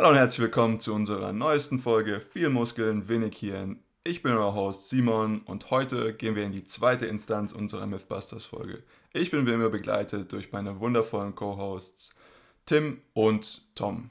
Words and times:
Hallo 0.00 0.12
und 0.12 0.16
herzlich 0.16 0.40
willkommen 0.40 0.80
zu 0.80 0.94
unserer 0.94 1.34
neuesten 1.34 1.78
Folge 1.78 2.22
Viel 2.22 2.48
Muskeln, 2.48 3.10
wenig 3.10 3.36
Hirn. 3.36 3.80
Ich 4.02 4.22
bin 4.22 4.32
euer 4.32 4.54
Host 4.54 4.88
Simon 4.88 5.42
und 5.42 5.70
heute 5.70 6.14
gehen 6.14 6.34
wir 6.36 6.44
in 6.44 6.52
die 6.52 6.64
zweite 6.64 7.04
Instanz 7.04 7.52
unserer 7.52 7.86
Mythbusters 7.86 8.46
Folge. 8.46 8.82
Ich 9.12 9.30
bin 9.30 9.44
wie 9.44 9.52
immer 9.52 9.68
begleitet 9.68 10.32
durch 10.32 10.52
meine 10.52 10.80
wundervollen 10.80 11.34
Co-Hosts 11.34 12.16
Tim 12.64 13.02
und 13.12 13.74
Tom. 13.74 14.08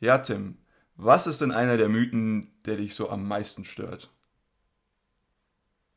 Ja, 0.00 0.16
Tim, 0.16 0.56
was 0.96 1.26
ist 1.26 1.42
denn 1.42 1.52
einer 1.52 1.76
der 1.76 1.90
Mythen, 1.90 2.46
der 2.64 2.78
dich 2.78 2.94
so 2.94 3.10
am 3.10 3.28
meisten 3.28 3.66
stört? 3.66 4.10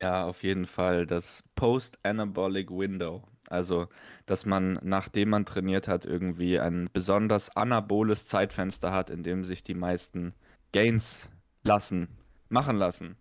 Ja, 0.02 0.26
auf 0.26 0.42
jeden 0.42 0.66
Fall 0.66 1.06
das 1.06 1.42
Post-Anabolic 1.54 2.70
Window. 2.70 3.22
Also, 3.50 3.88
dass 4.26 4.46
man, 4.46 4.78
nachdem 4.82 5.30
man 5.30 5.44
trainiert 5.44 5.88
hat, 5.88 6.06
irgendwie 6.06 6.58
ein 6.58 6.88
besonders 6.92 7.54
anaboles 7.56 8.26
Zeitfenster 8.26 8.92
hat, 8.92 9.10
in 9.10 9.24
dem 9.24 9.42
sich 9.44 9.64
die 9.64 9.74
meisten 9.74 10.34
Gains 10.72 11.28
lassen, 11.64 12.08
machen 12.48 12.76
lassen. 12.76 13.16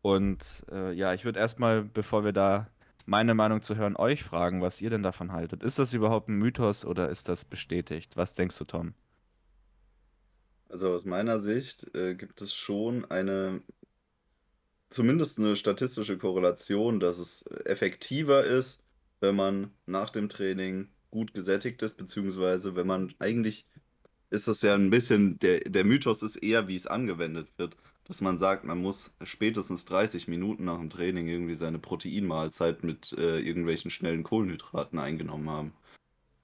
Und 0.00 0.64
äh, 0.72 0.92
ja, 0.92 1.12
ich 1.12 1.24
würde 1.24 1.38
erstmal, 1.38 1.84
bevor 1.84 2.24
wir 2.24 2.32
da 2.32 2.68
meine 3.06 3.34
Meinung 3.34 3.60
zu 3.60 3.76
hören, 3.76 3.96
euch 3.96 4.24
fragen, 4.24 4.62
was 4.62 4.80
ihr 4.80 4.88
denn 4.88 5.02
davon 5.02 5.32
haltet. 5.32 5.62
Ist 5.62 5.78
das 5.78 5.92
überhaupt 5.92 6.28
ein 6.28 6.36
Mythos 6.36 6.84
oder 6.86 7.10
ist 7.10 7.28
das 7.28 7.44
bestätigt? 7.44 8.16
Was 8.16 8.34
denkst 8.34 8.56
du, 8.56 8.64
Tom? 8.64 8.94
Also 10.70 10.92
aus 10.92 11.04
meiner 11.04 11.38
Sicht 11.38 11.94
äh, 11.94 12.14
gibt 12.14 12.40
es 12.40 12.54
schon 12.54 13.04
eine, 13.10 13.62
zumindest 14.88 15.38
eine 15.38 15.56
statistische 15.56 16.16
Korrelation, 16.16 17.00
dass 17.00 17.18
es 17.18 17.46
effektiver 17.66 18.44
ist, 18.44 18.83
wenn 19.24 19.36
man 19.36 19.70
nach 19.86 20.10
dem 20.10 20.28
Training 20.28 20.88
gut 21.10 21.32
gesättigt 21.34 21.82
ist, 21.82 21.96
beziehungsweise 21.96 22.76
wenn 22.76 22.86
man 22.86 23.14
eigentlich 23.18 23.66
ist 24.30 24.48
das 24.48 24.62
ja 24.62 24.74
ein 24.74 24.90
bisschen, 24.90 25.38
der, 25.38 25.60
der 25.60 25.84
Mythos 25.84 26.22
ist 26.22 26.36
eher, 26.36 26.66
wie 26.68 26.74
es 26.74 26.86
angewendet 26.86 27.48
wird, 27.56 27.76
dass 28.04 28.20
man 28.20 28.36
sagt, 28.36 28.64
man 28.64 28.82
muss 28.82 29.14
spätestens 29.22 29.84
30 29.86 30.28
Minuten 30.28 30.64
nach 30.64 30.78
dem 30.78 30.90
Training 30.90 31.28
irgendwie 31.28 31.54
seine 31.54 31.78
Proteinmahlzeit 31.78 32.84
mit 32.84 33.12
äh, 33.12 33.38
irgendwelchen 33.38 33.90
schnellen 33.90 34.24
Kohlenhydraten 34.24 34.98
eingenommen 34.98 35.48
haben. 35.48 35.72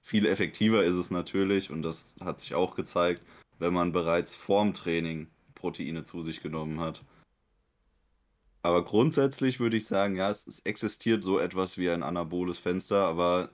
Viel 0.01 0.25
effektiver 0.25 0.83
ist 0.83 0.95
es 0.95 1.11
natürlich, 1.11 1.69
und 1.69 1.83
das 1.83 2.15
hat 2.19 2.39
sich 2.39 2.55
auch 2.55 2.75
gezeigt, 2.75 3.21
wenn 3.59 3.73
man 3.73 3.91
bereits 3.91 4.35
vorm 4.35 4.73
Training 4.73 5.27
Proteine 5.53 6.03
zu 6.03 6.21
sich 6.21 6.41
genommen 6.41 6.79
hat. 6.79 7.03
Aber 8.63 8.85
grundsätzlich 8.85 9.59
würde 9.59 9.77
ich 9.77 9.85
sagen, 9.85 10.15
ja, 10.15 10.29
es, 10.29 10.45
es 10.47 10.59
existiert 10.59 11.23
so 11.23 11.39
etwas 11.39 11.77
wie 11.77 11.89
ein 11.89 12.03
anaboles 12.03 12.57
Fenster, 12.57 13.05
aber 13.07 13.49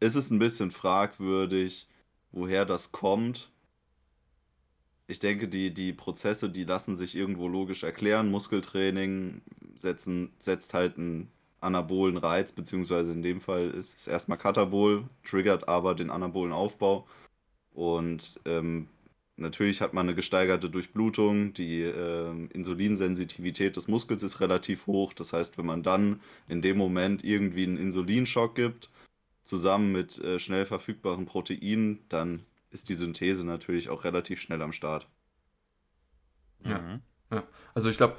ist 0.00 0.16
es 0.16 0.30
ein 0.30 0.38
bisschen 0.38 0.70
fragwürdig, 0.70 1.86
woher 2.32 2.64
das 2.64 2.92
kommt. 2.92 3.50
Ich 5.06 5.18
denke, 5.18 5.48
die, 5.48 5.72
die 5.74 5.92
Prozesse, 5.92 6.48
die 6.50 6.64
lassen 6.64 6.96
sich 6.96 7.14
irgendwo 7.14 7.46
logisch 7.48 7.82
erklären. 7.82 8.30
Muskeltraining 8.30 9.42
setzen, 9.76 10.32
setzt 10.38 10.74
halt 10.74 10.96
einen 10.96 11.30
anabolen 11.60 12.16
Reiz, 12.16 12.52
beziehungsweise 12.52 13.12
in 13.12 13.22
dem 13.22 13.40
Fall 13.40 13.70
ist 13.70 13.98
es 13.98 14.06
erstmal 14.06 14.38
Katabol, 14.38 15.04
triggert 15.24 15.68
aber 15.68 15.94
den 15.94 16.10
anabolen 16.10 16.52
Aufbau. 16.52 17.06
Und 17.74 18.40
ähm, 18.44 18.88
Natürlich 19.36 19.80
hat 19.80 19.94
man 19.94 20.06
eine 20.06 20.14
gesteigerte 20.14 20.68
Durchblutung, 20.68 21.54
die 21.54 21.82
äh, 21.82 22.48
Insulinsensitivität 22.52 23.76
des 23.76 23.88
Muskels 23.88 24.22
ist 24.22 24.40
relativ 24.40 24.86
hoch. 24.86 25.14
Das 25.14 25.32
heißt, 25.32 25.56
wenn 25.56 25.66
man 25.66 25.82
dann 25.82 26.20
in 26.48 26.60
dem 26.60 26.76
Moment 26.76 27.24
irgendwie 27.24 27.64
einen 27.64 27.78
Insulinschock 27.78 28.54
gibt, 28.54 28.90
zusammen 29.42 29.90
mit 29.92 30.18
äh, 30.18 30.38
schnell 30.38 30.66
verfügbaren 30.66 31.26
Proteinen, 31.26 32.00
dann 32.08 32.44
ist 32.70 32.88
die 32.88 32.94
Synthese 32.94 33.44
natürlich 33.44 33.88
auch 33.88 34.04
relativ 34.04 34.40
schnell 34.40 34.62
am 34.62 34.72
Start. 34.72 35.08
Ja, 36.64 36.78
mhm. 36.78 37.00
ja. 37.30 37.44
also 37.74 37.90
ich 37.90 37.96
glaube, 37.96 38.16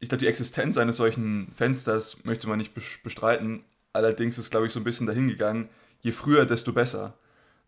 ich 0.00 0.08
glaube, 0.08 0.20
die 0.20 0.28
Existenz 0.28 0.76
eines 0.76 0.96
solchen 0.96 1.52
Fensters 1.52 2.24
möchte 2.24 2.48
man 2.48 2.58
nicht 2.58 2.74
bestreiten. 3.02 3.64
Allerdings 3.92 4.38
ist, 4.38 4.50
glaube 4.50 4.66
ich, 4.66 4.72
so 4.72 4.80
ein 4.80 4.84
bisschen 4.84 5.06
dahingegangen, 5.06 5.68
je 6.00 6.12
früher, 6.12 6.46
desto 6.46 6.72
besser. 6.72 7.18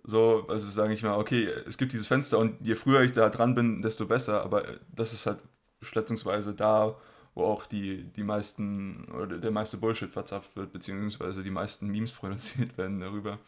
So, 0.05 0.47
also 0.49 0.69
sage 0.69 0.95
ich 0.95 1.03
mal, 1.03 1.17
okay, 1.17 1.49
es 1.67 1.79
gibt 1.79 1.93
dieses 1.93 2.09
Fenster 2.09 2.39
und 2.39 2.65
je 2.67 2.75
früher 2.75 3.03
ich 3.03 3.13
da 3.13 3.29
dran 3.29 3.55
bin, 3.55 3.83
desto 3.83 4.07
besser, 4.07 4.43
aber 4.43 4.65
das 4.93 5.13
ist 5.13 5.27
halt 5.27 5.39
schätzungsweise 5.81 6.55
da, 6.55 6.97
wo 7.35 7.45
auch 7.45 7.67
die, 7.67 8.05
die 8.05 8.25
meisten 8.25 9.05
oder 9.13 9.39
der 9.39 9.51
meiste 9.51 9.77
Bullshit 9.77 10.11
verzapft 10.11 10.57
wird, 10.57 10.73
beziehungsweise 10.73 11.43
die 11.43 11.51
meisten 11.51 11.89
Memes 11.89 12.13
produziert 12.13 12.77
werden 12.79 13.01
darüber. 13.01 13.39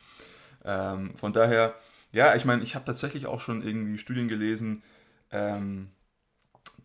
Ähm, 0.65 1.17
von 1.17 1.33
daher, 1.33 1.75
ja, 2.13 2.35
ich 2.37 2.45
meine, 2.45 2.63
ich 2.63 2.75
habe 2.75 2.85
tatsächlich 2.85 3.27
auch 3.27 3.41
schon 3.41 3.63
irgendwie 3.63 3.99
Studien 3.99 4.29
gelesen, 4.29 4.83
ähm, 5.31 5.91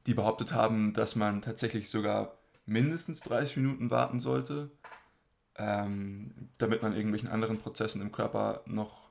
die 0.07 0.13
behauptet 0.13 0.53
haben, 0.53 0.93
dass 0.93 1.15
man 1.15 1.41
tatsächlich 1.41 1.89
sogar 1.89 2.39
mindestens 2.65 3.21
30 3.21 3.57
Minuten 3.57 3.91
warten 3.91 4.19
sollte, 4.19 4.71
ähm, 5.55 6.49
damit 6.57 6.81
man 6.81 6.93
irgendwelchen 6.93 7.29
anderen 7.29 7.59
Prozessen 7.59 8.01
im 8.01 8.11
Körper 8.11 8.63
noch 8.65 9.08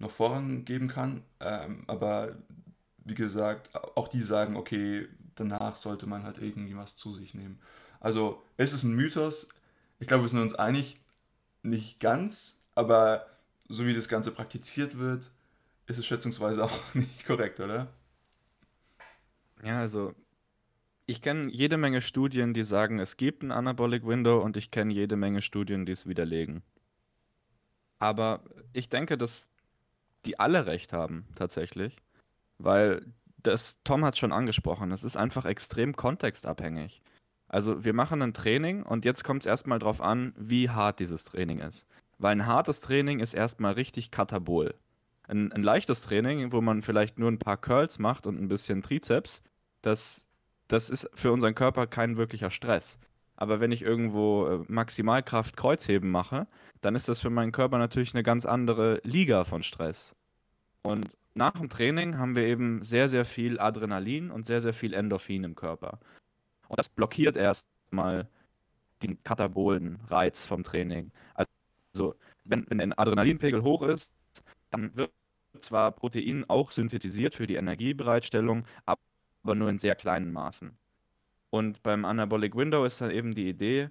noch 0.00 0.10
Vorrang 0.10 0.64
geben 0.64 0.88
kann. 0.88 1.22
Ähm, 1.38 1.84
aber 1.86 2.36
wie 3.04 3.14
gesagt, 3.14 3.70
auch 3.74 4.08
die 4.08 4.22
sagen, 4.22 4.56
okay, 4.56 5.06
danach 5.36 5.76
sollte 5.76 6.06
man 6.06 6.24
halt 6.24 6.38
irgendwie 6.38 6.76
was 6.76 6.96
zu 6.96 7.12
sich 7.12 7.34
nehmen. 7.34 7.60
Also 8.00 8.42
es 8.56 8.72
ist 8.72 8.82
ein 8.82 8.94
Mythos. 8.94 9.48
Ich 10.00 10.08
glaube, 10.08 10.24
wir 10.24 10.28
sind 10.28 10.40
uns 10.40 10.54
einig, 10.54 10.96
nicht 11.62 12.00
ganz, 12.00 12.62
aber 12.74 13.26
so 13.68 13.86
wie 13.86 13.94
das 13.94 14.08
Ganze 14.08 14.32
praktiziert 14.32 14.98
wird, 14.98 15.30
ist 15.86 15.98
es 15.98 16.06
schätzungsweise 16.06 16.64
auch 16.64 16.94
nicht 16.94 17.24
korrekt, 17.26 17.60
oder? 17.60 17.88
Ja, 19.62 19.80
also 19.80 20.14
ich 21.06 21.20
kenne 21.20 21.50
jede 21.50 21.76
Menge 21.76 22.00
Studien, 22.00 22.54
die 22.54 22.64
sagen, 22.64 22.98
es 22.98 23.16
gibt 23.16 23.42
ein 23.42 23.50
Anabolic 23.50 24.06
Window 24.06 24.40
und 24.40 24.56
ich 24.56 24.70
kenne 24.70 24.94
jede 24.94 25.16
Menge 25.16 25.42
Studien, 25.42 25.84
die 25.84 25.92
es 25.92 26.06
widerlegen. 26.06 26.62
Aber 27.98 28.42
ich 28.72 28.88
denke, 28.88 29.18
dass 29.18 29.48
die 30.26 30.38
alle 30.38 30.66
recht 30.66 30.92
haben, 30.92 31.26
tatsächlich. 31.34 31.96
Weil 32.58 33.06
das, 33.42 33.80
Tom 33.84 34.04
hat 34.04 34.14
es 34.14 34.18
schon 34.18 34.32
angesprochen, 34.32 34.92
es 34.92 35.04
ist 35.04 35.16
einfach 35.16 35.44
extrem 35.44 35.96
kontextabhängig. 35.96 37.02
Also 37.48 37.84
wir 37.84 37.94
machen 37.94 38.22
ein 38.22 38.34
Training 38.34 38.82
und 38.82 39.04
jetzt 39.04 39.24
kommt 39.24 39.42
es 39.42 39.46
erstmal 39.46 39.78
drauf 39.78 40.00
an, 40.00 40.34
wie 40.36 40.70
hart 40.70 41.00
dieses 41.00 41.24
Training 41.24 41.58
ist. 41.58 41.86
Weil 42.18 42.32
ein 42.32 42.46
hartes 42.46 42.80
Training 42.80 43.18
ist 43.18 43.34
erstmal 43.34 43.72
richtig 43.72 44.10
katabol. 44.10 44.74
Ein, 45.26 45.52
ein 45.52 45.62
leichtes 45.62 46.02
Training, 46.02 46.52
wo 46.52 46.60
man 46.60 46.82
vielleicht 46.82 47.18
nur 47.18 47.30
ein 47.30 47.38
paar 47.38 47.56
Curls 47.56 47.98
macht 47.98 48.26
und 48.26 48.40
ein 48.40 48.48
bisschen 48.48 48.82
Trizeps, 48.82 49.42
das, 49.82 50.26
das 50.68 50.90
ist 50.90 51.10
für 51.14 51.32
unseren 51.32 51.54
Körper 51.54 51.86
kein 51.86 52.16
wirklicher 52.16 52.50
Stress. 52.50 52.98
Aber 53.40 53.58
wenn 53.58 53.72
ich 53.72 53.82
irgendwo 53.82 54.46
äh, 54.46 54.64
Maximalkraft 54.68 55.56
Kreuzheben 55.56 56.10
mache, 56.10 56.46
dann 56.82 56.94
ist 56.94 57.08
das 57.08 57.20
für 57.20 57.30
meinen 57.30 57.52
Körper 57.52 57.78
natürlich 57.78 58.14
eine 58.14 58.22
ganz 58.22 58.44
andere 58.44 59.00
Liga 59.02 59.44
von 59.44 59.62
Stress. 59.62 60.14
Und 60.82 61.16
nach 61.34 61.52
dem 61.52 61.70
Training 61.70 62.18
haben 62.18 62.36
wir 62.36 62.44
eben 62.44 62.84
sehr, 62.84 63.08
sehr 63.08 63.24
viel 63.24 63.58
Adrenalin 63.58 64.30
und 64.30 64.44
sehr, 64.46 64.60
sehr 64.60 64.74
viel 64.74 64.92
Endorphin 64.92 65.44
im 65.44 65.54
Körper. 65.54 65.98
Und 66.68 66.78
das 66.78 66.90
blockiert 66.90 67.36
erstmal 67.36 68.28
den 69.02 69.22
katabolen 69.22 70.00
Reiz 70.08 70.44
vom 70.44 70.62
Training. 70.62 71.10
Also, 71.34 72.14
wenn, 72.44 72.66
wenn 72.68 72.78
der 72.78 72.98
Adrenalinpegel 72.98 73.62
hoch 73.62 73.82
ist, 73.82 74.14
dann 74.70 74.94
wird 74.96 75.12
zwar 75.60 75.92
Protein 75.92 76.44
auch 76.48 76.72
synthetisiert 76.72 77.34
für 77.34 77.46
die 77.46 77.56
Energiebereitstellung, 77.56 78.66
aber 78.84 79.54
nur 79.54 79.70
in 79.70 79.78
sehr 79.78 79.94
kleinen 79.94 80.30
Maßen. 80.32 80.76
Und 81.50 81.82
beim 81.82 82.04
Anabolic 82.04 82.56
Window 82.56 82.84
ist 82.84 83.00
dann 83.00 83.10
eben 83.10 83.34
die 83.34 83.48
Idee, 83.48 83.90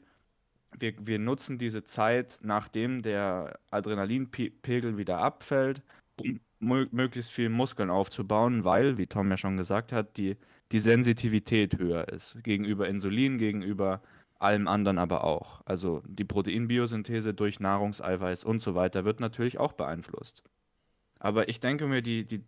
wir, 0.78 0.94
wir 1.00 1.20
nutzen 1.20 1.58
diese 1.58 1.84
Zeit, 1.84 2.40
nachdem 2.42 3.02
der 3.02 3.60
Adrenalinpegel 3.72 4.98
wieder 4.98 5.20
abfällt, 5.20 5.82
um 6.20 6.40
möglichst 6.60 7.32
viel 7.32 7.50
Muskeln 7.50 7.90
aufzubauen, 7.90 8.64
weil, 8.66 8.98
wie 8.98 9.08
Tom 9.08 9.30
ja 9.30 9.38
schon 9.38 9.58
gesagt 9.58 9.92
hat, 9.92 10.18
die, 10.18 10.38
die 10.72 10.80
Sensitivität 10.80 11.78
höher 11.80 12.08
ist. 12.10 12.38
Gegenüber 12.44 12.88
Insulin, 12.88 13.38
gegenüber 13.38 14.02
allem 14.40 14.68
anderen 14.68 14.98
aber 14.98 15.24
auch. 15.24 15.62
Also 15.66 16.02
die 16.08 16.26
Proteinbiosynthese 16.26 17.34
durch 17.34 17.60
Nahrungseiweiß 17.60 18.44
und 18.44 18.62
so 18.62 18.76
weiter 18.76 19.06
wird 19.06 19.20
natürlich 19.20 19.58
auch 19.58 19.74
beeinflusst. 19.74 20.44
Aber 21.20 21.50
ich 21.50 21.60
denke 21.60 21.88
mir, 21.88 22.02
die, 22.02 22.26
die, 22.26 22.44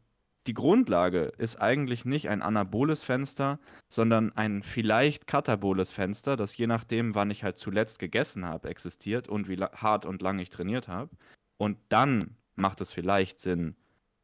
die 0.48 0.54
Grundlage 0.54 1.32
ist 1.38 1.62
eigentlich 1.62 2.06
nicht 2.06 2.30
ein 2.30 2.42
anaboles 2.42 3.04
Fenster, 3.04 3.60
sondern 3.90 4.32
ein 4.36 4.64
vielleicht 4.64 5.28
kataboles 5.28 5.92
Fenster, 5.92 6.36
das 6.36 6.56
je 6.58 6.68
nachdem, 6.68 7.14
wann 7.14 7.30
ich 7.30 7.44
halt 7.44 7.58
zuletzt 7.58 8.00
gegessen 8.00 8.46
habe, 8.46 8.70
existiert 8.70 9.28
und 9.28 9.48
wie 9.48 9.58
hart 9.58 10.06
und 10.06 10.22
lang 10.22 10.40
ich 10.40 10.50
trainiert 10.50 10.88
habe. 10.88 11.12
Und 11.58 11.78
dann 11.90 12.38
macht 12.56 12.82
es 12.82 12.92
vielleicht 12.92 13.40
Sinn, 13.40 13.76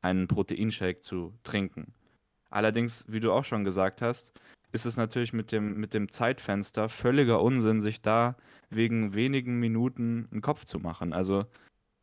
einen 0.01 0.27
Proteinshake 0.27 1.01
zu 1.01 1.33
trinken. 1.43 1.93
Allerdings, 2.49 3.05
wie 3.07 3.19
du 3.19 3.31
auch 3.31 3.45
schon 3.45 3.63
gesagt 3.63 4.01
hast, 4.01 4.33
ist 4.71 4.85
es 4.85 4.97
natürlich 4.97 5.33
mit 5.33 5.51
dem, 5.51 5.79
mit 5.79 5.93
dem 5.93 6.11
Zeitfenster 6.11 6.89
völliger 6.89 7.41
Unsinn, 7.41 7.81
sich 7.81 8.01
da 8.01 8.37
wegen 8.69 9.13
wenigen 9.13 9.59
Minuten 9.59 10.27
einen 10.31 10.41
Kopf 10.41 10.65
zu 10.65 10.79
machen. 10.79 11.13
Also, 11.13 11.45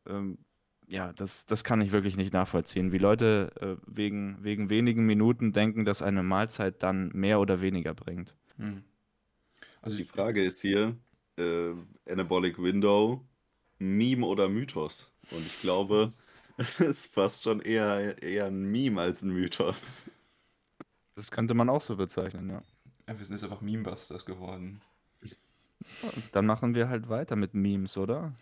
ähm, 0.07 0.39
ja, 0.95 1.13
das, 1.13 1.45
das 1.45 1.65
kann 1.65 1.81
ich 1.81 1.91
wirklich 1.91 2.17
nicht 2.17 2.33
nachvollziehen, 2.33 2.93
wie 2.93 2.99
Leute 2.99 3.51
äh, 3.61 3.77
wegen, 3.85 4.39
wegen 4.43 4.71
wenigen 4.71 5.05
Minuten 5.05 5.53
denken, 5.53 5.85
dass 5.85 6.03
eine 6.03 6.23
Mahlzeit 6.23 6.85
dann 6.85 7.09
mehr 7.13 7.41
oder 7.41 7.61
weniger 7.61 7.95
bringt. 7.95 8.33
Hm. 8.59 8.85
Also 9.83 9.97
die 9.97 10.05
Frage 10.05 10.45
ist 10.45 10.61
hier, 10.61 10.97
äh, 11.37 11.73
Anabolic 12.09 12.63
Window, 12.63 13.21
Meme 13.81 14.25
oder 14.25 14.49
Mythos? 14.49 15.13
Und 15.33 15.45
ich 15.45 15.61
glaube, 15.61 16.13
es 16.59 16.79
ist 16.79 17.13
fast 17.13 17.43
schon 17.43 17.61
eher, 17.61 18.23
eher 18.23 18.47
ein 18.47 18.71
Meme 18.71 19.01
als 19.01 19.23
ein 19.23 19.33
Mythos. 19.33 20.05
Das 21.17 21.33
könnte 21.33 21.55
man 21.55 21.69
auch 21.71 21.83
so 21.83 21.97
bezeichnen, 21.97 22.51
ja. 22.51 22.63
ja 23.09 23.19
wir 23.19 23.25
sind 23.25 23.35
jetzt 23.35 23.43
einfach 23.43 23.61
Memebusters 23.61 24.25
geworden. 24.25 24.81
Dann 26.31 26.47
machen 26.47 26.77
wir 26.77 26.89
halt 26.89 27.09
weiter 27.09 27.35
mit 27.35 27.53
Memes, 27.53 27.97
oder? 27.97 28.33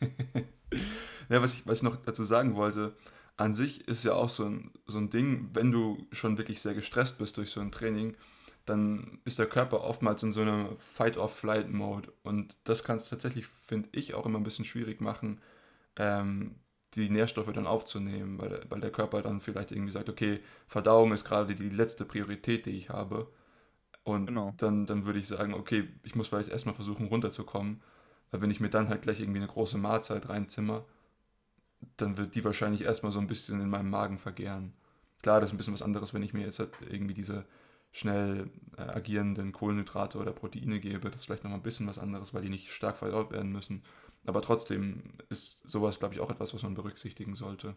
ja, 1.30 1.40
was 1.40 1.54
ich, 1.54 1.66
was 1.66 1.78
ich 1.78 1.84
noch 1.84 1.96
dazu 1.96 2.24
sagen 2.24 2.56
wollte, 2.56 2.94
an 3.36 3.54
sich 3.54 3.88
ist 3.88 4.04
ja 4.04 4.12
auch 4.14 4.28
so 4.28 4.44
ein, 4.44 4.70
so 4.86 4.98
ein 4.98 5.08
Ding, 5.08 5.48
wenn 5.54 5.72
du 5.72 6.06
schon 6.12 6.36
wirklich 6.36 6.60
sehr 6.60 6.74
gestresst 6.74 7.16
bist 7.18 7.38
durch 7.38 7.50
so 7.50 7.60
ein 7.60 7.72
Training, 7.72 8.16
dann 8.66 9.18
ist 9.24 9.38
der 9.38 9.46
Körper 9.46 9.82
oftmals 9.82 10.22
in 10.22 10.32
so 10.32 10.42
einem 10.42 10.76
Fight-or-Flight-Mode. 10.78 12.12
Und 12.22 12.56
das 12.64 12.84
kann 12.84 12.96
es 12.96 13.08
tatsächlich, 13.08 13.46
finde 13.46 13.88
ich, 13.92 14.14
auch 14.14 14.26
immer 14.26 14.38
ein 14.38 14.44
bisschen 14.44 14.66
schwierig 14.66 15.00
machen, 15.00 15.40
ähm, 15.96 16.56
die 16.94 17.08
Nährstoffe 17.08 17.52
dann 17.52 17.66
aufzunehmen, 17.66 18.38
weil, 18.38 18.66
weil 18.68 18.80
der 18.80 18.90
Körper 18.90 19.22
dann 19.22 19.40
vielleicht 19.40 19.70
irgendwie 19.72 19.92
sagt, 19.92 20.08
okay, 20.08 20.40
Verdauung 20.66 21.12
ist 21.12 21.24
gerade 21.24 21.54
die 21.54 21.70
letzte 21.70 22.04
Priorität, 22.04 22.66
die 22.66 22.76
ich 22.76 22.90
habe. 22.90 23.28
Und 24.02 24.26
genau. 24.26 24.52
dann, 24.58 24.86
dann 24.86 25.06
würde 25.06 25.20
ich 25.20 25.28
sagen, 25.28 25.54
okay, 25.54 25.88
ich 26.02 26.14
muss 26.14 26.28
vielleicht 26.28 26.50
erstmal 26.50 26.74
versuchen 26.74 27.06
runterzukommen, 27.06 27.80
weil 28.30 28.42
wenn 28.42 28.50
ich 28.50 28.60
mir 28.60 28.70
dann 28.70 28.88
halt 28.88 29.02
gleich 29.02 29.20
irgendwie 29.20 29.38
eine 29.38 29.48
große 29.48 29.78
Mahlzeit 29.78 30.28
reinzimmer, 30.28 30.84
dann 31.96 32.16
wird 32.16 32.34
die 32.34 32.44
wahrscheinlich 32.44 32.82
erstmal 32.82 33.12
so 33.12 33.18
ein 33.18 33.26
bisschen 33.26 33.60
in 33.60 33.68
meinem 33.68 33.90
Magen 33.90 34.18
vergären. 34.18 34.72
Klar, 35.22 35.40
das 35.40 35.50
ist 35.50 35.54
ein 35.54 35.56
bisschen 35.58 35.74
was 35.74 35.82
anderes, 35.82 36.14
wenn 36.14 36.22
ich 36.22 36.32
mir 36.32 36.44
jetzt 36.44 36.58
halt 36.58 36.70
irgendwie 36.88 37.14
diese 37.14 37.44
schnell 37.92 38.50
äh, 38.76 38.82
agierenden 38.82 39.52
Kohlenhydrate 39.52 40.18
oder 40.18 40.32
Proteine 40.32 40.80
gebe. 40.80 41.10
Das 41.10 41.20
ist 41.20 41.26
vielleicht 41.26 41.44
nochmal 41.44 41.58
ein 41.58 41.64
bisschen 41.64 41.86
was 41.86 41.98
anderes, 41.98 42.32
weil 42.32 42.42
die 42.42 42.48
nicht 42.48 42.72
stark 42.72 42.96
verdaut 42.96 43.30
werden 43.32 43.52
müssen. 43.52 43.82
Aber 44.26 44.42
trotzdem 44.42 45.02
ist 45.28 45.68
sowas, 45.68 45.98
glaube 45.98 46.14
ich, 46.14 46.20
auch 46.20 46.30
etwas, 46.30 46.54
was 46.54 46.62
man 46.62 46.74
berücksichtigen 46.74 47.34
sollte. 47.34 47.74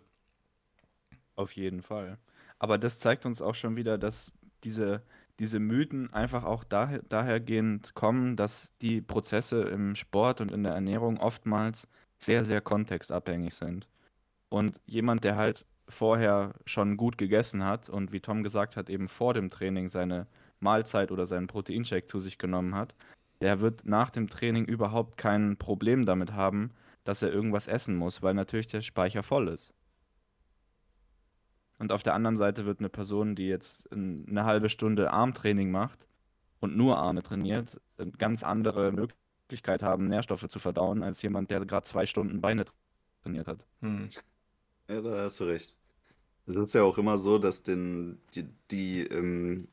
Auf 1.36 1.54
jeden 1.54 1.82
Fall. 1.82 2.20
Aber 2.60 2.78
das 2.78 3.00
zeigt 3.00 3.26
uns 3.26 3.42
auch 3.42 3.56
schon 3.56 3.76
wieder, 3.76 3.98
dass 3.98 4.32
diese 4.64 5.02
diese 5.40 5.60
Mythen 5.60 6.14
einfach 6.14 6.44
auch 6.44 6.64
daher, 6.64 7.02
dahergehend 7.10 7.96
kommen, 7.96 8.36
dass 8.36 8.76
die 8.80 9.02
Prozesse 9.02 9.64
im 9.64 9.96
Sport 9.96 10.42
und 10.42 10.52
in 10.52 10.64
der 10.64 10.74
Ernährung 10.74 11.18
oftmals 11.20 11.88
sehr, 12.20 12.44
sehr 12.44 12.62
kontextabhängig 12.62 13.56
sind. 13.56 13.88
Und 14.54 14.80
jemand, 14.86 15.24
der 15.24 15.36
halt 15.36 15.66
vorher 15.90 16.54
schon 16.68 16.96
gut 16.96 17.18
gegessen 17.18 17.66
hat 17.66 17.90
und 17.90 18.14
wie 18.14 18.20
Tom 18.20 18.44
gesagt 18.44 18.76
hat, 18.78 18.88
eben 18.88 19.08
vor 19.08 19.34
dem 19.34 19.50
Training 19.50 19.90
seine 19.90 20.28
Mahlzeit 20.60 21.12
oder 21.12 21.26
seinen 21.26 21.48
Proteinshake 21.48 22.06
zu 22.06 22.20
sich 22.20 22.38
genommen 22.38 22.76
hat, 22.76 22.94
der 23.42 23.62
wird 23.62 23.84
nach 23.86 24.12
dem 24.12 24.30
Training 24.30 24.66
überhaupt 24.66 25.18
kein 25.18 25.58
Problem 25.58 26.06
damit 26.06 26.34
haben, 26.34 26.70
dass 27.04 27.24
er 27.24 27.34
irgendwas 27.34 27.68
essen 27.68 27.96
muss, 27.96 28.22
weil 28.22 28.36
natürlich 28.36 28.68
der 28.68 28.84
Speicher 28.84 29.24
voll 29.24 29.48
ist. 29.48 29.74
Und 31.80 31.92
auf 31.92 32.04
der 32.04 32.14
anderen 32.14 32.38
Seite 32.38 32.68
wird 32.68 32.78
eine 32.78 32.90
Person, 32.90 33.36
die 33.36 33.48
jetzt 33.48 33.92
eine 33.92 34.46
halbe 34.46 34.70
Stunde 34.70 35.10
Armtraining 35.10 35.72
macht 35.72 36.08
und 36.60 36.78
nur 36.78 37.00
Arme 37.00 37.24
trainiert, 37.24 37.82
eine 37.98 38.12
ganz 38.12 38.44
andere 38.44 38.92
Möglichkeit 38.92 39.82
haben, 39.82 40.10
Nährstoffe 40.10 40.48
zu 40.48 40.60
verdauen, 40.60 41.02
als 41.02 41.24
jemand, 41.24 41.50
der 41.50 41.66
gerade 41.66 41.88
zwei 41.88 42.06
Stunden 42.06 42.40
Beine 42.40 42.66
trainiert 43.24 43.48
hat. 43.48 43.66
Hm. 43.82 44.12
Ja, 44.88 45.02
da 45.02 45.24
hast 45.24 45.40
du 45.40 45.46
recht. 45.46 45.76
Es 46.46 46.56
ist 46.56 46.74
ja 46.74 46.84
auch 46.84 46.98
immer 46.98 47.18
so, 47.18 47.38
dass 47.38 47.64
den, 47.64 48.20
die, 48.36 48.48
die 48.70 49.02
ähm, 49.08 49.68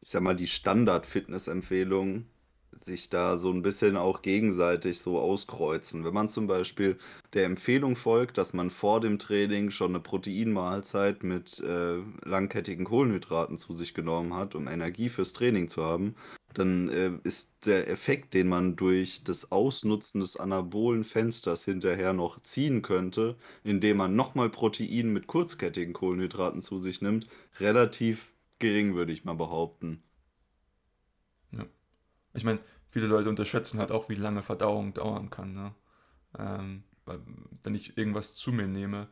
ich 0.00 0.08
sag 0.08 0.22
mal, 0.22 0.36
die 0.36 0.46
Standard-Fitness-Empfehlungen 0.46 2.26
sich 2.72 3.10
da 3.10 3.36
so 3.36 3.50
ein 3.50 3.62
bisschen 3.62 3.96
auch 3.96 4.22
gegenseitig 4.22 5.00
so 5.00 5.18
auskreuzen. 5.18 6.04
Wenn 6.04 6.14
man 6.14 6.28
zum 6.28 6.46
Beispiel 6.46 6.98
der 7.34 7.44
Empfehlung 7.44 7.96
folgt, 7.96 8.38
dass 8.38 8.52
man 8.54 8.70
vor 8.70 9.00
dem 9.00 9.18
Training 9.18 9.70
schon 9.70 9.90
eine 9.90 10.00
Proteinmahlzeit 10.00 11.22
mit 11.22 11.60
äh, 11.60 11.98
langkettigen 12.24 12.84
Kohlenhydraten 12.84 13.58
zu 13.58 13.74
sich 13.74 13.92
genommen 13.92 14.34
hat, 14.34 14.54
um 14.54 14.68
Energie 14.68 15.08
fürs 15.08 15.32
Training 15.32 15.68
zu 15.68 15.84
haben, 15.84 16.14
dann 16.54 16.88
äh, 16.88 17.12
ist 17.22 17.66
der 17.66 17.88
Effekt, 17.88 18.34
den 18.34 18.48
man 18.48 18.76
durch 18.76 19.22
das 19.24 19.52
Ausnutzen 19.52 20.20
des 20.20 20.36
anabolen 20.36 21.04
Fensters 21.04 21.64
hinterher 21.64 22.12
noch 22.12 22.42
ziehen 22.42 22.82
könnte, 22.82 23.36
indem 23.62 23.98
man 23.98 24.16
nochmal 24.16 24.50
Protein 24.50 25.12
mit 25.12 25.26
kurzkettigen 25.26 25.92
Kohlenhydraten 25.92 26.62
zu 26.62 26.78
sich 26.78 27.02
nimmt, 27.02 27.26
relativ 27.58 28.34
gering, 28.58 28.94
würde 28.94 29.12
ich 29.12 29.24
mal 29.24 29.34
behaupten. 29.34 30.02
Ja. 31.52 31.66
Ich 32.34 32.44
meine, 32.44 32.60
viele 32.90 33.06
Leute 33.06 33.28
unterschätzen 33.28 33.78
halt 33.78 33.90
auch, 33.90 34.08
wie 34.08 34.14
lange 34.14 34.42
Verdauung 34.42 34.94
dauern 34.94 35.30
kann. 35.30 35.54
Ne? 35.54 35.74
Ähm, 36.38 36.84
wenn 37.62 37.74
ich 37.74 37.96
irgendwas 37.96 38.34
zu 38.34 38.52
mir 38.52 38.68
nehme 38.68 39.08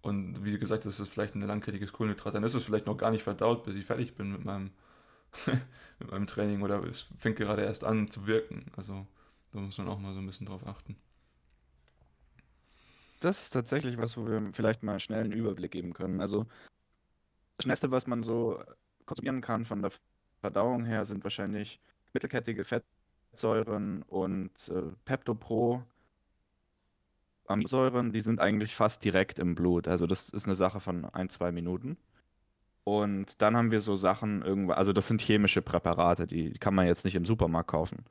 und 0.00 0.44
wie 0.44 0.58
gesagt, 0.58 0.86
das 0.86 1.00
ist 1.00 1.08
vielleicht 1.08 1.34
ein 1.34 1.42
langkettiges 1.42 1.92
Kohlenhydrat, 1.92 2.34
dann 2.34 2.44
ist 2.44 2.54
es 2.54 2.64
vielleicht 2.64 2.86
noch 2.86 2.96
gar 2.96 3.10
nicht 3.10 3.22
verdaut, 3.22 3.64
bis 3.64 3.76
ich 3.76 3.84
fertig 3.84 4.14
bin 4.14 4.32
mit 4.32 4.44
meinem, 4.44 4.70
mit 5.98 6.10
meinem 6.10 6.26
Training 6.26 6.62
oder 6.62 6.82
es 6.84 7.06
fängt 7.18 7.36
gerade 7.36 7.62
erst 7.62 7.84
an 7.84 8.08
zu 8.08 8.26
wirken. 8.26 8.66
Also 8.76 9.06
da 9.52 9.60
muss 9.60 9.78
man 9.78 9.88
auch 9.88 9.98
mal 9.98 10.14
so 10.14 10.20
ein 10.20 10.26
bisschen 10.26 10.46
drauf 10.46 10.66
achten. 10.66 10.96
Das 13.20 13.42
ist 13.42 13.50
tatsächlich 13.50 13.98
was, 13.98 14.16
wo 14.16 14.26
wir 14.26 14.50
vielleicht 14.52 14.82
mal 14.82 14.98
schnell 14.98 15.24
einen 15.24 15.32
Überblick 15.32 15.70
geben 15.70 15.92
können. 15.92 16.20
Also 16.20 16.46
das 17.56 17.64
Schnellste, 17.64 17.90
was 17.90 18.06
man 18.06 18.22
so 18.22 18.62
konsumieren 19.06 19.40
kann 19.40 19.64
von 19.64 19.82
der 19.82 19.92
Verdauung 20.40 20.84
her, 20.84 21.04
sind 21.04 21.22
wahrscheinlich 21.22 21.80
mittelkettige 22.12 22.64
Fettsäuren 22.64 24.02
und 24.02 24.50
äh, 24.68 24.82
Peptopro. 25.04 25.84
Aminosäuren, 27.46 28.12
die 28.12 28.20
sind 28.22 28.40
eigentlich 28.40 28.74
fast 28.74 29.04
direkt 29.04 29.38
im 29.38 29.54
Blut. 29.54 29.86
Also 29.86 30.06
das 30.06 30.28
ist 30.30 30.46
eine 30.46 30.54
Sache 30.54 30.80
von 30.80 31.04
ein, 31.04 31.28
zwei 31.28 31.52
Minuten. 31.52 31.96
Und 32.84 33.40
dann 33.40 33.56
haben 33.56 33.70
wir 33.70 33.80
so 33.80 33.94
Sachen 33.94 34.42
irgendwo, 34.42 34.72
also 34.72 34.92
das 34.92 35.06
sind 35.06 35.22
chemische 35.22 35.62
Präparate, 35.62 36.26
die 36.26 36.52
kann 36.54 36.74
man 36.74 36.86
jetzt 36.86 37.04
nicht 37.04 37.14
im 37.14 37.24
Supermarkt 37.24 37.70
kaufen. 37.70 38.04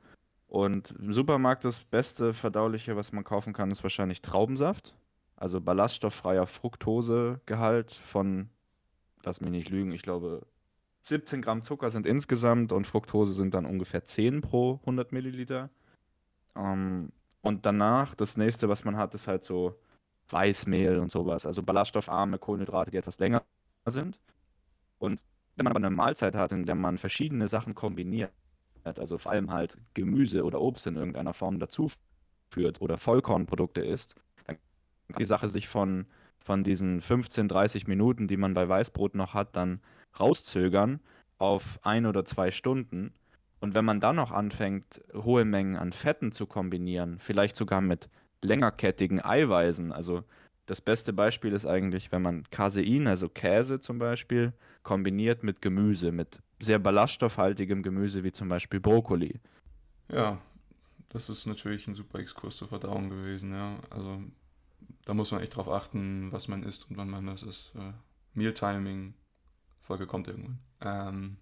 Und 0.48 0.94
im 0.98 1.12
Supermarkt 1.12 1.64
das 1.64 1.80
beste 1.80 2.34
verdauliche, 2.34 2.96
was 2.96 3.12
man 3.12 3.24
kaufen 3.24 3.52
kann, 3.52 3.70
ist 3.70 3.82
wahrscheinlich 3.82 4.22
Traubensaft. 4.22 4.94
Also 5.36 5.60
ballaststofffreier 5.60 6.46
Fructosegehalt 6.46 7.92
von, 7.92 8.48
lass 9.24 9.40
mich 9.40 9.50
nicht 9.50 9.70
lügen, 9.70 9.92
ich 9.92 10.02
glaube 10.02 10.46
17 11.02 11.42
Gramm 11.42 11.62
Zucker 11.62 11.90
sind 11.90 12.06
insgesamt 12.06 12.72
und 12.72 12.86
Fructose 12.86 13.32
sind 13.32 13.54
dann 13.54 13.66
ungefähr 13.66 14.04
10 14.04 14.40
pro 14.40 14.78
100 14.82 15.12
Milliliter. 15.12 15.68
Ähm, 16.56 17.12
und 17.40 17.66
danach, 17.66 18.14
das 18.14 18.36
nächste, 18.36 18.68
was 18.68 18.84
man 18.84 18.96
hat, 18.96 19.14
ist 19.14 19.26
halt 19.26 19.42
so 19.44 19.78
Weißmehl 20.28 20.98
und 20.98 21.10
sowas. 21.10 21.44
Also 21.44 21.62
ballaststoffarme 21.62 22.38
Kohlenhydrate, 22.38 22.90
die 22.90 22.98
etwas 22.98 23.18
länger 23.18 23.42
sind. 23.86 24.18
Und 25.02 25.26
wenn 25.56 25.64
man 25.64 25.72
aber 25.72 25.84
eine 25.84 25.94
Mahlzeit 25.94 26.36
hat, 26.36 26.52
in 26.52 26.64
der 26.64 26.76
man 26.76 26.96
verschiedene 26.96 27.48
Sachen 27.48 27.74
kombiniert, 27.74 28.30
also 28.84 29.18
vor 29.18 29.32
allem 29.32 29.50
halt 29.50 29.76
Gemüse 29.94 30.44
oder 30.44 30.60
Obst 30.60 30.86
in 30.86 30.94
irgendeiner 30.94 31.34
Form 31.34 31.58
dazu 31.58 31.90
führt 32.52 32.80
oder 32.80 32.96
Vollkornprodukte 32.98 33.80
isst, 33.80 34.14
dann 34.46 34.56
kann 35.08 35.18
die 35.18 35.24
Sache 35.24 35.48
sich 35.48 35.66
von, 35.66 36.06
von 36.38 36.62
diesen 36.62 37.00
15, 37.00 37.48
30 37.48 37.88
Minuten, 37.88 38.28
die 38.28 38.36
man 38.36 38.54
bei 38.54 38.68
Weißbrot 38.68 39.16
noch 39.16 39.34
hat, 39.34 39.56
dann 39.56 39.80
rauszögern 40.20 41.00
auf 41.38 41.80
ein 41.82 42.06
oder 42.06 42.24
zwei 42.24 42.52
Stunden. 42.52 43.12
Und 43.58 43.74
wenn 43.74 43.84
man 43.84 43.98
dann 43.98 44.16
noch 44.16 44.30
anfängt, 44.30 45.02
hohe 45.14 45.44
Mengen 45.44 45.74
an 45.74 45.90
Fetten 45.90 46.30
zu 46.30 46.46
kombinieren, 46.46 47.18
vielleicht 47.18 47.56
sogar 47.56 47.80
mit 47.80 48.08
längerkettigen 48.40 49.20
Eiweißen, 49.20 49.90
also 49.92 50.22
das 50.66 50.80
beste 50.80 51.12
Beispiel 51.12 51.52
ist 51.52 51.66
eigentlich, 51.66 52.12
wenn 52.12 52.22
man 52.22 52.44
Casein, 52.50 53.06
also 53.06 53.28
Käse 53.28 53.80
zum 53.80 53.98
Beispiel, 53.98 54.52
kombiniert 54.82 55.42
mit 55.42 55.60
Gemüse, 55.60 56.12
mit 56.12 56.40
sehr 56.60 56.78
ballaststoffhaltigem 56.78 57.82
Gemüse 57.82 58.22
wie 58.22 58.32
zum 58.32 58.48
Beispiel 58.48 58.80
Brokkoli. 58.80 59.40
Ja, 60.08 60.38
das 61.08 61.28
ist 61.28 61.46
natürlich 61.46 61.86
ein 61.88 61.94
super 61.94 62.20
Exkurs 62.20 62.56
zur 62.56 62.68
Verdauung 62.68 63.10
gewesen, 63.10 63.52
ja. 63.52 63.76
Also 63.90 64.22
da 65.04 65.14
muss 65.14 65.32
man 65.32 65.40
echt 65.40 65.56
drauf 65.56 65.68
achten, 65.68 66.30
was 66.30 66.48
man 66.48 66.62
isst 66.62 66.88
und 66.88 66.96
wann 66.96 67.10
man 67.10 67.26
das 67.26 67.42
ist. 67.42 67.72
Äh, 67.74 67.92
Mealtiming, 68.34 69.14
Folge 69.80 70.06
kommt 70.06 70.28
irgendwann. 70.28 70.58
Ähm, 70.80 71.36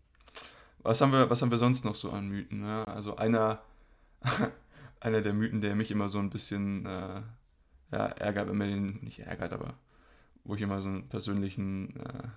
was, 0.82 1.00
haben 1.00 1.12
wir, 1.12 1.28
was 1.28 1.42
haben 1.42 1.50
wir 1.50 1.58
sonst 1.58 1.84
noch 1.84 1.94
so 1.94 2.10
an 2.10 2.28
Mythen? 2.28 2.62
Ne? 2.62 2.86
Also 2.88 3.16
einer, 3.16 3.62
einer 5.00 5.20
der 5.20 5.34
Mythen, 5.34 5.60
der 5.60 5.76
mich 5.76 5.90
immer 5.90 6.08
so 6.08 6.18
ein 6.18 6.30
bisschen 6.30 6.86
äh, 6.86 7.22
ja, 7.92 8.06
ärgert, 8.06 8.48
wenn 8.48 8.56
man 8.56 8.68
den 8.68 8.98
nicht 9.02 9.20
ärgert, 9.20 9.52
aber 9.52 9.74
wo 10.44 10.54
ich 10.54 10.62
immer 10.62 10.80
so 10.80 10.88
eine 10.88 11.02
persönlichen 11.02 11.96
äh, 11.96 12.28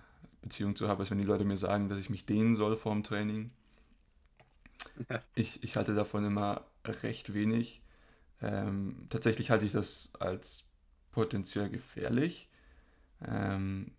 Beziehung 0.41 0.75
zu 0.75 0.87
habe, 0.87 1.03
ist, 1.03 1.11
wenn 1.11 1.17
die 1.17 1.23
Leute 1.23 1.45
mir 1.45 1.57
sagen, 1.57 1.89
dass 1.89 1.99
ich 1.99 2.09
mich 2.09 2.25
dehnen 2.25 2.55
soll 2.55 2.75
vor 2.75 2.93
dem 2.93 3.03
Training. 3.03 3.51
Ich, 5.35 5.63
ich 5.63 5.75
halte 5.75 5.95
davon 5.95 6.25
immer 6.25 6.65
recht 6.85 7.33
wenig. 7.33 7.81
Ähm, 8.41 9.07
tatsächlich 9.09 9.49
halte 9.49 9.65
ich 9.65 9.71
das 9.71 10.11
als 10.19 10.67
potenziell 11.11 11.69
gefährlich. 11.69 12.49
Ähm, 13.25 13.91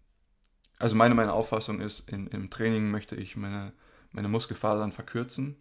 also 0.78 0.96
meine, 0.96 1.14
meine 1.14 1.32
Auffassung 1.32 1.80
ist, 1.80 2.10
in, 2.10 2.26
im 2.26 2.50
Training 2.50 2.90
möchte 2.90 3.16
ich 3.16 3.36
meine, 3.36 3.72
meine 4.12 4.28
Muskelfasern 4.28 4.92
verkürzen. 4.92 5.56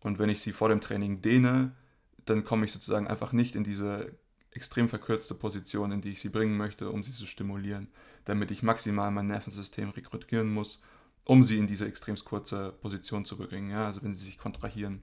Und 0.00 0.18
wenn 0.18 0.30
ich 0.30 0.40
sie 0.40 0.52
vor 0.52 0.68
dem 0.68 0.80
Training 0.80 1.20
dehne, 1.20 1.72
dann 2.24 2.44
komme 2.44 2.64
ich 2.64 2.72
sozusagen 2.72 3.08
einfach 3.08 3.32
nicht 3.32 3.56
in 3.56 3.64
diese 3.64 4.12
extrem 4.58 4.88
verkürzte 4.88 5.34
Position, 5.34 5.92
in 5.92 6.00
die 6.00 6.10
ich 6.10 6.20
sie 6.20 6.28
bringen 6.28 6.56
möchte, 6.56 6.90
um 6.90 7.04
sie 7.04 7.12
zu 7.12 7.26
stimulieren, 7.26 7.86
damit 8.24 8.50
ich 8.50 8.64
maximal 8.64 9.12
mein 9.12 9.28
Nervensystem 9.28 9.90
rekrutieren 9.90 10.50
muss, 10.52 10.82
um 11.22 11.44
sie 11.44 11.58
in 11.58 11.68
diese 11.68 11.86
extrem 11.86 12.16
kurze 12.16 12.72
Position 12.72 13.24
zu 13.24 13.36
bringen, 13.36 13.70
ja, 13.70 13.86
also 13.86 14.02
wenn 14.02 14.12
sie 14.12 14.24
sich 14.24 14.36
kontrahieren. 14.36 15.00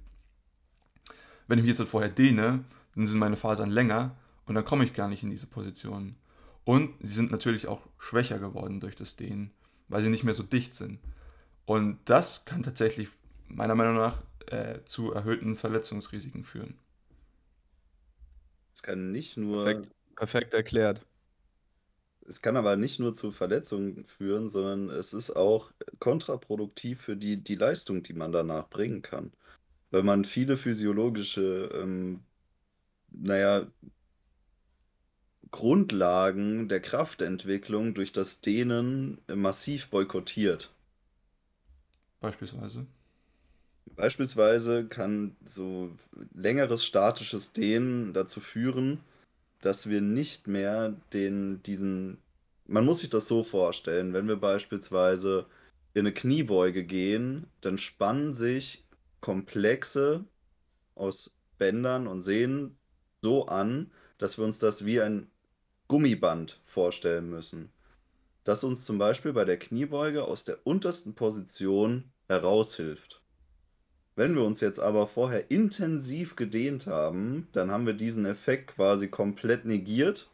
Wenn 1.48 1.58
ich 1.58 1.64
mich 1.64 1.70
jetzt 1.70 1.80
halt 1.80 1.88
vorher 1.88 2.10
dehne, 2.10 2.66
dann 2.96 3.08
sind 3.08 3.20
meine 3.20 3.38
Fasern 3.38 3.70
länger 3.70 4.18
und 4.46 4.56
dann 4.56 4.66
komme 4.66 4.84
ich 4.84 4.94
gar 4.94 5.08
nicht 5.08 5.24
in 5.24 5.30
diese 5.30 5.48
Position. 5.48 6.16
Und 6.66 6.94
sie 7.00 7.14
sind 7.14 7.32
natürlich 7.32 7.68
auch 7.68 7.82
schwächer 7.98 8.40
geworden 8.40 8.82
durch 8.82 8.96
das 8.98 9.16
Dehnen, 9.16 9.52
weil 9.88 10.04
sie 10.04 10.10
nicht 10.10 10.26
mehr 10.26 10.34
so 10.34 10.44
dicht 10.44 10.76
sind. 10.76 11.00
Und 11.66 12.00
das 12.06 12.44
kann 12.44 12.62
tatsächlich 12.62 13.08
meiner 13.48 13.76
Meinung 13.76 13.96
nach 13.96 14.22
äh, 14.48 14.84
zu 14.84 15.14
erhöhten 15.14 15.56
Verletzungsrisiken 15.56 16.44
führen. 16.44 16.76
Es 18.86 18.92
kann 18.92 19.12
nicht 19.12 19.36
nur. 19.36 19.64
Perfekt, 19.64 19.92
perfekt 20.16 20.54
erklärt. 20.54 21.02
Es 22.28 22.44
kann 22.44 22.56
aber 22.56 22.76
nicht 22.76 23.00
nur 23.00 23.16
zu 23.16 23.32
Verletzungen 23.32 24.06
führen, 24.06 24.50
sondern 24.50 24.92
es 24.92 25.14
ist 25.14 25.32
auch 25.32 25.72
kontraproduktiv 26.00 27.02
für 27.02 27.18
die, 27.18 27.44
die 27.44 27.56
Leistung, 27.56 28.04
die 28.04 28.14
man 28.14 28.32
danach 28.32 28.70
bringen 28.70 29.02
kann. 29.02 29.32
Weil 29.90 30.04
man 30.04 30.24
viele 30.24 30.56
physiologische, 30.56 31.72
ähm, 31.74 32.22
naja, 33.12 33.66
Grundlagen 35.50 36.70
der 36.70 36.80
Kraftentwicklung 36.80 37.96
durch 37.96 38.12
das 38.12 38.42
Dehnen 38.42 39.20
massiv 39.28 39.90
boykottiert. 39.90 40.72
Beispielsweise. 42.20 42.86
Beispielsweise 43.96 44.86
kann 44.86 45.36
so 45.46 45.92
längeres 46.34 46.84
statisches 46.84 47.54
Dehnen 47.54 48.14
dazu 48.14 48.42
führen, 48.42 49.00
dass 49.62 49.90
wir 49.90 50.02
nicht 50.02 50.48
mehr 50.48 50.96
den, 51.14 51.64
diesen, 51.64 52.18
man 52.68 52.86
muss 52.86 53.00
sich 53.00 53.10
das 53.10 53.28
so 53.28 53.44
vorstellen, 53.44 54.14
wenn 54.14 54.28
wir 54.28 54.36
beispielsweise 54.36 55.46
in 55.94 56.02
eine 56.02 56.14
Kniebeuge 56.14 56.84
gehen, 56.84 57.48
dann 57.62 57.78
spannen 57.78 58.34
sich 58.34 58.86
Komplexe 59.22 60.26
aus 60.94 61.36
Bändern 61.58 62.08
und 62.08 62.22
Sehnen 62.22 62.78
so 63.22 63.46
an, 63.48 63.92
dass 64.18 64.38
wir 64.38 64.46
uns 64.46 64.60
das 64.60 64.86
wie 64.86 65.02
ein 65.02 65.32
Gummiband 65.88 66.60
vorstellen 66.66 67.30
müssen, 67.30 67.70
das 68.44 68.64
uns 68.64 68.86
zum 68.86 68.98
Beispiel 68.98 69.34
bei 69.34 69.46
der 69.46 69.58
Kniebeuge 69.58 70.26
aus 70.26 70.44
der 70.44 70.66
untersten 70.66 71.16
Position 71.16 72.12
heraushilft. 72.28 73.25
Wenn 74.16 74.36
wir 74.36 74.44
uns 74.44 74.62
jetzt 74.62 74.80
aber 74.80 75.08
vorher 75.08 75.52
intensiv 75.52 76.36
gedehnt 76.36 76.88
haben, 76.88 77.48
dann 77.52 77.72
haben 77.72 77.86
wir 77.86 77.94
diesen 77.94 78.26
Effekt 78.26 78.76
quasi 78.76 79.10
komplett 79.10 79.66
negiert 79.66 80.30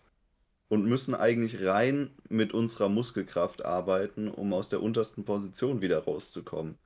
und 0.70 0.86
müssen 0.86 1.16
eigentlich 1.16 1.66
rein 1.66 2.12
mit 2.30 2.54
unserer 2.54 2.90
Muskelkraft 2.90 3.66
arbeiten, 3.66 4.28
um 4.30 4.54
aus 4.54 4.70
der 4.70 4.82
untersten 4.84 5.26
Position 5.26 5.82
wieder 5.82 6.00
rauszukommen. 6.04 6.78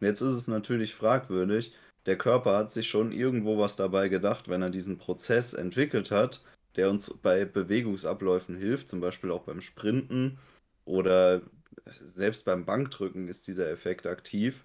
Und 0.00 0.06
jetzt 0.06 0.20
ist 0.20 0.32
es 0.32 0.48
natürlich 0.48 0.94
fragwürdig, 0.94 1.72
der 2.06 2.16
Körper 2.16 2.56
hat 2.56 2.70
sich 2.70 2.88
schon 2.88 3.12
irgendwo 3.12 3.58
was 3.58 3.76
dabei 3.76 4.08
gedacht, 4.08 4.48
wenn 4.48 4.62
er 4.62 4.70
diesen 4.70 4.98
Prozess 4.98 5.54
entwickelt 5.54 6.12
hat, 6.12 6.42
der 6.76 6.90
uns 6.90 7.12
bei 7.22 7.44
Bewegungsabläufen 7.44 8.56
hilft, 8.56 8.88
zum 8.88 9.00
Beispiel 9.00 9.32
auch 9.32 9.42
beim 9.42 9.60
Sprinten 9.60 10.38
oder 10.84 11.42
selbst 11.86 12.44
beim 12.44 12.64
Bankdrücken 12.64 13.28
ist 13.28 13.48
dieser 13.48 13.70
Effekt 13.70 14.06
aktiv. 14.06 14.64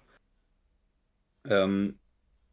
Ähm, 1.44 1.98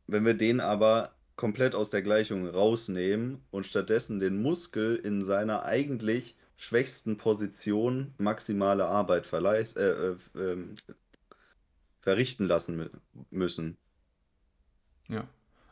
wenn 0.08 0.26
wir 0.26 0.34
den 0.34 0.60
aber 0.60 1.14
komplett 1.36 1.76
aus 1.76 1.90
der 1.90 2.02
Gleichung 2.02 2.48
rausnehmen 2.48 3.42
und 3.52 3.66
stattdessen 3.66 4.20
den 4.20 4.42
Muskel 4.42 4.96
in 4.98 5.24
seiner 5.24 5.64
eigentlich 5.64 6.36
schwächsten 6.58 7.18
Position 7.18 8.14
maximale 8.18 8.86
Arbeit 8.86 9.32
äh, 9.32 9.62
äh, 9.80 10.18
äh, 10.36 10.58
verrichten 12.02 12.46
lassen 12.46 12.90
müssen. 13.32 13.78
Ja, 15.08 15.28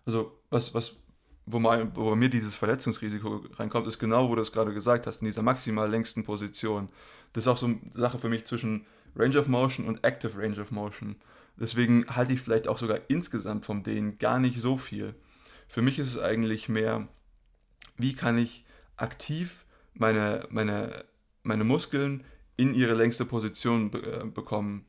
also 0.06 0.40
was, 0.50 0.74
was 0.74 0.96
wo, 1.46 1.60
mal, 1.60 1.94
wo 1.96 2.12
bei 2.12 2.16
mir 2.16 2.30
dieses 2.30 2.56
Verletzungsrisiko 2.56 3.44
reinkommt, 3.56 3.88
ist 3.88 4.00
genau, 4.00 4.30
wo 4.30 4.36
du 4.36 4.42
es 4.42 4.52
gerade 4.52 4.74
gesagt 4.74 5.08
hast, 5.08 5.22
in 5.22 5.26
dieser 5.26 5.42
maximal 5.42 5.90
längsten 5.90 6.24
Position. 6.24 6.90
Das 7.34 7.44
ist 7.44 7.48
auch 7.48 7.58
so 7.58 7.68
eine 7.68 7.80
Sache 7.92 8.20
für 8.20 8.30
mich 8.30 8.46
zwischen 8.46 8.86
Range 9.16 9.38
of 9.40 9.48
Motion 9.48 9.86
und 9.86 10.04
Active 10.06 10.38
Range 10.38 10.60
of 10.62 10.72
Motion. 10.72 11.16
Deswegen 11.60 12.06
halte 12.08 12.34
ich 12.34 12.42
vielleicht 12.42 12.68
auch 12.68 12.78
sogar 12.78 13.00
insgesamt 13.08 13.66
vom 13.66 13.84
Dehnen 13.84 14.18
gar 14.18 14.40
nicht 14.40 14.62
so 14.62 14.78
viel. 14.78 15.16
Für 15.68 15.82
mich 15.82 16.00
ist 16.00 16.10
es 16.10 16.20
eigentlich 16.20 16.70
mehr, 16.70 17.08
wie 17.98 18.14
kann 18.14 18.38
ich 18.38 18.66
aktiv 18.96 19.66
meine, 19.94 20.48
meine, 20.50 21.06
meine 21.44 21.64
Muskeln 21.64 22.24
in 22.56 22.74
ihre 22.74 22.94
längste 22.94 23.26
Position 23.26 23.92
äh, 23.94 24.26
bekommen. 24.26 24.86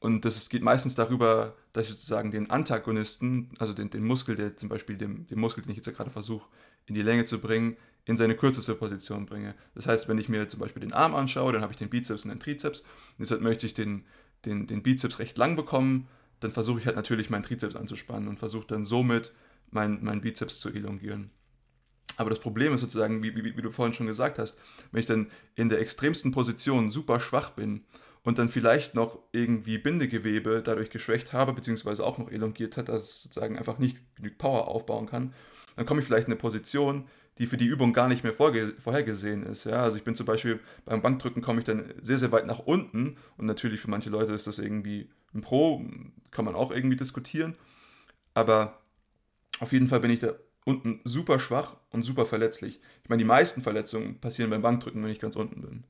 Und 0.00 0.24
das 0.24 0.48
geht 0.48 0.62
meistens 0.62 0.94
darüber, 0.94 1.56
dass 1.72 1.86
ich 1.86 1.92
sozusagen 1.92 2.30
den 2.30 2.50
Antagonisten, 2.50 3.50
also 3.58 3.72
den, 3.72 3.90
den 3.90 4.04
Muskel, 4.04 4.34
der 4.34 4.56
zum 4.56 4.68
Beispiel 4.68 4.96
dem, 4.96 5.26
den 5.26 5.38
Muskel, 5.38 5.62
den 5.62 5.70
ich 5.70 5.76
jetzt 5.76 5.94
gerade 5.94 6.10
versuche, 6.10 6.48
in 6.86 6.94
die 6.94 7.02
Länge 7.02 7.24
zu 7.26 7.38
bringen, 7.38 7.76
in 8.06 8.16
seine 8.16 8.34
kürzeste 8.34 8.74
Position 8.74 9.26
bringe. 9.26 9.54
Das 9.74 9.86
heißt, 9.86 10.08
wenn 10.08 10.18
ich 10.18 10.28
mir 10.28 10.48
zum 10.48 10.60
Beispiel 10.60 10.80
den 10.80 10.92
Arm 10.92 11.14
anschaue, 11.14 11.52
dann 11.52 11.62
habe 11.62 11.72
ich 11.72 11.78
den 11.78 11.90
Bizeps 11.90 12.24
und 12.24 12.30
den 12.30 12.40
Trizeps. 12.40 12.80
Und 12.80 13.20
deshalb 13.20 13.42
möchte 13.42 13.66
ich 13.66 13.74
den, 13.74 14.04
den, 14.44 14.66
den 14.66 14.82
Bizeps 14.82 15.18
recht 15.18 15.38
lang 15.38 15.56
bekommen. 15.56 16.08
Dann 16.40 16.52
versuche 16.52 16.80
ich 16.80 16.86
halt 16.86 16.96
natürlich 16.96 17.30
meinen 17.30 17.42
Trizeps 17.42 17.76
anzuspannen 17.76 18.28
und 18.28 18.38
versuche 18.38 18.66
dann 18.66 18.84
somit 18.84 19.32
meinen 19.70 20.02
mein 20.02 20.20
Bizeps 20.20 20.60
zu 20.60 20.70
elongieren. 20.70 21.30
Aber 22.16 22.30
das 22.30 22.40
Problem 22.40 22.74
ist 22.74 22.80
sozusagen, 22.80 23.22
wie, 23.22 23.34
wie, 23.34 23.56
wie 23.56 23.62
du 23.62 23.70
vorhin 23.70 23.94
schon 23.94 24.06
gesagt 24.06 24.38
hast, 24.38 24.58
wenn 24.92 25.00
ich 25.00 25.06
dann 25.06 25.28
in 25.54 25.68
der 25.68 25.80
extremsten 25.80 26.32
Position 26.32 26.90
super 26.90 27.20
schwach 27.20 27.50
bin 27.50 27.84
und 28.22 28.38
dann 28.38 28.48
vielleicht 28.48 28.94
noch 28.94 29.18
irgendwie 29.32 29.78
Bindegewebe 29.78 30.62
dadurch 30.62 30.90
geschwächt 30.90 31.32
habe, 31.32 31.52
beziehungsweise 31.52 32.04
auch 32.04 32.18
noch 32.18 32.30
elongiert 32.30 32.76
hat, 32.76 32.88
dass 32.88 33.02
es 33.04 33.22
sozusagen 33.22 33.56
einfach 33.56 33.78
nicht 33.78 33.98
genügend 34.16 34.38
Power 34.38 34.68
aufbauen 34.68 35.06
kann, 35.06 35.32
dann 35.76 35.86
komme 35.86 36.00
ich 36.00 36.06
vielleicht 36.06 36.26
in 36.26 36.32
eine 36.32 36.40
Position, 36.40 37.06
die 37.38 37.46
für 37.46 37.56
die 37.56 37.66
Übung 37.66 37.92
gar 37.92 38.08
nicht 38.08 38.22
mehr 38.22 38.32
vorhergesehen 38.34 39.44
ist. 39.44 39.64
Ja? 39.64 39.82
Also 39.82 39.96
ich 39.96 40.04
bin 40.04 40.14
zum 40.14 40.26
Beispiel 40.26 40.60
beim 40.84 41.02
Bankdrücken 41.02 41.42
komme 41.42 41.60
ich 41.60 41.64
dann 41.64 41.92
sehr, 42.00 42.18
sehr 42.18 42.32
weit 42.32 42.46
nach 42.46 42.58
unten 42.58 43.16
und 43.36 43.46
natürlich 43.46 43.80
für 43.80 43.90
manche 43.90 44.10
Leute 44.10 44.32
ist 44.32 44.46
das 44.46 44.58
irgendwie 44.58 45.08
ein 45.34 45.40
Pro, 45.40 45.84
kann 46.30 46.44
man 46.44 46.54
auch 46.54 46.70
irgendwie 46.70 46.96
diskutieren, 46.96 47.56
aber 48.34 48.80
auf 49.60 49.72
jeden 49.72 49.88
Fall 49.88 50.00
bin 50.00 50.10
ich 50.10 50.18
da 50.18 50.34
unten 50.64 51.00
super 51.04 51.38
schwach 51.38 51.76
und 51.90 52.04
super 52.04 52.26
verletzlich. 52.26 52.80
Ich 53.02 53.08
meine, 53.08 53.20
die 53.20 53.26
meisten 53.26 53.62
Verletzungen 53.62 54.20
passieren 54.20 54.50
beim 54.50 54.62
Bankdrücken, 54.62 55.02
wenn 55.02 55.10
ich 55.10 55.18
ganz 55.18 55.36
unten 55.36 55.62
bin. 55.62 55.84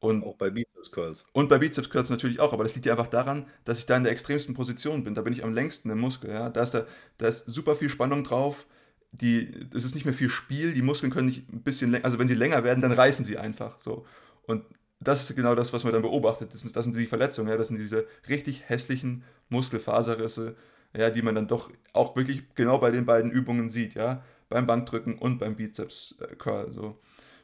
Und 0.00 0.22
auch 0.22 0.36
bei 0.36 0.50
Bizeps 0.50 0.92
Curls. 0.92 1.26
Und 1.32 1.48
bei 1.48 1.58
Bizeps 1.58 1.90
Curls 1.90 2.10
natürlich 2.10 2.40
auch, 2.40 2.52
aber 2.52 2.62
das 2.62 2.74
liegt 2.74 2.86
ja 2.86 2.92
einfach 2.92 3.08
daran, 3.08 3.46
dass 3.64 3.80
ich 3.80 3.86
da 3.86 3.96
in 3.96 4.04
der 4.04 4.12
extremsten 4.12 4.54
Position 4.54 5.04
bin. 5.04 5.14
Da 5.14 5.22
bin 5.22 5.32
ich 5.32 5.42
am 5.42 5.52
längsten 5.52 5.90
im 5.90 5.98
Muskel. 5.98 6.30
Ja? 6.30 6.50
Da, 6.50 6.62
ist 6.62 6.72
da, 6.72 6.86
da 7.18 7.26
ist 7.26 7.46
super 7.46 7.74
viel 7.74 7.88
Spannung 7.88 8.22
drauf. 8.24 8.66
Die, 9.12 9.66
es 9.74 9.84
ist 9.84 9.94
nicht 9.94 10.04
mehr 10.04 10.14
viel 10.14 10.28
Spiel. 10.28 10.74
Die 10.74 10.82
Muskeln 10.82 11.10
können 11.10 11.26
nicht 11.26 11.50
ein 11.52 11.62
bisschen 11.62 11.90
länger, 11.90 12.04
also 12.04 12.18
wenn 12.18 12.28
sie 12.28 12.34
länger 12.34 12.64
werden, 12.64 12.80
dann 12.80 12.92
reißen 12.92 13.24
sie 13.24 13.38
einfach. 13.38 13.78
So. 13.78 14.06
Und 14.42 14.64
das 15.00 15.28
ist 15.28 15.36
genau 15.36 15.54
das, 15.54 15.72
was 15.72 15.84
man 15.84 15.92
dann 15.92 16.02
beobachtet. 16.02 16.52
Das 16.52 16.60
sind, 16.60 16.74
das 16.74 16.84
sind 16.84 16.96
die 16.96 17.06
Verletzungen, 17.06 17.48
ja? 17.48 17.56
das 17.56 17.68
sind 17.68 17.78
diese 17.78 18.06
richtig 18.28 18.68
hässlichen 18.68 19.22
Muskelfaserrisse, 19.48 20.56
ja, 20.96 21.10
die 21.10 21.22
man 21.22 21.34
dann 21.34 21.46
doch 21.46 21.70
auch 21.92 22.16
wirklich 22.16 22.42
genau 22.54 22.78
bei 22.78 22.90
den 22.90 23.06
beiden 23.06 23.30
Übungen 23.30 23.68
sieht, 23.68 23.94
ja, 23.94 24.24
beim 24.48 24.66
Bankdrücken 24.66 25.18
und 25.18 25.38
beim 25.38 25.56
Bizeps 25.56 26.18
Curl. 26.38 26.72
So. 26.72 26.98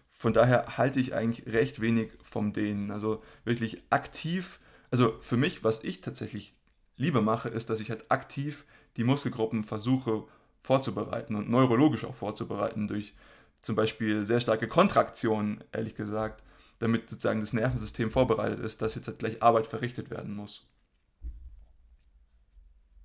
Von 0.09 0.33
daher 0.33 0.79
halte 0.79 1.01
ich 1.01 1.15
eigentlich 1.15 1.53
recht 1.53 1.81
wenig 1.81 2.11
vom 2.23 2.53
Dehnen. 2.53 2.91
Also 2.91 3.23
wirklich 3.45 3.83
aktiv, 3.91 4.59
also 4.91 5.17
für 5.21 5.37
mich, 5.37 5.63
was 5.63 5.85
ich 5.85 6.01
tatsächlich 6.01 6.55
lieber 6.97 7.21
mache, 7.21 7.49
ist, 7.49 7.71
dass 7.71 7.81
ich 7.81 7.91
halt 7.91 8.11
aktiv 8.11 8.65
die 8.97 9.05
Muskelgruppen 9.05 9.63
versuche 9.63 10.25
vorzubereiten 10.65 11.37
und 11.37 11.49
neurologisch 11.49 12.05
auch 12.05 12.15
vorzubereiten 12.15 12.89
durch 12.89 13.15
zum 13.61 13.77
Beispiel 13.77 14.25
sehr 14.25 14.41
starke 14.41 14.67
Kontraktionen, 14.67 15.63
ehrlich 15.73 15.95
gesagt, 15.95 16.43
damit 16.79 17.09
sozusagen 17.09 17.41
das 17.41 17.53
Nervensystem 17.53 18.11
vorbereitet 18.11 18.61
ist, 18.61 18.83
dass 18.83 18.95
jetzt 18.95 19.07
halt 19.07 19.21
gleich 19.21 19.43
Arbeit 19.43 19.67
verrichtet 19.67 20.11
werden 20.11 20.35
muss. 20.35 20.67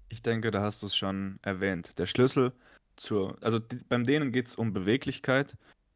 Ich 0.09 0.23
denke, 0.23 0.51
da 0.51 0.61
hast 0.61 0.81
du 0.81 0.87
es 0.87 0.95
schon 0.95 1.37
erwähnt. 1.43 1.97
Der 1.99 2.07
Schlüssel 2.07 2.53
zur, 2.95 3.37
also 3.41 3.59
beim 3.87 4.05
Dehnen 4.05 4.31
geht 4.31 4.47
es 4.47 4.55
um 4.55 4.73
Beweglichkeit 4.73 5.55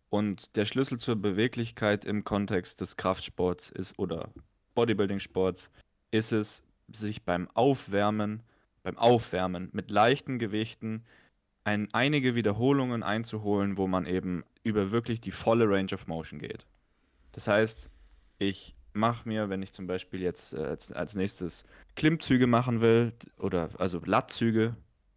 und 0.09 0.55
der 0.55 0.65
Schlüssel 0.65 0.99
zur 0.99 1.15
Beweglichkeit 1.15 2.05
im 2.05 2.23
Kontext 2.23 2.79
des 2.81 2.97
Kraftsports 2.97 3.69
ist 3.69 3.97
oder 3.97 4.29
Bodybuilding-Sports 4.75 5.71
ist 6.11 6.31
es, 6.31 6.61
sich 6.91 7.23
beim 7.23 7.49
Aufwärmen, 7.53 8.43
beim 8.83 8.97
Aufwärmen 8.97 9.69
mit 9.71 9.89
leichten 9.89 10.37
Gewichten 10.37 11.03
ein, 11.63 11.89
einige 11.93 12.35
Wiederholungen 12.35 13.03
einzuholen, 13.03 13.77
wo 13.77 13.87
man 13.87 14.05
eben 14.05 14.43
über 14.63 14.91
wirklich 14.91 15.21
die 15.21 15.31
volle 15.31 15.69
Range 15.69 15.93
of 15.93 16.07
Motion 16.07 16.39
geht. 16.39 16.65
Das 17.31 17.47
heißt, 17.47 17.89
ich 18.37 18.75
mache 18.93 19.27
mir, 19.27 19.49
wenn 19.49 19.61
ich 19.61 19.73
zum 19.73 19.87
Beispiel 19.87 20.21
jetzt 20.21 20.53
äh, 20.53 20.57
als, 20.57 20.91
als 20.91 21.15
nächstes 21.15 21.65
Klimmzüge 21.95 22.47
machen 22.47 22.81
will, 22.81 23.13
oder 23.37 23.69
also 23.79 24.01
Lattzüge, 24.03 24.75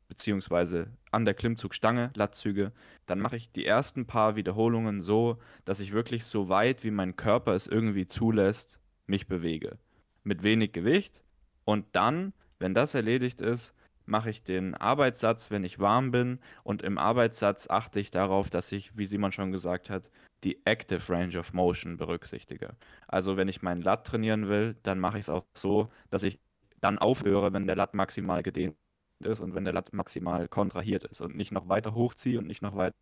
beziehungsweise 0.08 0.88
an 1.10 1.24
der 1.24 1.34
Klimmzugstange 1.34 2.10
Lattzüge, 2.14 2.72
dann 3.06 3.18
mache 3.18 3.36
ich 3.36 3.50
die 3.50 3.66
ersten 3.66 4.06
paar 4.06 4.36
Wiederholungen 4.36 5.02
so, 5.02 5.38
dass 5.64 5.80
ich 5.80 5.92
wirklich 5.92 6.24
so 6.24 6.48
weit, 6.48 6.84
wie 6.84 6.90
mein 6.90 7.16
Körper 7.16 7.54
es 7.54 7.66
irgendwie 7.66 8.06
zulässt, 8.06 8.80
mich 9.06 9.26
bewege. 9.26 9.78
Mit 10.24 10.42
wenig 10.42 10.72
Gewicht. 10.72 11.22
Und 11.64 11.86
dann, 11.92 12.32
wenn 12.58 12.74
das 12.74 12.94
erledigt 12.94 13.40
ist, 13.40 13.74
mache 14.06 14.30
ich 14.30 14.42
den 14.42 14.74
Arbeitssatz, 14.74 15.50
wenn 15.50 15.64
ich 15.64 15.78
warm 15.78 16.10
bin. 16.10 16.38
Und 16.62 16.82
im 16.82 16.98
Arbeitssatz 16.98 17.68
achte 17.68 18.00
ich 18.00 18.10
darauf, 18.10 18.50
dass 18.50 18.72
ich, 18.72 18.96
wie 18.96 19.06
Simon 19.06 19.32
schon 19.32 19.52
gesagt 19.52 19.90
hat, 19.90 20.10
die 20.44 20.64
Active 20.64 21.12
Range 21.12 21.38
of 21.38 21.52
Motion 21.52 21.96
berücksichtige. 21.96 22.76
Also 23.08 23.36
wenn 23.36 23.48
ich 23.48 23.62
meinen 23.62 23.82
Lat 23.82 24.06
trainieren 24.06 24.48
will, 24.48 24.76
dann 24.82 24.98
mache 24.98 25.18
ich 25.18 25.24
es 25.24 25.30
auch 25.30 25.44
so, 25.54 25.90
dass 26.10 26.22
ich 26.22 26.38
dann 26.80 26.98
aufhöre, 26.98 27.52
wenn 27.52 27.66
der 27.66 27.76
Lat 27.76 27.94
maximal 27.94 28.42
gedehnt 28.42 28.76
ist 29.20 29.40
und 29.40 29.54
wenn 29.54 29.64
der 29.64 29.72
Lat 29.72 29.92
maximal 29.92 30.48
kontrahiert 30.48 31.04
ist 31.04 31.20
und 31.20 31.34
nicht 31.36 31.52
noch 31.52 31.68
weiter 31.68 31.94
hochziehe 31.94 32.38
und 32.38 32.46
nicht 32.46 32.62
noch 32.62 32.76
weiter 32.76 32.94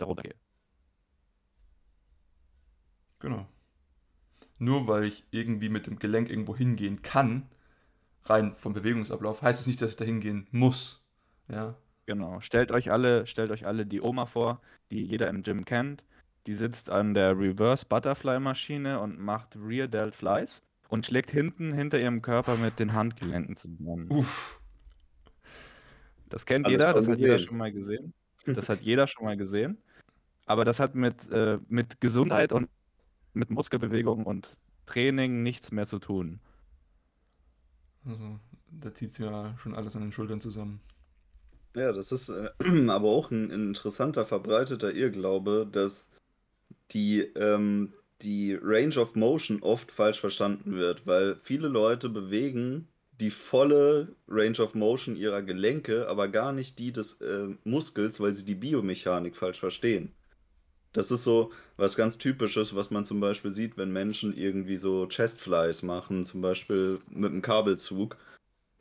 runtergehe. 0.00 0.34
Genau. 3.20 3.46
Nur 4.58 4.88
weil 4.88 5.04
ich 5.04 5.24
irgendwie 5.30 5.68
mit 5.68 5.86
dem 5.86 5.98
Gelenk 5.98 6.28
irgendwo 6.30 6.56
hingehen 6.56 7.02
kann, 7.02 7.48
rein 8.24 8.54
vom 8.54 8.72
Bewegungsablauf, 8.72 9.42
heißt 9.42 9.60
es 9.60 9.66
nicht, 9.66 9.80
dass 9.82 9.92
ich 9.92 9.96
da 9.96 10.04
hingehen 10.04 10.46
muss. 10.50 11.02
Ja. 11.48 11.74
Genau. 12.06 12.40
Stellt 12.40 12.72
euch 12.72 12.90
alle, 12.90 13.26
stellt 13.26 13.50
euch 13.50 13.66
alle 13.66 13.86
die 13.86 14.00
Oma 14.00 14.26
vor, 14.26 14.60
die 14.90 15.04
jeder 15.04 15.28
im 15.28 15.42
Gym 15.42 15.64
kennt. 15.64 16.04
Die 16.46 16.54
sitzt 16.54 16.90
an 16.90 17.14
der 17.14 17.38
Reverse 17.38 17.86
Butterfly 17.86 18.40
Maschine 18.40 19.00
und 19.00 19.20
macht 19.20 19.56
Rear 19.56 19.86
Delt 19.86 20.14
Flies 20.14 20.62
und 20.88 21.06
schlägt 21.06 21.30
hinten 21.30 21.72
hinter 21.72 22.00
ihrem 22.00 22.22
Körper 22.22 22.56
mit 22.56 22.78
den 22.78 22.94
Handgelenken 22.94 23.56
zusammen. 23.56 24.08
Uff. 24.10 24.58
Das 26.28 26.46
kennt 26.46 26.66
Alles 26.66 26.80
jeder, 26.80 26.94
das 26.94 27.08
hat 27.08 27.18
jeder 27.18 27.38
schon 27.38 27.56
mal 27.56 27.72
gesehen. 27.72 28.12
Das 28.46 28.70
hat 28.70 28.80
jeder 28.80 29.06
schon 29.06 29.26
mal 29.26 29.36
gesehen. 29.36 29.76
Aber 30.46 30.64
das 30.64 30.80
hat 30.80 30.94
mit, 30.94 31.30
äh, 31.30 31.58
mit 31.68 32.00
Gesundheit 32.00 32.52
und 32.52 32.70
mit 33.34 33.50
Muskelbewegung 33.50 34.24
und 34.24 34.56
Training 34.86 35.42
nichts 35.42 35.72
mehr 35.72 35.86
zu 35.86 35.98
tun. 35.98 36.40
Also, 38.10 38.38
da 38.70 38.92
zieht 38.94 39.10
es 39.10 39.18
ja 39.18 39.56
schon 39.58 39.74
alles 39.74 39.96
an 39.96 40.02
den 40.02 40.12
Schultern 40.12 40.40
zusammen. 40.40 40.80
Ja, 41.76 41.92
das 41.92 42.12
ist 42.12 42.28
äh, 42.30 42.50
aber 42.88 43.08
auch 43.08 43.30
ein 43.30 43.50
interessanter, 43.50 44.26
verbreiteter 44.26 44.92
Irrglaube, 44.92 45.68
dass 45.70 46.10
die, 46.90 47.20
ähm, 47.36 47.94
die 48.22 48.58
Range 48.60 48.98
of 48.98 49.14
Motion 49.14 49.62
oft 49.62 49.92
falsch 49.92 50.20
verstanden 50.20 50.72
wird, 50.72 51.06
weil 51.06 51.36
viele 51.36 51.68
Leute 51.68 52.08
bewegen 52.08 52.88
die 53.20 53.30
volle 53.30 54.16
Range 54.28 54.58
of 54.60 54.74
Motion 54.74 55.14
ihrer 55.14 55.42
Gelenke, 55.42 56.08
aber 56.08 56.28
gar 56.28 56.52
nicht 56.52 56.78
die 56.78 56.90
des 56.90 57.20
äh, 57.20 57.48
Muskels, 57.64 58.18
weil 58.18 58.34
sie 58.34 58.44
die 58.44 58.54
Biomechanik 58.54 59.36
falsch 59.36 59.60
verstehen. 59.60 60.12
Das 60.92 61.10
ist 61.10 61.24
so 61.24 61.52
was 61.76 61.96
ganz 61.96 62.18
Typisches, 62.18 62.74
was 62.74 62.90
man 62.90 63.04
zum 63.04 63.20
Beispiel 63.20 63.52
sieht, 63.52 63.76
wenn 63.76 63.92
Menschen 63.92 64.36
irgendwie 64.36 64.76
so 64.76 65.06
Chestflies 65.06 65.82
machen, 65.82 66.24
zum 66.24 66.40
Beispiel 66.40 67.00
mit 67.08 67.30
einem 67.30 67.42
Kabelzug, 67.42 68.16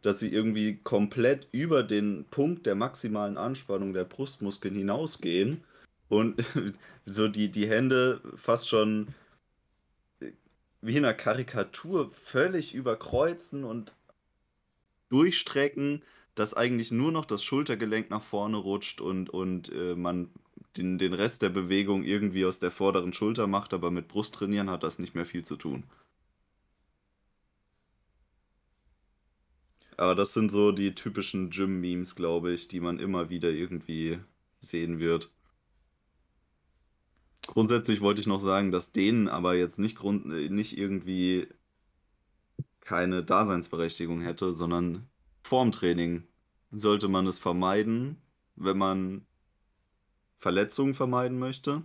dass 0.01 0.19
sie 0.19 0.31
irgendwie 0.31 0.77
komplett 0.77 1.47
über 1.51 1.83
den 1.83 2.25
Punkt 2.31 2.65
der 2.65 2.75
maximalen 2.75 3.37
Anspannung 3.37 3.93
der 3.93 4.05
Brustmuskeln 4.05 4.75
hinausgehen 4.75 5.63
und 6.07 6.43
so 7.05 7.27
die, 7.27 7.49
die 7.51 7.67
Hände 7.67 8.21
fast 8.35 8.69
schon 8.69 9.13
wie 10.81 10.95
in 10.95 11.05
einer 11.05 11.13
Karikatur 11.13 12.09
völlig 12.09 12.73
überkreuzen 12.73 13.63
und 13.63 13.93
durchstrecken, 15.09 16.03
dass 16.35 16.53
eigentlich 16.53 16.91
nur 16.91 17.11
noch 17.11 17.25
das 17.25 17.43
Schultergelenk 17.43 18.09
nach 18.09 18.24
vorne 18.24 18.57
rutscht 18.57 19.01
und, 19.01 19.29
und 19.29 19.69
äh, 19.74 19.95
man 19.95 20.29
den, 20.77 20.98
den 20.98 21.14
Rest 21.14 21.42
der 21.42 21.50
Bewegung 21.50 22.03
irgendwie 22.03 22.46
aus 22.46 22.60
der 22.60 22.72
vorderen 22.72 23.14
Schulter 23.14 23.48
macht, 23.48 23.74
aber 23.74 23.92
mit 23.92 24.08
Brusttrainieren 24.08 24.70
hat 24.70 24.84
das 24.84 25.00
nicht 25.00 25.16
mehr 25.16 25.25
viel 25.25 25.44
zu 25.44 25.55
tun. 25.55 25.84
Aber 29.98 30.16
das 30.16 30.34
sind 30.34 30.50
so 30.50 30.72
die 30.72 30.96
typischen 30.96 31.50
Gym-Memes, 31.50 32.16
glaube 32.16 32.53
ich, 32.53 32.70
die 32.70 32.79
man 32.79 33.00
immer 33.00 33.29
wieder 33.29 33.50
irgendwie 33.50 34.20
sehen 34.62 35.00
wird. 35.00 35.29
Grundsätzlich 37.48 38.00
wollte 38.00 38.22
ich 38.22 38.27
noch 38.27 38.40
sagen, 38.40 38.72
dass 38.72 38.94
denen 38.94 39.27
aber 39.27 39.55
jetzt 39.55 39.79
nicht, 39.79 39.98
Grund, 39.98 40.25
nicht 40.25 40.77
irgendwie 40.77 41.48
keine 42.82 43.24
Daseinsberechtigung 43.24 44.22
hätte, 44.22 44.53
sondern 44.53 45.10
vorm 45.42 45.72
Training 45.72 46.24
sollte 46.72 47.08
man 47.08 47.27
es 47.27 47.40
vermeiden, 47.40 48.22
wenn 48.55 48.77
man 48.77 49.25
Verletzungen 50.39 50.95
vermeiden 50.95 51.37
möchte. 51.37 51.83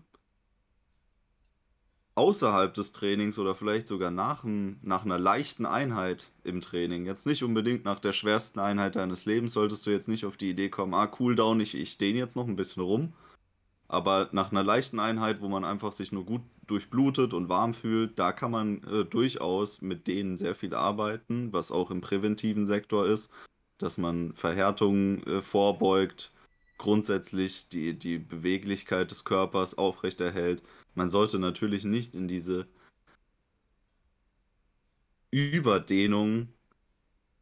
Außerhalb 2.14 2.72
des 2.72 2.92
Trainings 2.92 3.40
oder 3.40 3.56
vielleicht 3.56 3.88
sogar 3.88 4.12
nach, 4.12 4.44
nach 4.44 5.04
einer 5.04 5.18
leichten 5.18 5.66
Einheit 5.66 6.30
im 6.44 6.60
Training, 6.60 7.06
jetzt 7.06 7.26
nicht 7.26 7.42
unbedingt 7.42 7.84
nach 7.84 7.98
der 7.98 8.12
schwersten 8.12 8.60
Einheit 8.60 8.94
deines 8.94 9.26
Lebens, 9.26 9.52
solltest 9.52 9.84
du 9.84 9.90
jetzt 9.90 10.06
nicht 10.06 10.24
auf 10.24 10.36
die 10.36 10.50
Idee 10.50 10.68
kommen, 10.68 10.94
ah, 10.94 11.08
Cooldown, 11.08 11.58
ich, 11.58 11.74
ich 11.74 11.90
stehe 11.90 12.14
jetzt 12.14 12.36
noch 12.36 12.46
ein 12.46 12.54
bisschen 12.54 12.84
rum. 12.84 13.12
Aber 13.88 14.28
nach 14.30 14.52
einer 14.52 14.62
leichten 14.62 15.00
Einheit, 15.00 15.40
wo 15.40 15.48
man 15.48 15.64
einfach 15.64 15.92
sich 15.92 16.12
nur 16.12 16.24
gut 16.24 16.42
durchblutet 16.66 17.34
und 17.34 17.48
warm 17.48 17.74
fühlt, 17.74 18.18
da 18.18 18.32
kann 18.32 18.52
man 18.52 18.82
äh, 18.84 19.04
durchaus 19.04 19.82
mit 19.82 20.06
denen 20.06 20.36
sehr 20.36 20.54
viel 20.54 20.74
arbeiten, 20.74 21.52
was 21.52 21.72
auch 21.72 21.90
im 21.90 22.00
präventiven 22.00 22.66
Sektor 22.66 23.06
ist, 23.06 23.30
dass 23.78 23.98
man 23.98 24.32
Verhärtungen 24.34 25.22
äh, 25.26 25.42
vorbeugt, 25.42 26.32
grundsätzlich 26.78 27.68
die, 27.68 27.98
die 27.98 28.18
Beweglichkeit 28.18 29.10
des 29.10 29.24
Körpers 29.24 29.78
aufrechterhält. 29.78 30.62
Man 30.94 31.10
sollte 31.10 31.38
natürlich 31.38 31.84
nicht 31.84 32.14
in 32.14 32.28
diese 32.28 32.66
Überdehnung 35.30 36.48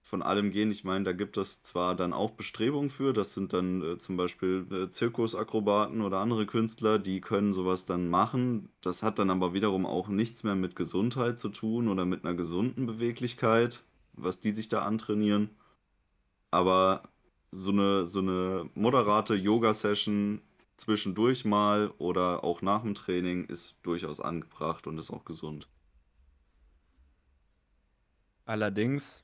von 0.02 0.22
allem 0.22 0.50
gehen. 0.50 0.70
Ich 0.70 0.84
meine, 0.84 1.04
da 1.04 1.12
gibt 1.12 1.36
es 1.36 1.62
zwar 1.62 1.94
dann 1.94 2.12
auch 2.12 2.32
Bestrebungen 2.32 2.90
für, 2.90 3.12
das 3.12 3.32
sind 3.32 3.52
dann 3.52 3.82
äh, 3.82 3.98
zum 3.98 4.16
Beispiel 4.16 4.66
äh, 4.70 4.90
Zirkusakrobaten 4.90 6.02
oder 6.02 6.18
andere 6.18 6.44
Künstler, 6.44 6.98
die 6.98 7.20
können 7.20 7.52
sowas 7.54 7.86
dann 7.86 8.08
machen. 8.08 8.68
Das 8.82 9.02
hat 9.02 9.18
dann 9.18 9.30
aber 9.30 9.54
wiederum 9.54 9.86
auch 9.86 10.08
nichts 10.08 10.42
mehr 10.42 10.54
mit 10.54 10.76
Gesundheit 10.76 11.38
zu 11.38 11.48
tun 11.48 11.88
oder 11.88 12.04
mit 12.04 12.24
einer 12.24 12.34
gesunden 12.34 12.86
Beweglichkeit, 12.86 13.82
was 14.12 14.40
die 14.40 14.52
sich 14.52 14.68
da 14.68 14.82
antrainieren. 14.84 15.50
Aber 16.50 17.11
so 17.52 17.70
eine, 17.70 18.06
so 18.06 18.20
eine 18.20 18.68
moderate 18.74 19.34
Yoga-Session 19.34 20.40
zwischendurch 20.76 21.44
mal 21.44 21.92
oder 21.98 22.42
auch 22.42 22.62
nach 22.62 22.82
dem 22.82 22.94
Training 22.94 23.44
ist 23.44 23.76
durchaus 23.82 24.20
angebracht 24.20 24.86
und 24.86 24.98
ist 24.98 25.10
auch 25.10 25.24
gesund. 25.24 25.68
Allerdings, 28.46 29.22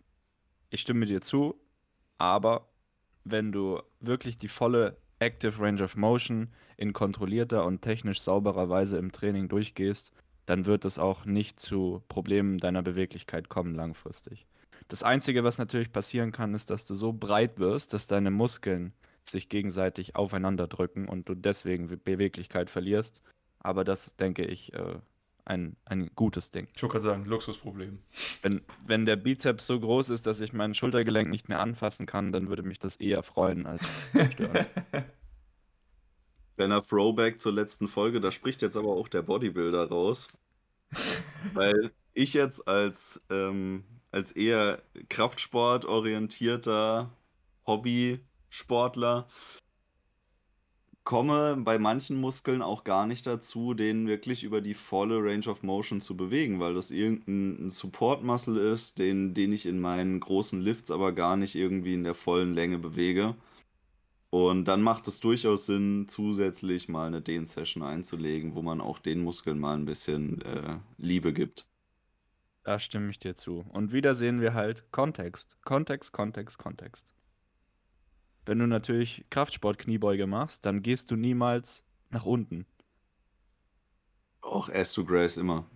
ich 0.70 0.82
stimme 0.82 1.06
dir 1.06 1.20
zu, 1.20 1.58
aber 2.18 2.68
wenn 3.24 3.50
du 3.50 3.80
wirklich 4.00 4.38
die 4.38 4.48
volle 4.48 4.98
Active 5.18 5.58
Range 5.58 5.82
of 5.82 5.96
Motion 5.96 6.52
in 6.76 6.92
kontrollierter 6.92 7.64
und 7.64 7.82
technisch 7.82 8.20
sauberer 8.20 8.68
Weise 8.68 8.98
im 8.98 9.10
Training 9.10 9.48
durchgehst, 9.48 10.12
dann 10.46 10.66
wird 10.66 10.84
es 10.84 10.98
auch 10.98 11.24
nicht 11.24 11.60
zu 11.60 12.02
Problemen 12.08 12.58
deiner 12.58 12.82
Beweglichkeit 12.82 13.48
kommen 13.48 13.74
langfristig. 13.74 14.46
Das 14.88 15.02
Einzige, 15.02 15.44
was 15.44 15.58
natürlich 15.58 15.92
passieren 15.92 16.32
kann, 16.32 16.54
ist, 16.54 16.70
dass 16.70 16.86
du 16.86 16.94
so 16.94 17.12
breit 17.12 17.58
wirst, 17.58 17.92
dass 17.92 18.06
deine 18.06 18.30
Muskeln 18.30 18.94
sich 19.22 19.50
gegenseitig 19.50 20.16
aufeinander 20.16 20.66
drücken 20.66 21.06
und 21.08 21.28
du 21.28 21.34
deswegen 21.34 21.88
Beweglichkeit 22.02 22.70
verlierst. 22.70 23.22
Aber 23.60 23.84
das 23.84 24.16
denke 24.16 24.46
ich 24.46 24.72
äh, 24.72 24.98
ein, 25.44 25.76
ein 25.84 26.10
gutes 26.14 26.50
Ding. 26.50 26.68
Ich 26.74 26.82
wollte 26.82 26.92
gerade 26.92 27.04
sagen, 27.04 27.24
Luxusproblem. 27.26 27.98
Wenn, 28.42 28.62
wenn 28.86 29.04
der 29.04 29.16
Bizeps 29.16 29.66
so 29.66 29.78
groß 29.78 30.10
ist, 30.10 30.26
dass 30.26 30.40
ich 30.40 30.52
mein 30.54 30.74
Schultergelenk 30.74 31.28
nicht 31.28 31.48
mehr 31.48 31.60
anfassen 31.60 32.06
kann, 32.06 32.32
dann 32.32 32.48
würde 32.48 32.62
mich 32.62 32.78
das 32.78 32.96
eher 32.96 33.22
freuen 33.22 33.66
als 33.66 33.82
stören. 34.32 34.66
Kleiner 36.56 36.82
Throwback 36.82 37.38
zur 37.38 37.52
letzten 37.52 37.88
Folge, 37.88 38.20
da 38.20 38.30
spricht 38.30 38.62
jetzt 38.62 38.76
aber 38.76 38.88
auch 38.88 39.08
der 39.08 39.22
Bodybuilder 39.22 39.88
raus. 39.88 40.28
Weil 41.54 41.92
ich 42.14 42.34
jetzt 42.34 42.66
als 42.66 43.20
ähm, 43.30 43.84
als 44.10 44.32
eher 44.32 44.82
kraftsportorientierter 45.08 47.10
Hobbysportler 47.66 49.28
komme 51.04 51.56
bei 51.56 51.78
manchen 51.78 52.20
Muskeln 52.20 52.60
auch 52.60 52.84
gar 52.84 53.06
nicht 53.06 53.26
dazu, 53.26 53.72
den 53.72 54.06
wirklich 54.06 54.44
über 54.44 54.60
die 54.60 54.74
volle 54.74 55.16
Range 55.24 55.48
of 55.48 55.62
Motion 55.62 56.02
zu 56.02 56.16
bewegen, 56.18 56.60
weil 56.60 56.74
das 56.74 56.90
irgendein 56.90 57.70
Support 57.70 58.22
Muscle 58.24 58.58
ist, 58.58 58.98
den, 58.98 59.32
den 59.32 59.52
ich 59.54 59.64
in 59.64 59.80
meinen 59.80 60.20
großen 60.20 60.60
Lifts 60.60 60.90
aber 60.90 61.12
gar 61.12 61.36
nicht 61.38 61.54
irgendwie 61.54 61.94
in 61.94 62.04
der 62.04 62.12
vollen 62.14 62.52
Länge 62.54 62.78
bewege. 62.78 63.34
Und 64.30 64.66
dann 64.66 64.82
macht 64.82 65.06
es 65.08 65.20
durchaus 65.20 65.66
Sinn, 65.66 66.06
zusätzlich 66.08 66.88
mal 66.88 67.06
eine 67.06 67.20
Dehn-Session 67.22 67.82
einzulegen, 67.82 68.54
wo 68.54 68.62
man 68.62 68.80
auch 68.80 68.98
den 68.98 69.22
Muskeln 69.22 69.58
mal 69.58 69.74
ein 69.76 69.84
bisschen 69.86 70.40
äh, 70.42 70.78
Liebe 70.98 71.32
gibt. 71.34 71.68
Da 72.62 72.78
stimme 72.78 73.10
ich 73.10 73.18
dir 73.18 73.34
zu. 73.34 73.64
Und 73.70 73.90
wieder 73.92 74.14
sehen 74.14 74.40
wir 74.40 74.54
halt 74.54 74.92
Kontext. 74.92 75.56
Kontext, 75.64 76.12
Kontext, 76.12 76.56
Kontext. 76.58 77.06
Wenn 78.46 78.58
du 78.58 78.66
natürlich 78.66 79.24
Kraftsport-Kniebeuge 79.30 80.26
machst, 80.26 80.66
dann 80.66 80.82
gehst 80.82 81.10
du 81.12 81.16
niemals 81.16 81.84
nach 82.10 82.24
unten. 82.24 82.66
Auch 84.40 84.68
Ass 84.68 84.94
to 84.94 85.04
Grace 85.04 85.36
immer. 85.36 85.70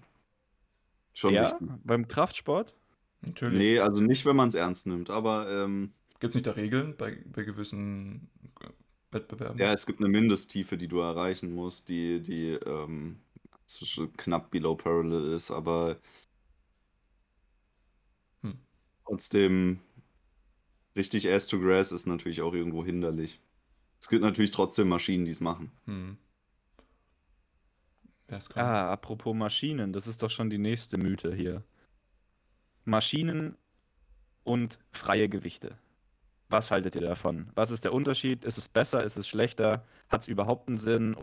Schon 1.15 1.35
Ja, 1.35 1.43
wichtig. 1.43 1.69
beim 1.85 2.07
Kraftsport? 2.09 2.75
Natürlich. 3.23 3.59
Nee, 3.59 3.79
also 3.79 4.01
nicht, 4.01 4.25
wenn 4.27 4.37
man 4.37 4.49
es 4.49 4.55
ernst 4.55 4.87
nimmt, 4.87 5.11
aber 5.11 5.49
ähm, 5.51 5.95
Gibt 6.23 6.37
es 6.37 6.37
nicht 6.37 6.47
da 6.47 6.53
Regeln 6.53 6.97
bei, 6.97 7.19
bei 7.27 7.43
gewissen 7.43 8.31
äh, 8.61 8.69
Wettbewerben? 9.11 9.59
ja, 9.59 9.73
es 9.73 9.87
gibt 9.87 10.01
eine 10.01 10.09
Mindesttiefe, 10.09 10.77
die 10.77 10.89
du 10.89 11.01
erreichen 11.01 11.53
musst, 11.55 11.89
die, 11.89 12.21
die 12.23 12.51
ähm, 12.53 13.21
zwischen 13.67 14.13
knapp 14.17 14.51
below 14.51 14.77
parallel 14.77 15.33
ist, 15.35 15.51
aber 15.51 15.99
Hm. 18.43 18.53
trotzdem 19.05 19.79
richtig 20.97 21.29
Ass 21.31 21.49
to 21.49 21.59
Grass 21.61 21.93
ist 21.93 22.07
natürlich 22.07 22.41
auch 22.41 22.55
irgendwo 22.55 22.83
hinderlich. 22.85 23.41
Es 24.01 24.09
gibt 24.09 24.23
natürlich 24.23 24.51
trotzdem 24.53 24.89
Maschinen, 24.89 25.25
die 25.27 25.31
es 25.33 25.41
machen. 25.41 25.73
Hm. 25.87 26.17
Ah, 28.55 28.91
apropos 28.93 29.33
Maschinen, 29.37 29.93
das 29.93 30.07
ist 30.09 30.23
doch 30.25 30.31
schon 30.31 30.51
die 30.51 30.59
nächste 30.59 30.97
Mythe 30.99 31.35
hier. 31.35 31.65
Maschinen 32.85 33.57
und 34.45 34.79
freie 34.93 35.29
Gewichte. 35.29 35.79
Was 36.53 36.71
haltet 36.71 36.95
ihr 36.95 37.01
davon? 37.01 37.49
Was 37.55 37.71
ist 37.71 37.85
der 37.85 37.95
Unterschied? 37.95 38.45
Ist 38.45 38.59
es 38.59 38.69
besser? 38.69 39.03
Ist 39.03 39.17
es 39.17 39.27
schlechter? 39.27 39.85
Hat 40.11 40.21
es 40.21 40.29
überhaupt 40.29 40.69
einen 40.69 40.77
Sinn? 40.77 41.17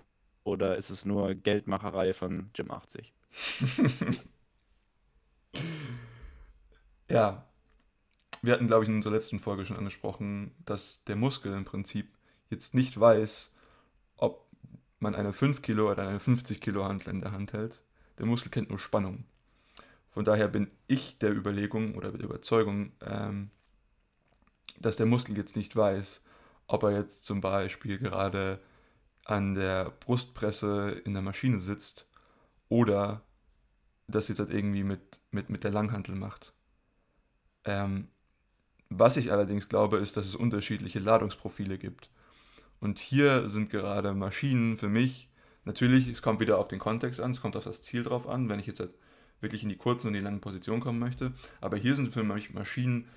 Oder 0.43 0.75
ist 0.75 0.89
es 0.89 1.05
nur 1.05 1.35
Geldmacherei 1.35 2.13
von 2.13 2.49
Jim 2.55 2.71
80? 2.71 3.13
Ja, 7.11 7.43
wir 8.43 8.53
hatten, 8.53 8.67
glaube 8.67 8.83
ich, 8.83 8.89
in 8.89 8.97
unserer 8.97 9.13
letzten 9.13 9.39
Folge 9.39 9.65
schon 9.65 9.77
angesprochen, 9.77 10.51
dass 10.63 11.03
der 11.05 11.15
Muskel 11.15 11.53
im 11.53 11.65
Prinzip 11.65 12.07
jetzt 12.51 12.75
nicht 12.75 12.99
weiß, 12.99 13.51
ob 14.15 14.47
man 14.99 15.15
eine 15.15 15.33
5 15.33 15.63
Kilo 15.63 15.91
oder 15.91 16.07
eine 16.07 16.19
50 16.19 16.61
Kilo 16.61 16.85
Hantel 16.85 17.09
in 17.09 17.21
der 17.21 17.31
Hand 17.31 17.53
hält. 17.53 17.81
Der 18.19 18.27
Muskel 18.27 18.51
kennt 18.51 18.69
nur 18.69 18.77
Spannung. 18.77 19.25
Von 20.11 20.23
daher 20.23 20.47
bin 20.47 20.69
ich 20.85 21.17
der 21.17 21.31
Überlegung 21.31 21.95
oder 21.95 22.11
der 22.11 22.25
Überzeugung, 22.25 22.91
ähm, 23.01 23.49
dass 24.79 24.95
der 24.95 25.05
Muskel 25.05 25.37
jetzt 25.37 25.55
nicht 25.55 25.75
weiß, 25.75 26.23
ob 26.67 26.83
er 26.83 26.91
jetzt 26.91 27.25
zum 27.25 27.41
Beispiel 27.41 27.97
gerade 27.97 28.59
an 29.25 29.55
der 29.55 29.91
Brustpresse 29.99 31.01
in 31.05 31.13
der 31.13 31.21
Maschine 31.21 31.59
sitzt 31.59 32.07
oder 32.67 33.21
das 34.07 34.27
jetzt 34.27 34.39
halt 34.39 34.49
irgendwie 34.49 34.83
mit, 34.83 35.21
mit, 35.31 35.49
mit 35.49 35.63
der 35.63 35.71
Langhantel 35.71 36.15
macht. 36.15 36.53
Ähm, 37.65 38.07
was 38.89 39.17
ich 39.17 39.31
allerdings 39.31 39.69
glaube, 39.69 39.97
ist, 39.97 40.17
dass 40.17 40.25
es 40.25 40.35
unterschiedliche 40.35 40.99
Ladungsprofile 40.99 41.77
gibt. 41.77 42.09
Und 42.79 42.97
hier 42.97 43.49
sind 43.49 43.69
gerade 43.69 44.13
Maschinen 44.13 44.77
für 44.77 44.89
mich, 44.89 45.29
natürlich, 45.65 46.07
es 46.07 46.21
kommt 46.21 46.39
wieder 46.39 46.57
auf 46.57 46.67
den 46.67 46.79
Kontext 46.79 47.19
an, 47.19 47.31
es 47.31 47.41
kommt 47.41 47.55
auf 47.55 47.65
das 47.65 47.81
Ziel 47.81 48.03
drauf 48.03 48.27
an, 48.27 48.49
wenn 48.49 48.59
ich 48.59 48.65
jetzt 48.65 48.79
halt 48.79 48.93
wirklich 49.41 49.63
in 49.63 49.69
die 49.69 49.77
kurzen 49.77 50.07
und 50.07 50.13
die 50.13 50.19
langen 50.19 50.41
Positionen 50.41 50.81
kommen 50.81 50.99
möchte. 50.99 51.33
Aber 51.61 51.77
hier 51.77 51.93
sind 51.93 52.11
für 52.13 52.23
mich 52.23 52.53
Maschinen 52.53 53.07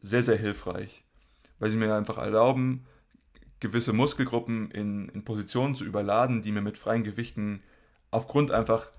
sehr, 0.00 0.22
sehr 0.22 0.36
hilfreich, 0.36 1.04
weil 1.58 1.70
sie 1.70 1.76
mir 1.76 1.94
einfach 1.94 2.18
erlauben, 2.18 2.86
gewisse 3.60 3.92
Muskelgruppen 3.92 4.70
in, 4.70 5.08
in 5.08 5.24
Positionen 5.24 5.74
zu 5.74 5.84
überladen, 5.84 6.42
die 6.42 6.52
mir 6.52 6.60
mit 6.60 6.78
freien 6.78 7.04
Gewichten 7.04 7.62
aufgrund 8.10 8.50
einfach 8.50 8.90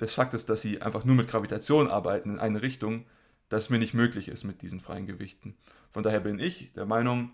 des 0.00 0.14
Faktes, 0.14 0.46
dass 0.46 0.62
sie 0.62 0.80
einfach 0.80 1.04
nur 1.04 1.14
mit 1.14 1.28
Gravitation 1.28 1.88
arbeiten 1.88 2.30
in 2.30 2.38
eine 2.38 2.62
Richtung, 2.62 3.04
das 3.50 3.68
mir 3.68 3.78
nicht 3.78 3.94
möglich 3.94 4.28
ist 4.28 4.44
mit 4.44 4.62
diesen 4.62 4.80
freien 4.80 5.06
Gewichten. 5.06 5.56
Von 5.90 6.02
daher 6.02 6.20
bin 6.20 6.38
ich 6.38 6.72
der 6.72 6.86
Meinung, 6.86 7.32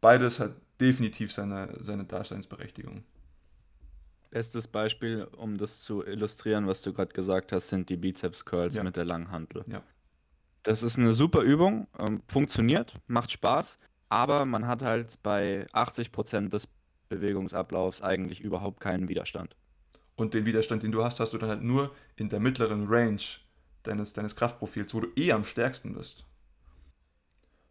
beides 0.00 0.40
hat 0.40 0.52
definitiv 0.80 1.32
seine, 1.32 1.76
seine 1.80 2.04
Daseinsberechtigung. 2.04 3.04
Bestes 4.30 4.66
Beispiel, 4.66 5.28
um 5.36 5.58
das 5.58 5.80
zu 5.80 6.04
illustrieren, 6.04 6.66
was 6.66 6.82
du 6.82 6.92
gerade 6.92 7.12
gesagt 7.12 7.52
hast, 7.52 7.68
sind 7.68 7.88
die 7.88 7.96
Bizeps 7.96 8.44
Curls 8.44 8.76
Ja. 8.76 8.82
mit 8.82 8.96
der 8.96 9.04
Langhantel. 9.04 9.64
Ja. 9.66 9.82
Das 10.62 10.82
ist 10.82 10.98
eine 10.98 11.12
super 11.12 11.40
Übung, 11.40 11.88
ähm, 11.98 12.22
funktioniert, 12.28 12.94
macht 13.08 13.32
Spaß, 13.32 13.78
aber 14.08 14.44
man 14.44 14.66
hat 14.66 14.82
halt 14.82 15.20
bei 15.22 15.66
80% 15.72 16.50
des 16.50 16.68
Bewegungsablaufs 17.08 18.00
eigentlich 18.02 18.40
überhaupt 18.40 18.80
keinen 18.80 19.08
Widerstand. 19.08 19.56
Und 20.14 20.34
den 20.34 20.44
Widerstand, 20.44 20.82
den 20.82 20.92
du 20.92 21.02
hast, 21.02 21.20
hast 21.20 21.32
du 21.32 21.38
dann 21.38 21.48
halt 21.48 21.62
nur 21.62 21.94
in 22.16 22.28
der 22.28 22.38
mittleren 22.38 22.86
Range 22.88 23.20
deines, 23.82 24.12
deines 24.12 24.36
Kraftprofils, 24.36 24.94
wo 24.94 25.00
du 25.00 25.08
eh 25.16 25.32
am 25.32 25.44
stärksten 25.44 25.94
bist. 25.94 26.24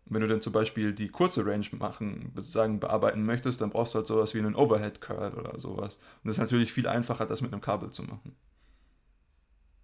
Und 0.05 0.15
wenn 0.15 0.21
du 0.21 0.27
dann 0.27 0.41
zum 0.41 0.51
Beispiel 0.51 0.93
die 0.93 1.07
kurze 1.07 1.45
Range 1.45 1.65
machen, 1.71 2.31
sozusagen 2.35 2.79
bearbeiten 2.79 3.23
möchtest, 3.23 3.61
dann 3.61 3.69
brauchst 3.69 3.93
du 3.93 3.99
halt 3.99 4.07
sowas 4.07 4.33
wie 4.33 4.39
einen 4.39 4.55
Overhead 4.55 4.99
Curl 4.99 5.33
oder 5.35 5.57
sowas. 5.59 5.95
Und 5.95 6.25
das 6.25 6.35
ist 6.35 6.41
natürlich 6.41 6.73
viel 6.73 6.87
einfacher, 6.87 7.25
das 7.25 7.41
mit 7.41 7.53
einem 7.53 7.61
Kabel 7.61 7.91
zu 7.91 8.03
machen. 8.03 8.35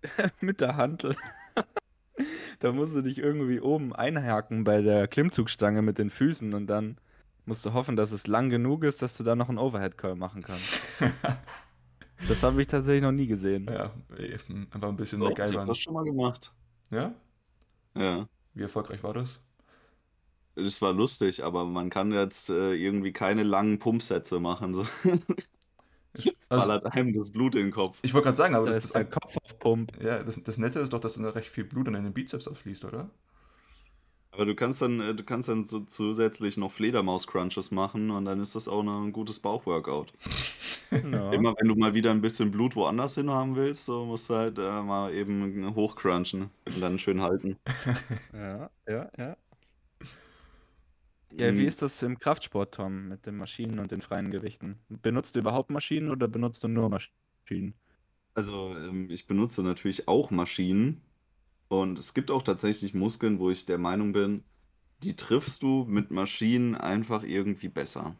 mit 0.41 0.60
der 0.60 0.76
Hantel. 0.76 1.15
da 2.60 2.72
musst 2.72 2.96
du 2.96 3.02
dich 3.02 3.20
irgendwie 3.20 3.60
oben 3.60 3.94
einhaken 3.94 4.64
bei 4.64 4.82
der 4.82 5.08
Klimmzugstange 5.08 5.82
mit 5.82 5.98
den 5.98 6.10
Füßen 6.10 6.54
und 6.54 6.68
dann 6.68 6.98
musst 7.46 7.66
du 7.66 7.74
hoffen, 7.74 7.96
dass 7.96 8.12
es 8.12 8.28
lang 8.28 8.50
genug 8.50 8.84
ist, 8.84 9.02
dass 9.02 9.16
du 9.16 9.24
da 9.24 9.36
noch 9.36 9.50
einen 9.50 9.58
Overhead 9.58 9.98
Curl 9.98 10.16
machen 10.16 10.44
kannst. 10.44 10.80
Das 12.28 12.42
habe 12.44 12.62
ich 12.62 12.68
tatsächlich 12.68 13.04
noch 13.04 13.12
nie 13.12 13.28
gesehen. 13.28 13.68
Ja, 13.70 13.94
eben, 14.18 14.68
einfach 14.72 14.90
ein 14.90 14.96
bisschen 14.96 15.20
Doch, 15.20 15.30
ich 15.30 15.40
hab 15.40 15.46
MacGyvern. 15.46 15.68
das 15.68 15.78
schon 15.78 15.94
mal 15.94 16.04
gemacht. 16.04 16.52
Ja? 16.90 17.14
Ja. 17.96 18.28
Wie 18.54 18.64
erfolgreich 18.64 19.04
war 19.04 19.14
das? 19.14 19.40
Das 20.56 20.82
war 20.82 20.94
lustig, 20.94 21.44
aber 21.44 21.66
man 21.66 21.92
kann 21.92 22.12
jetzt 22.12 22.50
äh, 22.50 22.74
irgendwie 22.74 23.14
keine 23.14 23.44
langen 23.44 23.78
Pumpsätze 23.78 24.40
machen. 24.40 24.74
So. 24.74 24.88
Also, 26.50 26.68
Ballert 26.68 26.86
einem 26.94 27.14
das 27.14 27.32
Blut 27.32 27.56
in 27.56 27.64
den 27.64 27.72
Kopf. 27.72 28.00
ich 28.02 28.14
wollte 28.14 28.26
gerade 28.26 28.38
sagen, 28.38 28.56
aber 28.56 28.68
Da 28.68 28.72
das, 28.74 28.86
ist 28.86 28.96
das, 28.96 29.10
Kopf 29.10 29.36
auf 29.44 29.60
Pump. 29.60 29.92
ja, 30.02 30.24
das, 30.24 30.42
das 30.44 30.58
Nette 30.58 30.80
ist 30.80 30.94
doch, 30.94 31.00
dass 31.00 31.16
dann 31.16 31.26
recht 31.26 31.50
viel 31.50 31.66
Blut 31.66 31.88
an 31.88 31.94
den 31.94 32.14
Bizeps 32.14 32.48
ausfließt, 32.48 32.86
oder? 32.86 33.10
Aber 34.32 34.46
du 34.46 34.54
kannst 34.56 34.82
dann, 34.84 35.00
äh, 35.00 35.16
du 35.16 35.24
kannst 35.24 35.50
dann 35.50 35.66
so 35.66 35.80
zusätzlich 35.82 36.58
noch 36.58 36.72
Fledermaus-Crunches 36.72 37.72
machen 37.72 38.12
und 38.12 38.26
dann 38.26 38.40
ist 38.40 38.56
das 38.56 38.68
auch 38.68 38.84
noch 38.84 39.02
ein 39.02 39.12
gutes 39.12 39.40
Bauchworkout. 39.40 40.14
Ja. 40.90 41.34
Immer 41.34 41.54
wenn 41.60 41.68
du 41.68 41.76
mal 41.76 41.94
wieder 41.94 42.12
ein 42.12 42.22
bisschen 42.22 42.50
Blut 42.50 42.78
woanders 42.78 43.16
hin 43.16 43.30
haben 43.30 43.58
willst, 43.58 43.84
so 43.84 44.06
musst 44.06 44.30
du 44.30 44.36
halt 44.36 44.58
äh, 44.58 44.82
mal 44.82 45.14
eben 45.14 45.76
hochcrunchen 45.76 46.50
und 46.66 46.80
dann 46.82 46.98
schön 46.98 47.22
halten. 47.22 47.58
Ja, 48.34 48.70
ja, 48.88 49.10
ja. 49.18 49.36
Ja, 51.38 51.56
wie 51.58 51.65
Mhm. 51.65 51.67
ist 51.67 51.82
das 51.82 52.02
im 52.04 52.17
Kraftsport, 52.19 52.73
Tom, 52.76 53.08
mit 53.10 53.26
den 53.26 53.38
Maschinen 53.38 53.80
und 53.80 53.91
den 53.91 54.02
freien 54.02 54.30
Gewichten? 54.32 54.84
Benutzt 54.89 55.36
du 55.36 55.39
überhaupt 55.39 55.69
Maschinen 55.69 56.10
oder 56.10 56.28
benutzt 56.28 56.63
du 56.63 56.67
nur 56.67 56.89
Maschinen? 56.89 57.76
Also, 58.34 58.76
ähm, 58.78 59.10
ich 59.10 59.28
benutze 59.28 59.63
natürlich 59.63 60.08
auch 60.08 60.30
Maschinen 60.32 61.02
und 61.69 62.00
es 62.00 62.13
gibt 62.13 62.32
auch 62.32 62.43
tatsächlich 62.43 62.93
Muskeln, 62.93 63.39
wo 63.39 63.50
ich 63.52 63.65
der 63.65 63.78
Meinung 63.80 64.13
bin, 64.13 64.45
die 65.04 65.15
triffst 65.15 65.63
du 65.63 65.86
mit 65.88 66.12
Maschinen 66.12 66.76
einfach 66.76 67.23
irgendwie 67.23 67.69
besser. 67.69 68.17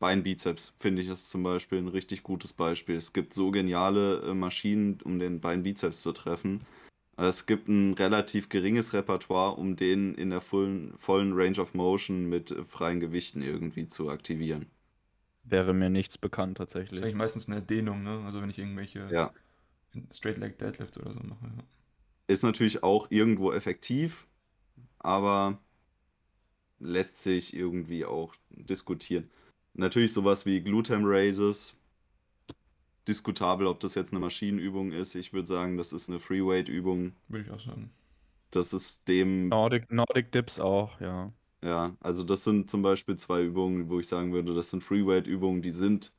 Beinbizeps 0.00 0.76
finde 0.78 1.02
ich 1.02 1.08
ist 1.08 1.30
zum 1.30 1.42
Beispiel 1.44 1.78
ein 1.78 1.88
richtig 1.88 2.22
gutes 2.24 2.52
Beispiel. 2.54 2.96
Es 2.96 3.12
gibt 3.14 3.34
so 3.34 3.50
geniale 3.52 4.22
äh, 4.22 4.34
Maschinen, 4.34 5.00
um 5.02 5.18
den 5.20 5.40
Beinbizeps 5.40 6.02
zu 6.02 6.12
treffen. 6.12 6.66
Aber 7.22 7.28
Es 7.28 7.46
gibt 7.46 7.68
ein 7.68 7.94
relativ 7.94 8.48
geringes 8.48 8.94
Repertoire, 8.94 9.54
um 9.56 9.76
den 9.76 10.16
in 10.16 10.30
der 10.30 10.40
vollen, 10.40 10.98
vollen 10.98 11.34
Range 11.34 11.60
of 11.60 11.72
Motion 11.72 12.28
mit 12.28 12.52
freien 12.68 12.98
Gewichten 12.98 13.42
irgendwie 13.42 13.86
zu 13.86 14.10
aktivieren. 14.10 14.66
Wäre 15.44 15.72
mir 15.72 15.88
nichts 15.88 16.18
bekannt 16.18 16.58
Das 16.58 16.66
ist 16.66 16.72
tatsächlich. 16.72 17.00
eigentlich 17.00 17.14
meistens 17.14 17.48
eine 17.48 17.62
Dehnung, 17.62 18.02
ne? 18.02 18.22
Also 18.24 18.42
wenn 18.42 18.50
ich 18.50 18.58
irgendwelche 18.58 19.08
Ja. 19.12 19.32
Straight 20.12 20.38
Leg 20.38 20.58
Deadlifts 20.58 20.98
oder 20.98 21.12
so 21.14 21.20
mache. 21.20 21.44
Ja. 21.44 21.62
Ist 22.26 22.42
natürlich 22.42 22.82
auch 22.82 23.08
irgendwo 23.12 23.52
effektiv, 23.52 24.26
aber 24.98 25.60
lässt 26.80 27.22
sich 27.22 27.54
irgendwie 27.54 28.04
auch 28.04 28.34
diskutieren. 28.50 29.30
Natürlich 29.74 30.12
sowas 30.12 30.44
wie 30.44 30.60
Glutam 30.60 31.02
Raises. 31.04 31.76
Diskutabel, 33.08 33.66
ob 33.66 33.80
das 33.80 33.94
jetzt 33.94 34.12
eine 34.12 34.20
Maschinenübung 34.20 34.92
ist. 34.92 35.14
Ich 35.14 35.32
würde 35.32 35.48
sagen, 35.48 35.76
das 35.76 35.92
ist 35.92 36.08
eine 36.08 36.18
Freeweight-Übung. 36.18 37.12
Würde 37.28 37.44
ich 37.46 37.50
auch 37.50 37.60
sagen. 37.60 37.90
Das 38.50 38.72
ist 38.72 39.08
dem, 39.08 39.48
Nordic, 39.48 39.90
Nordic 39.90 40.30
Dips 40.30 40.60
auch, 40.60 41.00
ja. 41.00 41.32
ja, 41.62 41.96
also 42.00 42.22
das 42.22 42.44
sind 42.44 42.70
zum 42.70 42.82
Beispiel 42.82 43.16
zwei 43.16 43.42
Übungen, 43.42 43.88
wo 43.88 43.98
ich 43.98 44.06
sagen 44.06 44.32
würde, 44.32 44.52
das 44.54 44.70
sind 44.70 44.84
Freeweight-Übungen, 44.84 45.62
die 45.62 45.70
sind 45.70 46.12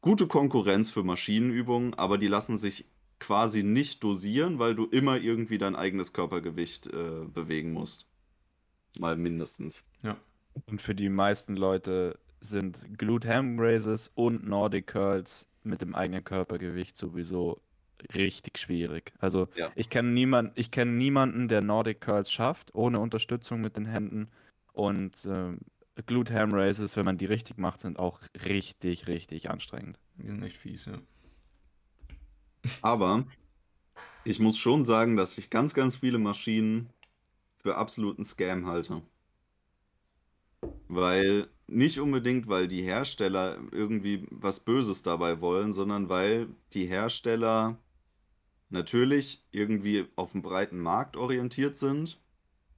gute 0.00 0.28
Konkurrenz 0.28 0.92
für 0.92 1.02
Maschinenübungen, 1.02 1.94
aber 1.94 2.18
die 2.18 2.28
lassen 2.28 2.56
sich 2.56 2.86
quasi 3.18 3.64
nicht 3.64 4.04
dosieren, 4.04 4.60
weil 4.60 4.76
du 4.76 4.86
immer 4.86 5.18
irgendwie 5.18 5.58
dein 5.58 5.74
eigenes 5.74 6.12
Körpergewicht 6.12 6.86
äh, 6.86 7.24
bewegen 7.34 7.72
musst. 7.72 8.06
Mal 9.00 9.16
mindestens. 9.16 9.84
Und 10.66 10.80
für 10.80 10.94
die 10.94 11.08
meisten 11.08 11.56
Leute 11.56 12.18
sind 12.40 12.98
Glute 12.98 13.28
Ham 13.28 13.58
Raises 13.58 14.10
und 14.14 14.46
Nordic 14.46 14.88
Curls 14.88 15.46
mit 15.68 15.80
dem 15.80 15.94
eigenen 15.94 16.24
Körpergewicht 16.24 16.96
sowieso 16.96 17.60
richtig 18.14 18.58
schwierig. 18.58 19.12
Also 19.18 19.48
Ja. 19.54 19.70
ich 19.74 19.90
kenne 19.90 20.10
niemand, 20.10 20.56
ich 20.56 20.70
kenne 20.70 20.92
niemanden, 20.92 21.48
der 21.48 21.62
Nordic 21.62 22.00
Curls 22.00 22.32
schafft, 22.32 22.74
ohne 22.74 23.00
Unterstützung 23.00 23.60
mit 23.60 23.76
den 23.76 23.86
Händen. 23.86 24.28
Und 24.72 25.24
ähm, 25.26 25.60
Glute 26.06 26.32
Ham 26.34 26.54
Raises, 26.54 26.96
wenn 26.96 27.04
man 27.04 27.18
die 27.18 27.26
richtig 27.26 27.58
macht, 27.58 27.80
sind 27.80 27.98
auch 27.98 28.20
richtig, 28.44 29.08
richtig 29.08 29.50
anstrengend. 29.50 29.98
Die 30.16 30.26
sind 30.26 30.42
echt 30.42 30.56
fies, 30.56 30.84
ja. 30.84 30.98
Aber 32.82 33.24
ich 34.24 34.38
muss 34.38 34.58
schon 34.58 34.84
sagen, 34.84 35.16
dass 35.16 35.36
ich 35.38 35.50
ganz, 35.50 35.74
ganz 35.74 35.96
viele 35.96 36.18
Maschinen 36.18 36.90
für 37.62 37.76
absoluten 37.76 38.24
Scam 38.24 38.66
halte. 38.66 39.02
Weil 40.86 41.48
nicht 41.68 42.00
unbedingt, 42.00 42.48
weil 42.48 42.66
die 42.66 42.82
Hersteller 42.82 43.58
irgendwie 43.70 44.26
was 44.30 44.60
Böses 44.60 45.02
dabei 45.02 45.40
wollen, 45.40 45.72
sondern 45.72 46.08
weil 46.08 46.48
die 46.72 46.86
Hersteller 46.86 47.78
natürlich 48.70 49.44
irgendwie 49.50 50.06
auf 50.16 50.32
dem 50.32 50.42
breiten 50.42 50.80
Markt 50.80 51.16
orientiert 51.16 51.76
sind 51.76 52.18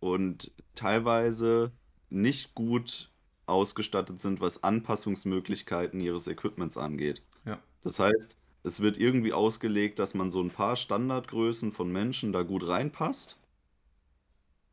und 0.01 0.51
teilweise 0.75 1.73
nicht 2.09 2.55
gut 2.55 3.11
ausgestattet 3.47 4.21
sind, 4.21 4.41
was 4.41 4.63
Anpassungsmöglichkeiten 4.63 6.01
ihres 6.01 6.29
Equipments 6.29 6.77
angeht. 6.77 7.23
Ja. 7.45 7.59
Das 7.83 7.99
heißt, 7.99 8.37
es 8.63 8.81
wird 8.81 8.99
irgendwie 8.99 9.33
ausgelegt, 9.33 9.99
dass 9.99 10.15
man 10.15 10.31
so 10.31 10.43
ein 10.43 10.51
paar 10.51 10.77
Standardgrößen 10.77 11.73
von 11.73 11.91
Menschen 11.91 12.33
da 12.33 12.43
gut 12.43 12.67
reinpasst. 12.67 13.40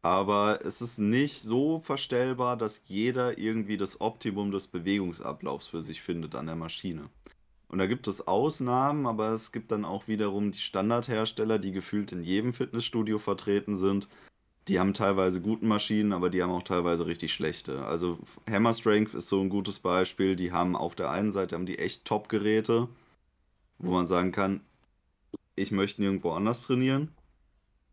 Aber 0.08 0.62
es 0.64 0.82
ist 0.82 1.00
nicht 1.00 1.42
so 1.42 1.82
verstellbar, 1.82 2.56
dass 2.56 2.84
jeder 2.86 3.38
irgendwie 3.38 3.76
das 3.76 4.00
Optimum 4.00 4.54
des 4.54 4.68
Bewegungsablaufs 4.68 5.68
für 5.68 5.82
sich 5.82 6.02
findet 6.02 6.34
an 6.34 6.46
der 6.46 6.56
Maschine. 6.56 7.10
Und 7.68 7.80
da 7.80 7.88
gibt 7.88 8.08
es 8.08 8.26
Ausnahmen, 8.26 9.06
aber 9.06 9.32
es 9.32 9.52
gibt 9.52 9.70
dann 9.70 9.84
auch 9.84 10.08
wiederum 10.08 10.54
die 10.54 10.60
Standardhersteller, 10.60 11.60
die 11.60 11.74
gefühlt 11.74 12.14
in 12.14 12.24
jedem 12.24 12.54
Fitnessstudio 12.54 13.18
vertreten 13.18 13.76
sind. 13.76 14.08
Die 14.70 14.80
haben 14.80 14.94
teilweise 14.94 15.42
gute 15.42 15.66
Maschinen, 15.66 16.14
aber 16.14 16.30
die 16.30 16.42
haben 16.42 16.52
auch 16.52 16.64
teilweise 16.64 17.06
richtig 17.06 17.34
schlechte. 17.34 17.84
Also 17.86 18.18
Hammer 18.50 18.74
Strength 18.74 19.14
ist 19.14 19.28
so 19.28 19.42
ein 19.42 19.50
gutes 19.50 19.80
Beispiel. 19.80 20.38
Die 20.38 20.54
haben 20.54 20.78
auf 20.78 20.96
der 20.96 21.12
einen 21.12 21.34
Seite 21.34 21.54
haben 21.54 21.66
die 21.66 21.80
echt 21.80 22.06
Top-Geräte, 22.06 22.88
wo 23.80 23.92
man 23.92 24.08
sagen 24.08 24.32
kann, 24.32 24.62
ich 25.58 25.72
möchte 25.72 26.02
nirgendwo 26.02 26.32
anders 26.32 26.62
trainieren. 26.62 27.12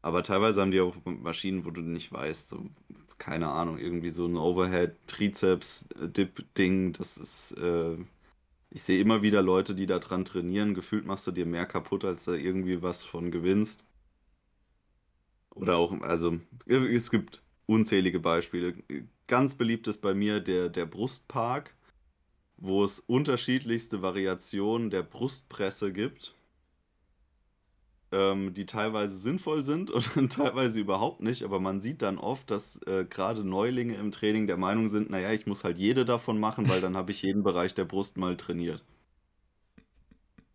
Aber 0.04 0.22
teilweise 0.22 0.60
haben 0.60 0.70
die 0.70 0.82
auch 0.82 0.94
Maschinen, 1.06 1.64
wo 1.64 1.70
du 1.70 1.80
nicht 1.80 2.12
weißt, 2.12 2.50
so, 2.50 2.66
keine 3.16 3.48
Ahnung, 3.48 3.78
irgendwie 3.78 4.10
so 4.10 4.26
ein 4.26 4.36
Overhead-Trizeps-Dip-Ding, 4.36 6.92
das 6.92 7.16
ist, 7.16 7.52
äh, 7.52 7.96
ich 8.68 8.82
sehe 8.82 9.00
immer 9.00 9.22
wieder 9.22 9.40
Leute, 9.40 9.74
die 9.74 9.86
da 9.86 9.98
dran 9.98 10.26
trainieren. 10.26 10.74
Gefühlt 10.74 11.06
machst 11.06 11.26
du 11.26 11.32
dir 11.32 11.46
mehr 11.46 11.64
kaputt, 11.64 12.04
als 12.04 12.26
da 12.26 12.34
irgendwie 12.34 12.82
was 12.82 13.02
von 13.02 13.30
gewinnst. 13.30 13.82
Oder 15.54 15.78
auch, 15.78 15.98
also, 16.02 16.38
es 16.66 17.10
gibt 17.10 17.42
unzählige 17.64 18.20
Beispiele. 18.20 18.74
Ganz 19.26 19.54
beliebt 19.54 19.88
ist 19.88 20.02
bei 20.02 20.12
mir 20.12 20.40
der, 20.40 20.68
der 20.68 20.84
Brustpark, 20.84 21.74
wo 22.58 22.84
es 22.84 23.00
unterschiedlichste 23.00 24.02
Variationen 24.02 24.90
der 24.90 25.02
Brustpresse 25.02 25.94
gibt, 25.94 26.34
ähm, 28.14 28.54
die 28.54 28.66
teilweise 28.66 29.16
sinnvoll 29.16 29.62
sind 29.62 29.90
und 29.92 30.16
dann 30.16 30.28
teilweise 30.30 30.80
überhaupt 30.80 31.20
nicht. 31.22 31.42
Aber 31.44 31.60
man 31.60 31.80
sieht 31.80 32.02
dann 32.02 32.18
oft, 32.18 32.50
dass 32.50 32.80
äh, 32.86 33.04
gerade 33.08 33.44
Neulinge 33.44 33.94
im 33.96 34.12
Training 34.12 34.46
der 34.46 34.56
Meinung 34.58 34.88
sind, 34.88 35.10
naja, 35.10 35.32
ich 35.32 35.46
muss 35.46 35.64
halt 35.64 35.78
jede 35.78 36.04
davon 36.04 36.38
machen, 36.40 36.68
weil 36.68 36.80
dann 36.80 36.96
habe 36.96 37.10
ich 37.12 37.22
jeden 37.22 37.42
Bereich 37.42 37.74
der 37.74 37.84
Brust 37.84 38.16
mal 38.18 38.36
trainiert. 38.36 38.84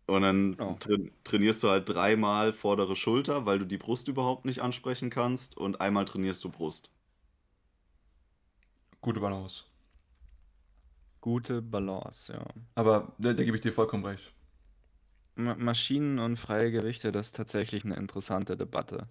Und 0.06 0.20
dann 0.20 0.58
Oh. 0.58 0.78
tra 0.78 0.92
trainierst 1.24 1.62
du 1.62 1.70
halt 1.70 1.88
dreimal 1.88 2.52
vordere 2.52 2.96
Schulter, 2.96 3.46
weil 3.46 3.58
du 3.60 3.64
die 3.66 3.78
Brust 3.78 4.08
überhaupt 4.08 4.44
nicht 4.44 4.60
ansprechen 4.60 5.08
kannst 5.08 5.56
und 5.56 5.80
einmal 5.80 6.04
trainierst 6.04 6.44
du 6.44 6.50
Brust. 6.50 6.90
Gute 9.02 9.20
Balance. 9.20 9.64
Gute 11.22 11.62
Balance, 11.62 12.30
ja. 12.32 12.44
Aber 12.74 13.14
da, 13.18 13.32
da 13.32 13.44
gebe 13.44 13.56
ich 13.56 13.62
dir 13.62 13.72
vollkommen 13.72 14.04
recht. 14.04 14.34
Ma 15.34 15.54
Maschinen 15.54 16.18
und 16.18 16.36
freie 16.36 16.70
Gewichte, 16.70 17.12
das 17.12 17.28
ist 17.28 17.36
tatsächlich 17.36 17.84
eine 17.84 17.96
interessante 17.96 18.56
Debatte. 18.56 19.08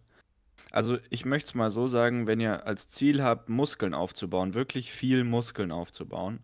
Also 0.72 0.98
ich 1.10 1.26
möchte 1.26 1.48
es 1.48 1.56
mal 1.56 1.72
so 1.72 1.88
sagen, 1.88 2.28
wenn 2.28 2.40
ihr 2.40 2.66
als 2.68 2.90
Ziel 2.90 3.24
habt, 3.24 3.50
Muskeln 3.50 3.94
aufzubauen, 3.94 4.54
wirklich 4.54 4.92
viel 4.92 5.24
Muskeln 5.24 5.72
aufzubauen, 5.72 6.40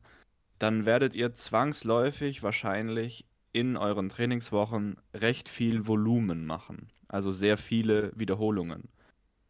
dann 0.60 0.86
werdet 0.86 1.14
ihr 1.14 1.34
zwangsläufig 1.34 2.42
wahrscheinlich 2.42 3.26
in 3.52 3.78
euren 3.78 4.10
Trainingswochen 4.10 4.98
recht 5.14 5.48
viel 5.50 5.88
Volumen 5.88 6.46
machen. 6.46 6.90
Also 7.08 7.32
sehr 7.32 7.58
viele 7.58 8.12
Wiederholungen. 8.16 8.90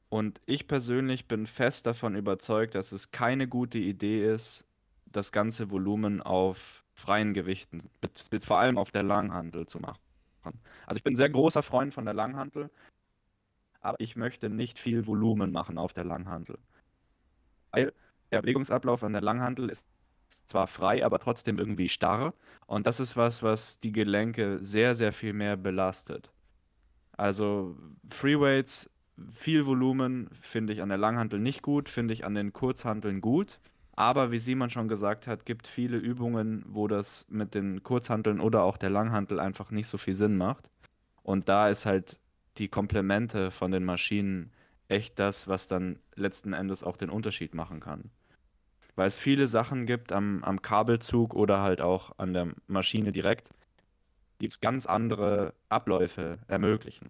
Und 0.10 0.42
ich 0.46 0.68
persönlich 0.68 1.28
bin 1.28 1.48
fest 1.48 1.86
davon 1.86 2.16
überzeugt, 2.16 2.76
dass 2.76 2.92
es 2.92 3.12
keine 3.12 3.48
gute 3.48 3.80
Idee 3.80 4.26
ist, 4.34 4.66
das 5.06 5.32
ganze 5.32 5.72
Volumen 5.72 6.22
auf 6.22 6.84
freien 6.94 7.34
Gewichten, 7.34 7.90
vor 8.44 8.60
allem 8.60 8.78
auf 8.78 8.92
der 8.92 9.04
Langhantel 9.04 9.66
zu 9.66 9.80
machen. 9.80 10.00
Also 10.86 10.98
ich 10.98 11.04
bin 11.04 11.14
ein 11.14 11.18
sehr 11.18 11.30
großer 11.30 11.64
Freund 11.64 11.94
von 11.94 12.06
der 12.06 12.14
Langhantel, 12.14 12.70
aber 13.82 14.00
ich 14.00 14.16
möchte 14.16 14.50
nicht 14.50 14.80
viel 14.80 15.06
Volumen 15.08 15.52
machen 15.52 15.78
auf 15.78 15.94
der 15.94 16.06
Langhantel. 16.06 16.58
Weil 17.72 17.94
der 18.32 18.42
Bewegungsablauf 18.42 19.04
an 19.04 19.14
der 19.14 19.22
Langhantel 19.22 19.70
ist 19.70 19.88
zwar 20.48 20.68
frei, 20.68 21.06
aber 21.06 21.20
trotzdem 21.20 21.60
irgendwie 21.60 21.90
starr. 21.90 22.34
Und 22.68 22.88
das 22.88 23.00
ist 23.00 23.16
was, 23.16 23.44
was 23.44 23.80
die 23.80 23.92
Gelenke 23.92 24.60
sehr, 24.64 24.96
sehr 24.96 25.14
viel 25.14 25.34
mehr 25.34 25.58
belastet. 25.58 26.32
Also 27.18 27.78
Freeweights, 28.10 28.90
viel 29.32 29.66
Volumen 29.66 30.30
finde 30.42 30.74
ich 30.74 30.82
an 30.82 30.90
der 30.90 30.98
Langhantel 30.98 31.40
nicht 31.40 31.62
gut, 31.62 31.90
finde 31.90 32.14
ich 32.14 32.26
an 32.26 32.36
den 32.36 32.54
Kurzhanteln 32.54 33.22
gut. 33.22 33.60
Aber 33.96 34.32
wie 34.32 34.40
Simon 34.40 34.70
schon 34.70 34.88
gesagt 34.88 35.26
hat, 35.26 35.46
gibt 35.46 35.68
viele 35.68 35.98
Übungen, 35.98 36.66
wo 36.68 36.88
das 36.88 37.26
mit 37.30 37.56
den 37.56 37.82
Kurzhanteln 37.84 38.42
oder 38.42 38.64
auch 38.64 38.78
der 38.78 38.90
Langhantel 38.90 39.40
einfach 39.40 39.72
nicht 39.72 39.88
so 39.88 39.98
viel 39.98 40.16
Sinn 40.16 40.38
macht. 40.38 40.70
Und 41.24 41.48
da 41.48 41.70
ist 41.70 41.86
halt 41.86 42.20
die 42.58 42.68
Komplemente 42.68 43.52
von 43.52 43.72
den 43.72 43.86
Maschinen 43.86 44.52
echt 44.90 45.18
das, 45.18 45.48
was 45.48 45.68
dann 45.68 46.00
letzten 46.16 46.54
Endes 46.54 46.84
auch 46.84 46.98
den 46.98 47.10
Unterschied 47.10 47.56
machen 47.56 47.80
kann. 47.80 48.12
Weil 48.96 49.08
es 49.08 49.18
viele 49.18 49.48
Sachen 49.48 49.86
gibt 49.86 50.12
am, 50.12 50.44
am 50.44 50.62
Kabelzug 50.62 51.34
oder 51.34 51.62
halt 51.62 51.82
auch 51.82 52.18
an 52.18 52.34
der 52.34 52.50
Maschine 52.68 53.12
direkt, 53.12 53.50
die 54.42 54.50
ganz 54.62 54.86
andere 54.86 55.54
Abläufe 55.70 56.40
ermöglichen 56.48 57.10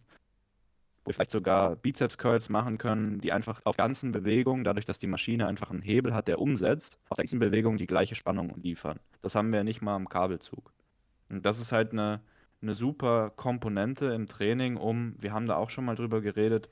wo 1.05 1.09
wir 1.09 1.13
vielleicht 1.13 1.31
sogar 1.31 1.75
Bizeps-Curls 1.75 2.49
machen 2.49 2.79
können, 2.79 3.21
die 3.21 3.31
einfach 3.31 3.61
auf 3.63 3.77
ganzen 3.77 4.11
Bewegungen, 4.11 4.63
dadurch, 4.63 4.85
dass 4.85 4.97
die 4.97 5.07
Maschine 5.07 5.47
einfach 5.47 5.69
einen 5.69 5.83
Hebel 5.83 6.15
hat, 6.15 6.27
der 6.27 6.41
umsetzt, 6.41 6.97
auf 7.09 7.17
ganzen 7.17 7.39
Bewegung 7.39 7.77
die 7.77 7.85
gleiche 7.85 8.15
Spannung 8.15 8.55
liefern. 8.61 8.99
Das 9.21 9.35
haben 9.35 9.53
wir 9.53 9.63
nicht 9.63 9.83
mal 9.83 9.95
am 9.95 10.09
Kabelzug. 10.09 10.73
Und 11.29 11.45
das 11.45 11.59
ist 11.59 11.71
halt 11.71 11.91
eine, 11.91 12.21
eine 12.61 12.73
super 12.73 13.29
Komponente 13.29 14.07
im 14.07 14.25
Training, 14.25 14.77
um, 14.77 15.13
wir 15.21 15.31
haben 15.31 15.45
da 15.45 15.57
auch 15.57 15.69
schon 15.69 15.85
mal 15.85 15.95
drüber 15.95 16.21
geredet, 16.21 16.69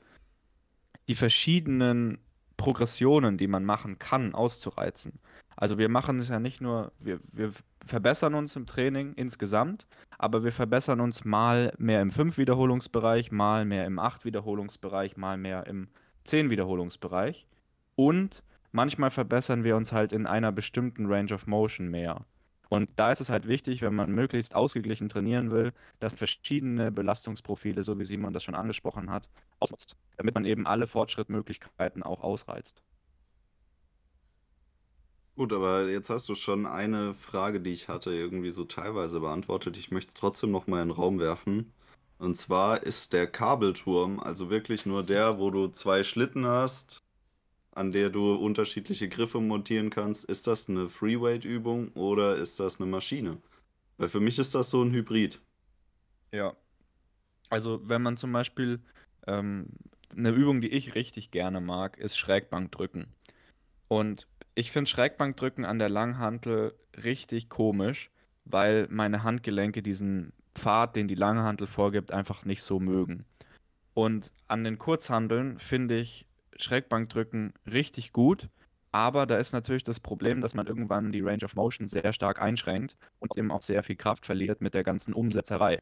die 1.08 1.14
verschiedenen 1.14 2.18
Progressionen, 2.56 3.38
die 3.38 3.46
man 3.46 3.64
machen 3.64 3.98
kann, 3.98 4.34
auszureizen. 4.34 5.20
Also 5.56 5.78
wir 5.78 5.88
machen 5.88 6.18
es 6.18 6.28
ja 6.28 6.40
nicht 6.40 6.60
nur, 6.60 6.92
wir, 6.98 7.20
wir 7.32 7.52
verbessern 7.84 8.34
uns 8.34 8.56
im 8.56 8.66
Training 8.66 9.14
insgesamt, 9.14 9.86
aber 10.18 10.44
wir 10.44 10.52
verbessern 10.52 11.00
uns 11.00 11.24
mal 11.24 11.72
mehr 11.78 12.02
im 12.02 12.10
5-Wiederholungsbereich, 12.10 13.30
mal 13.30 13.64
mehr 13.64 13.86
im 13.86 13.98
8-Wiederholungsbereich, 13.98 15.16
mal 15.16 15.36
mehr 15.36 15.66
im 15.66 15.88
10-Wiederholungsbereich. 16.26 17.46
Und 17.96 18.42
manchmal 18.72 19.10
verbessern 19.10 19.64
wir 19.64 19.76
uns 19.76 19.92
halt 19.92 20.12
in 20.12 20.26
einer 20.26 20.52
bestimmten 20.52 21.06
Range 21.06 21.32
of 21.32 21.46
Motion 21.46 21.88
mehr. 21.88 22.24
Und 22.68 22.90
da 22.96 23.12
ist 23.12 23.20
es 23.20 23.30
halt 23.30 23.46
wichtig, 23.46 23.82
wenn 23.82 23.94
man 23.94 24.10
möglichst 24.10 24.54
ausgeglichen 24.54 25.08
trainieren 25.08 25.50
will, 25.50 25.72
dass 26.00 26.14
verschiedene 26.14 26.90
Belastungsprofile, 26.90 27.84
so 27.84 27.98
wie 27.98 28.04
Simon 28.04 28.32
das 28.32 28.42
schon 28.42 28.56
angesprochen 28.56 29.10
hat, 29.10 29.28
ausnutzt, 29.60 29.96
damit 30.16 30.34
man 30.34 30.44
eben 30.44 30.66
alle 30.66 30.88
Fortschrittmöglichkeiten 30.88 32.02
auch 32.02 32.22
ausreizt. 32.22 32.82
Gut, 35.36 35.52
aber 35.52 35.90
jetzt 35.90 36.10
hast 36.10 36.28
du 36.28 36.36
schon 36.36 36.64
eine 36.64 37.12
Frage, 37.12 37.60
die 37.60 37.72
ich 37.72 37.88
hatte, 37.88 38.12
irgendwie 38.12 38.50
so 38.50 38.64
teilweise 38.64 39.18
beantwortet. 39.18 39.76
Ich 39.76 39.90
möchte 39.90 40.10
es 40.10 40.14
trotzdem 40.14 40.52
noch 40.52 40.68
mal 40.68 40.80
in 40.82 40.88
den 40.88 40.96
Raum 40.96 41.18
werfen. 41.18 41.72
Und 42.18 42.36
zwar 42.36 42.84
ist 42.84 43.12
der 43.12 43.26
Kabelturm 43.26 44.20
also 44.20 44.48
wirklich 44.48 44.86
nur 44.86 45.02
der, 45.02 45.38
wo 45.38 45.50
du 45.50 45.68
zwei 45.68 46.04
Schlitten 46.04 46.46
hast, 46.46 47.02
an 47.72 47.90
der 47.90 48.10
du 48.10 48.34
unterschiedliche 48.34 49.08
Griffe 49.08 49.40
montieren 49.40 49.90
kannst. 49.90 50.24
Ist 50.24 50.46
das 50.46 50.68
eine 50.68 50.88
Freeweight-Übung 50.88 51.88
oder 51.94 52.36
ist 52.36 52.60
das 52.60 52.80
eine 52.80 52.88
Maschine? 52.88 53.38
Weil 53.98 54.08
für 54.08 54.20
mich 54.20 54.38
ist 54.38 54.54
das 54.54 54.70
so 54.70 54.82
ein 54.82 54.92
Hybrid. 54.92 55.40
Ja. 56.32 56.54
Also 57.50 57.80
wenn 57.84 58.02
man 58.02 58.16
zum 58.16 58.32
Beispiel 58.32 58.80
ähm, 59.26 59.66
eine 60.16 60.30
Übung, 60.30 60.60
die 60.60 60.70
ich 60.70 60.94
richtig 60.94 61.32
gerne 61.32 61.60
mag, 61.60 61.98
ist 61.98 62.16
Schrägbankdrücken. 62.16 63.08
Und 63.88 64.28
ich 64.54 64.70
finde 64.70 64.90
Schrägbankdrücken 64.90 65.64
an 65.64 65.78
der 65.78 65.88
Langhantel 65.88 66.74
richtig 67.02 67.48
komisch, 67.48 68.10
weil 68.44 68.86
meine 68.90 69.22
Handgelenke 69.22 69.82
diesen 69.82 70.32
Pfad, 70.54 70.96
den 70.96 71.08
die 71.08 71.14
Langhantel 71.14 71.66
vorgibt, 71.66 72.12
einfach 72.12 72.44
nicht 72.44 72.62
so 72.62 72.78
mögen. 72.78 73.24
Und 73.94 74.30
an 74.48 74.64
den 74.64 74.78
Kurzhandeln 74.78 75.58
finde 75.58 75.96
ich 75.96 76.26
Schrägbankdrücken 76.56 77.52
richtig 77.66 78.12
gut, 78.12 78.48
aber 78.92 79.26
da 79.26 79.38
ist 79.38 79.52
natürlich 79.52 79.82
das 79.82 79.98
Problem, 79.98 80.40
dass 80.40 80.54
man 80.54 80.68
irgendwann 80.68 81.10
die 81.10 81.20
Range 81.20 81.44
of 81.44 81.56
Motion 81.56 81.88
sehr 81.88 82.12
stark 82.12 82.40
einschränkt 82.40 82.96
und 83.18 83.36
eben 83.36 83.50
auch 83.50 83.62
sehr 83.62 83.82
viel 83.82 83.96
Kraft 83.96 84.24
verliert 84.26 84.60
mit 84.60 84.74
der 84.74 84.84
ganzen 84.84 85.14
Umsetzerei. 85.14 85.80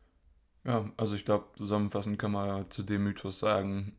Ja, 0.65 0.91
also 0.97 1.17
ich 1.17 1.25
glaube, 1.25 1.47
zusammenfassend 1.57 2.19
kann 2.19 2.33
man 2.33 2.71
zu 2.71 2.83
dem 2.83 3.05
Mythos 3.05 3.39
sagen, 3.39 3.97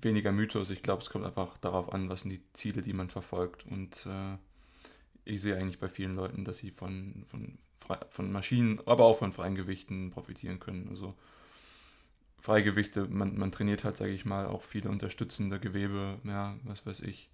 weniger 0.00 0.32
Mythos, 0.32 0.70
ich 0.70 0.82
glaube, 0.82 1.02
es 1.02 1.10
kommt 1.10 1.24
einfach 1.24 1.58
darauf 1.58 1.92
an, 1.92 2.08
was 2.08 2.22
sind 2.22 2.30
die 2.30 2.42
Ziele, 2.52 2.82
die 2.82 2.92
man 2.92 3.10
verfolgt. 3.10 3.64
Und 3.66 4.06
äh, 4.06 4.36
ich 5.24 5.42
sehe 5.42 5.56
eigentlich 5.56 5.78
bei 5.78 5.88
vielen 5.88 6.14
Leuten, 6.14 6.44
dass 6.44 6.58
sie 6.58 6.70
von, 6.70 7.24
von, 7.28 7.58
von 8.08 8.32
Maschinen, 8.32 8.80
aber 8.86 9.04
auch 9.04 9.18
von 9.18 9.32
freien 9.32 9.54
Gewichten 9.54 10.10
profitieren 10.10 10.60
können. 10.60 10.88
Also 10.88 11.14
Freigewichte, 12.40 13.06
man, 13.08 13.38
man 13.38 13.52
trainiert 13.52 13.84
halt, 13.84 13.96
sage 13.96 14.12
ich 14.12 14.24
mal, 14.26 14.46
auch 14.46 14.62
viele 14.62 14.90
unterstützende 14.90 15.58
Gewebe, 15.58 16.18
ja, 16.24 16.56
was 16.64 16.84
weiß 16.84 17.00
ich, 17.00 17.30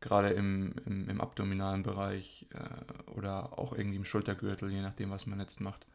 gerade 0.00 0.30
im, 0.30 0.74
im, 0.84 1.08
im 1.08 1.20
abdominalen 1.20 1.82
Bereich 1.82 2.46
äh, 2.52 3.10
oder 3.10 3.58
auch 3.58 3.72
irgendwie 3.72 3.96
im 3.96 4.04
Schultergürtel, 4.04 4.70
je 4.70 4.82
nachdem, 4.82 5.10
was 5.10 5.26
man 5.26 5.40
jetzt 5.40 5.62
macht. 5.62 5.86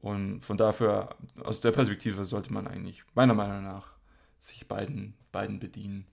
Und 0.00 0.40
von 0.40 0.56
dafür, 0.56 1.14
aus 1.44 1.60
der 1.60 1.72
Perspektive 1.72 2.24
sollte 2.24 2.50
man 2.50 2.66
eigentlich, 2.66 3.04
meiner 3.14 3.34
Meinung 3.34 3.62
nach, 3.62 3.92
sich 4.40 4.66
beiden, 4.66 5.14
beiden 5.32 5.58
bedienen. 5.58 6.06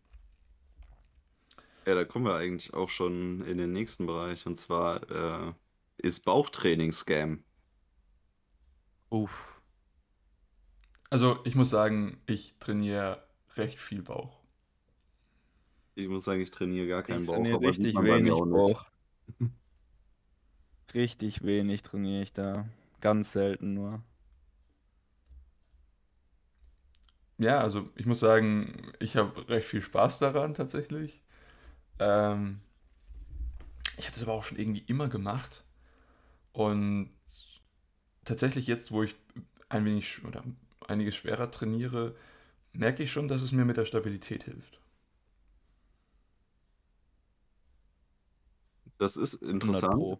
Ja, 1.85 1.95
da 1.95 2.03
kommen 2.03 2.25
wir 2.25 2.35
eigentlich 2.35 2.73
auch 2.73 2.89
schon 2.89 3.45
in 3.45 3.57
den 3.57 3.71
nächsten 3.71 4.05
Bereich. 4.05 4.45
Und 4.45 4.57
zwar 4.57 5.09
äh, 5.09 5.53
ist 5.97 6.25
Bauchtraining 6.25 6.91
Scam. 6.91 7.43
Uff. 9.09 9.61
Also 11.09 11.39
ich 11.45 11.55
muss 11.55 11.69
sagen, 11.69 12.21
ich 12.25 12.55
trainiere 12.59 13.25
recht 13.55 13.79
viel 13.79 14.01
Bauch. 14.01 14.37
Ich 15.95 16.07
muss 16.07 16.25
sagen, 16.25 16.41
ich 16.41 16.51
trainiere 16.51 16.87
gar 16.87 17.03
keinen 17.03 17.21
Ich 17.21 17.27
Bauch, 17.27 17.35
trainiere 17.35 17.55
aber 17.55 17.67
richtig 17.69 17.95
wenig 17.95 18.33
Bauch. 18.33 18.85
Richtig 20.93 21.43
wenig 21.43 21.83
trainiere 21.83 22.23
ich 22.23 22.31
da. 22.31 22.65
Ganz 23.01 23.33
selten 23.33 23.73
nur. 23.73 24.01
Ja, 27.37 27.59
also 27.59 27.89
ich 27.95 28.05
muss 28.05 28.19
sagen, 28.19 28.91
ich 28.99 29.15
habe 29.15 29.47
recht 29.49 29.67
viel 29.67 29.81
Spaß 29.81 30.19
daran 30.19 30.53
tatsächlich. 30.53 31.21
Ähm, 31.99 32.61
ich 33.97 34.07
hatte 34.07 34.17
es 34.17 34.23
aber 34.23 34.33
auch 34.33 34.43
schon 34.43 34.57
irgendwie 34.57 34.83
immer 34.87 35.07
gemacht. 35.07 35.63
Und 36.53 37.11
tatsächlich 38.25 38.67
jetzt, 38.67 38.91
wo 38.91 39.03
ich 39.03 39.15
ein 39.69 39.85
wenig 39.85 40.23
oder 40.25 40.43
einiges 40.87 41.15
schwerer 41.15 41.49
trainiere, 41.51 42.15
merke 42.73 43.03
ich 43.03 43.11
schon, 43.11 43.27
dass 43.27 43.41
es 43.41 43.51
mir 43.51 43.65
mit 43.65 43.77
der 43.77 43.85
Stabilität 43.85 44.43
hilft. 44.45 44.79
Das 48.97 49.17
ist 49.17 49.35
interessant, 49.35 50.19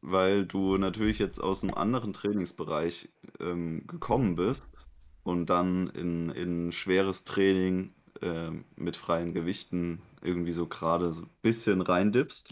weil 0.00 0.46
du 0.46 0.76
natürlich 0.78 1.18
jetzt 1.18 1.38
aus 1.40 1.62
einem 1.62 1.74
anderen 1.74 2.12
Trainingsbereich 2.12 3.08
ähm, 3.40 3.86
gekommen 3.86 4.36
bist 4.36 4.70
und 5.26 5.46
dann 5.46 5.88
in, 5.88 6.30
in 6.30 6.70
schweres 6.70 7.24
Training 7.24 7.92
äh, 8.22 8.50
mit 8.76 8.96
freien 8.96 9.34
Gewichten 9.34 10.00
irgendwie 10.22 10.52
so 10.52 10.66
gerade 10.66 11.10
so 11.10 11.22
ein 11.22 11.30
bisschen 11.42 11.80
reindippst. 11.80 12.50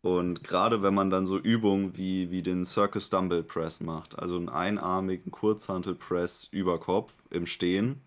Und 0.00 0.42
gerade 0.42 0.82
wenn 0.82 0.92
man 0.92 1.10
dann 1.10 1.24
so 1.24 1.38
Übungen 1.38 1.96
wie, 1.96 2.32
wie 2.32 2.42
den 2.42 2.64
Circus 2.64 3.10
Dumbbell 3.10 3.44
Press 3.44 3.80
macht, 3.80 4.18
also 4.18 4.34
einen 4.36 4.48
einarmigen 4.48 5.30
Kurzhantel-Press 5.30 6.48
über 6.50 6.80
Kopf 6.80 7.14
im 7.30 7.46
Stehen, 7.46 8.00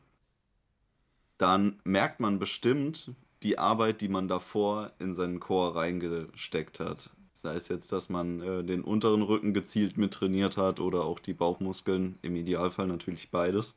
dann 1.38 1.80
merkt 1.86 2.20
man 2.20 2.40
bestimmt 2.40 3.14
die 3.42 3.58
Arbeit, 3.58 4.02
die 4.02 4.10
man 4.10 4.28
davor 4.28 4.92
in 5.00 5.14
seinen 5.14 5.40
Chor 5.40 5.78
reingesteckt 5.78 6.82
hat. 6.82 7.15
Sei 7.38 7.54
es 7.56 7.68
jetzt, 7.68 7.92
dass 7.92 8.08
man 8.08 8.42
äh, 8.42 8.64
den 8.64 8.82
unteren 8.82 9.22
Rücken 9.22 9.54
gezielt 9.54 9.98
mit 9.98 10.14
trainiert 10.14 10.56
hat 10.56 10.80
oder 10.80 11.04
auch 11.04 11.20
die 11.20 11.34
Bauchmuskeln, 11.34 12.18
im 12.22 12.38
Idealfall 12.38 12.88
natürlich 12.88 13.30
beides. 13.30 13.76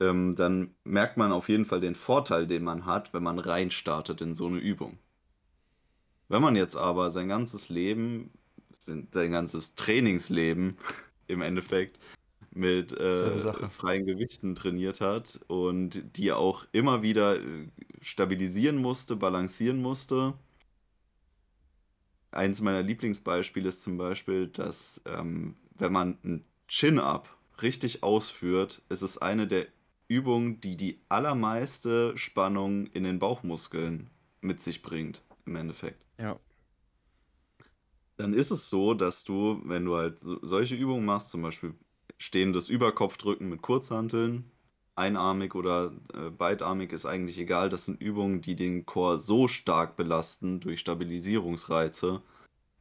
Ähm, 0.00 0.34
dann 0.34 0.74
merkt 0.82 1.16
man 1.16 1.30
auf 1.30 1.48
jeden 1.48 1.66
Fall 1.66 1.80
den 1.80 1.94
Vorteil, 1.94 2.48
den 2.48 2.64
man 2.64 2.84
hat, 2.84 3.14
wenn 3.14 3.22
man 3.22 3.38
reinstartet 3.38 4.20
in 4.20 4.34
so 4.34 4.46
eine 4.46 4.58
Übung. 4.58 4.98
Wenn 6.28 6.42
man 6.42 6.56
jetzt 6.56 6.74
aber 6.76 7.12
sein 7.12 7.28
ganzes 7.28 7.68
Leben, 7.68 8.32
sein 8.86 9.30
ganzes 9.30 9.76
Trainingsleben 9.76 10.76
im 11.28 11.42
Endeffekt 11.42 12.00
mit 12.50 12.92
äh, 12.92 13.38
freien 13.70 14.04
Gewichten 14.04 14.56
trainiert 14.56 15.00
hat 15.00 15.40
und 15.46 16.16
die 16.16 16.32
auch 16.32 16.66
immer 16.72 17.02
wieder 17.02 17.36
äh, 17.36 17.68
stabilisieren 18.00 18.78
musste, 18.82 19.14
balancieren 19.14 19.80
musste. 19.80 20.34
Eins 22.32 22.60
meiner 22.60 22.82
Lieblingsbeispiele 22.82 23.68
ist 23.68 23.82
zum 23.82 23.98
Beispiel, 23.98 24.48
dass 24.48 25.02
ähm, 25.06 25.54
wenn 25.76 25.92
man 25.92 26.18
ein 26.24 26.44
Chin-Up 26.66 27.28
richtig 27.60 28.02
ausführt, 28.02 28.82
ist 28.88 29.02
es 29.02 29.18
eine 29.18 29.46
der 29.46 29.66
Übungen, 30.08 30.60
die 30.60 30.76
die 30.76 31.00
allermeiste 31.08 32.16
Spannung 32.16 32.86
in 32.86 33.04
den 33.04 33.18
Bauchmuskeln 33.18 34.10
mit 34.40 34.60
sich 34.60 34.82
bringt, 34.82 35.22
im 35.46 35.56
Endeffekt. 35.56 36.04
Ja. 36.18 36.38
Dann 38.16 38.34
ist 38.34 38.50
es 38.50 38.68
so, 38.68 38.94
dass 38.94 39.24
du, 39.24 39.60
wenn 39.64 39.84
du 39.84 39.96
halt 39.96 40.18
solche 40.18 40.74
Übungen 40.74 41.04
machst, 41.04 41.30
zum 41.30 41.42
Beispiel 41.42 41.74
stehendes 42.18 42.68
Überkopfdrücken 42.68 43.48
mit 43.48 43.62
Kurzhanteln, 43.62 44.51
einarmig 44.94 45.54
oder 45.54 45.92
äh, 46.14 46.30
beidarmig 46.30 46.92
ist 46.92 47.06
eigentlich 47.06 47.38
egal. 47.38 47.68
Das 47.68 47.86
sind 47.86 48.00
Übungen, 48.00 48.42
die 48.42 48.56
den 48.56 48.86
Chor 48.86 49.18
so 49.18 49.48
stark 49.48 49.96
belasten 49.96 50.60
durch 50.60 50.80
Stabilisierungsreize, 50.80 52.22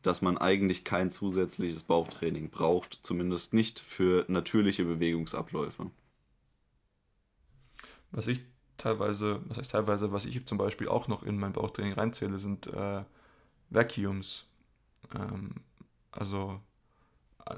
dass 0.02 0.22
man 0.22 0.38
eigentlich 0.38 0.84
kein 0.84 1.10
zusätzliches 1.12 1.84
Bauchtraining 1.84 2.50
braucht, 2.50 3.00
zumindest 3.04 3.54
nicht 3.54 3.80
für 3.80 4.26
natürliche 4.28 4.84
Bewegungsabläufe. 4.86 5.92
Was 8.12 8.28
ich 8.28 8.42
teilweise, 8.78 9.42
was 9.48 9.58
heißt 9.58 9.72
teilweise, 9.72 10.12
was 10.12 10.26
ich 10.26 10.46
zum 10.46 10.58
Beispiel 10.58 10.90
auch 10.90 11.08
noch 11.08 11.24
in 11.24 11.40
mein 11.40 11.54
Bauchtraining 11.54 11.94
reinzähle, 11.94 12.40
sind 12.40 12.68
äh, 12.68 13.04
Vacuums. 13.70 14.46
Ähm, 15.16 15.56
also 16.12 16.60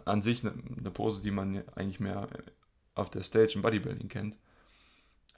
an 0.05 0.21
sich 0.21 0.45
eine, 0.45 0.53
eine, 0.77 0.91
Pose, 0.91 1.21
die 1.21 1.31
man 1.31 1.63
eigentlich 1.75 1.99
mehr 1.99 2.27
auf 2.95 3.09
der 3.09 3.23
Stage 3.23 3.53
im 3.55 3.61
Bodybuilding 3.61 4.07
kennt. 4.07 4.37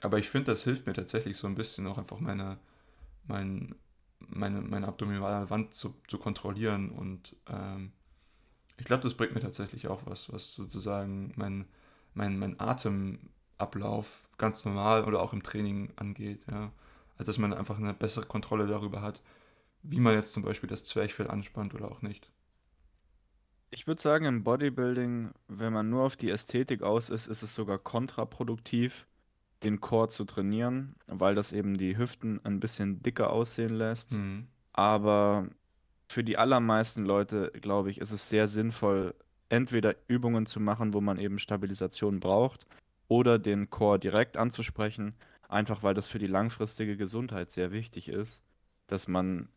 Aber 0.00 0.18
ich 0.18 0.28
finde, 0.28 0.52
das 0.52 0.64
hilft 0.64 0.86
mir 0.86 0.92
tatsächlich 0.92 1.36
so 1.36 1.46
ein 1.46 1.54
bisschen 1.54 1.86
auch 1.86 1.98
einfach 1.98 2.20
meine, 2.20 2.58
mein, 3.26 3.74
meine, 4.18 4.60
meine 4.60 4.88
abdominale 4.88 5.48
Wand 5.50 5.74
zu, 5.74 5.94
zu 6.06 6.18
kontrollieren 6.18 6.90
und 6.90 7.34
ähm, 7.48 7.92
ich 8.78 8.84
glaube, 8.84 9.02
das 9.02 9.14
bringt 9.14 9.34
mir 9.34 9.40
tatsächlich 9.40 9.88
auch 9.88 10.02
was, 10.04 10.32
was 10.32 10.54
sozusagen 10.54 11.32
mein, 11.36 11.66
mein, 12.14 12.38
mein 12.38 12.60
Atemablauf 12.60 14.28
ganz 14.38 14.64
normal 14.64 15.04
oder 15.04 15.22
auch 15.22 15.32
im 15.32 15.42
Training 15.42 15.92
angeht. 15.96 16.42
Ja. 16.50 16.72
Also, 17.16 17.30
dass 17.30 17.38
man 17.38 17.54
einfach 17.54 17.78
eine 17.78 17.94
bessere 17.94 18.26
Kontrolle 18.26 18.66
darüber 18.66 19.00
hat, 19.00 19.22
wie 19.82 20.00
man 20.00 20.14
jetzt 20.14 20.32
zum 20.32 20.42
Beispiel 20.42 20.68
das 20.68 20.84
Zwerchfell 20.84 21.28
anspannt 21.28 21.74
oder 21.74 21.90
auch 21.90 22.02
nicht. 22.02 22.30
Ich 23.70 23.86
würde 23.86 24.00
sagen, 24.00 24.26
im 24.26 24.44
Bodybuilding, 24.44 25.32
wenn 25.48 25.72
man 25.72 25.88
nur 25.88 26.04
auf 26.04 26.16
die 26.16 26.30
Ästhetik 26.30 26.82
aus 26.82 27.08
ist, 27.08 27.26
ist 27.26 27.42
es 27.42 27.54
sogar 27.54 27.78
kontraproduktiv, 27.78 29.06
den 29.62 29.80
Core 29.80 30.08
zu 30.08 30.24
trainieren, 30.24 30.96
weil 31.06 31.34
das 31.34 31.52
eben 31.52 31.78
die 31.78 31.96
Hüften 31.96 32.40
ein 32.44 32.60
bisschen 32.60 33.02
dicker 33.02 33.30
aussehen 33.30 33.74
lässt. 33.74 34.12
Mhm. 34.12 34.48
Aber 34.72 35.48
für 36.08 36.22
die 36.22 36.38
allermeisten 36.38 37.04
Leute, 37.04 37.50
glaube 37.60 37.90
ich, 37.90 37.98
ist 37.98 38.12
es 38.12 38.28
sehr 38.28 38.48
sinnvoll, 38.48 39.14
entweder 39.48 39.94
Übungen 40.08 40.46
zu 40.46 40.60
machen, 40.60 40.92
wo 40.92 41.00
man 41.00 41.18
eben 41.18 41.38
Stabilisation 41.38 42.20
braucht, 42.20 42.66
oder 43.08 43.38
den 43.38 43.70
Core 43.70 43.98
direkt 43.98 44.36
anzusprechen, 44.36 45.14
einfach 45.48 45.82
weil 45.82 45.94
das 45.94 46.08
für 46.08 46.18
die 46.18 46.26
langfristige 46.26 46.96
Gesundheit 46.96 47.50
sehr 47.50 47.70
wichtig 47.70 48.08
ist, 48.08 48.42
dass 48.88 49.08
man 49.08 49.48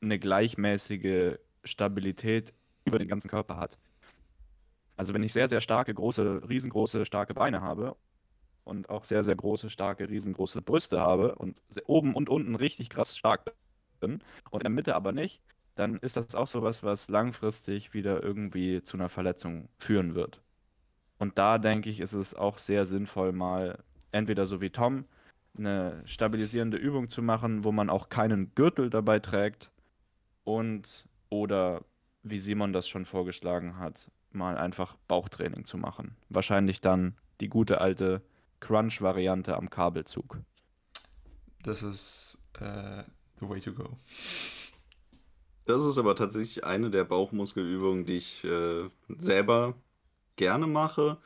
eine 0.00 0.18
gleichmäßige 0.18 1.36
Stabilität 1.64 2.54
über 2.84 2.98
den 2.98 3.08
ganzen 3.08 3.28
Körper 3.28 3.56
hat. 3.58 3.78
Also 4.96 5.12
wenn 5.12 5.22
ich 5.22 5.32
sehr, 5.32 5.48
sehr 5.48 5.60
starke, 5.60 5.92
große, 5.92 6.48
riesengroße, 6.48 7.04
starke 7.04 7.34
Beine 7.34 7.60
habe 7.60 7.96
und 8.66 8.90
auch 8.90 9.04
sehr, 9.04 9.22
sehr 9.22 9.36
große, 9.36 9.70
starke, 9.70 10.08
riesengroße 10.10 10.60
Brüste 10.60 11.00
habe 11.00 11.36
und 11.36 11.60
oben 11.86 12.14
und 12.14 12.28
unten 12.28 12.56
richtig 12.56 12.90
krass 12.90 13.16
stark 13.16 13.44
bin 14.00 14.22
und 14.50 14.60
in 14.60 14.64
der 14.64 14.70
Mitte 14.70 14.96
aber 14.96 15.12
nicht, 15.12 15.40
dann 15.76 15.98
ist 15.98 16.16
das 16.16 16.34
auch 16.34 16.48
sowas, 16.48 16.82
was 16.82 17.08
langfristig 17.08 17.94
wieder 17.94 18.22
irgendwie 18.22 18.82
zu 18.82 18.96
einer 18.96 19.08
Verletzung 19.08 19.68
führen 19.78 20.14
wird. 20.14 20.42
Und 21.18 21.38
da 21.38 21.58
denke 21.58 21.90
ich, 21.90 22.00
ist 22.00 22.12
es 22.12 22.34
auch 22.34 22.58
sehr 22.58 22.84
sinnvoll, 22.86 23.32
mal 23.32 23.78
entweder 24.10 24.46
so 24.46 24.60
wie 24.60 24.70
Tom 24.70 25.04
eine 25.56 26.02
stabilisierende 26.04 26.76
Übung 26.76 27.08
zu 27.08 27.22
machen, 27.22 27.64
wo 27.64 27.72
man 27.72 27.88
auch 27.88 28.08
keinen 28.08 28.54
Gürtel 28.54 28.90
dabei 28.90 29.20
trägt 29.20 29.70
und 30.44 31.06
oder 31.30 31.84
wie 32.22 32.40
Simon 32.40 32.72
das 32.72 32.88
schon 32.88 33.04
vorgeschlagen 33.04 33.78
hat, 33.78 34.10
mal 34.32 34.58
einfach 34.58 34.96
Bauchtraining 35.08 35.64
zu 35.64 35.78
machen. 35.78 36.16
Wahrscheinlich 36.28 36.80
dann 36.80 37.16
die 37.40 37.48
gute 37.48 37.80
alte 37.80 38.22
Crunch-Variante 38.60 39.56
am 39.56 39.70
Kabelzug. 39.70 40.40
Das 41.62 41.82
ist 41.82 42.42
äh, 42.60 43.02
the 43.40 43.48
way 43.48 43.60
to 43.60 43.72
go. 43.72 43.98
Das 45.64 45.84
ist 45.84 45.98
aber 45.98 46.14
tatsächlich 46.14 46.64
eine 46.64 46.90
der 46.90 47.04
Bauchmuskelübungen, 47.04 48.06
die 48.06 48.16
ich 48.16 48.44
äh, 48.44 48.88
selber 49.18 49.74
gerne 50.36 50.66
mache. 50.66 51.18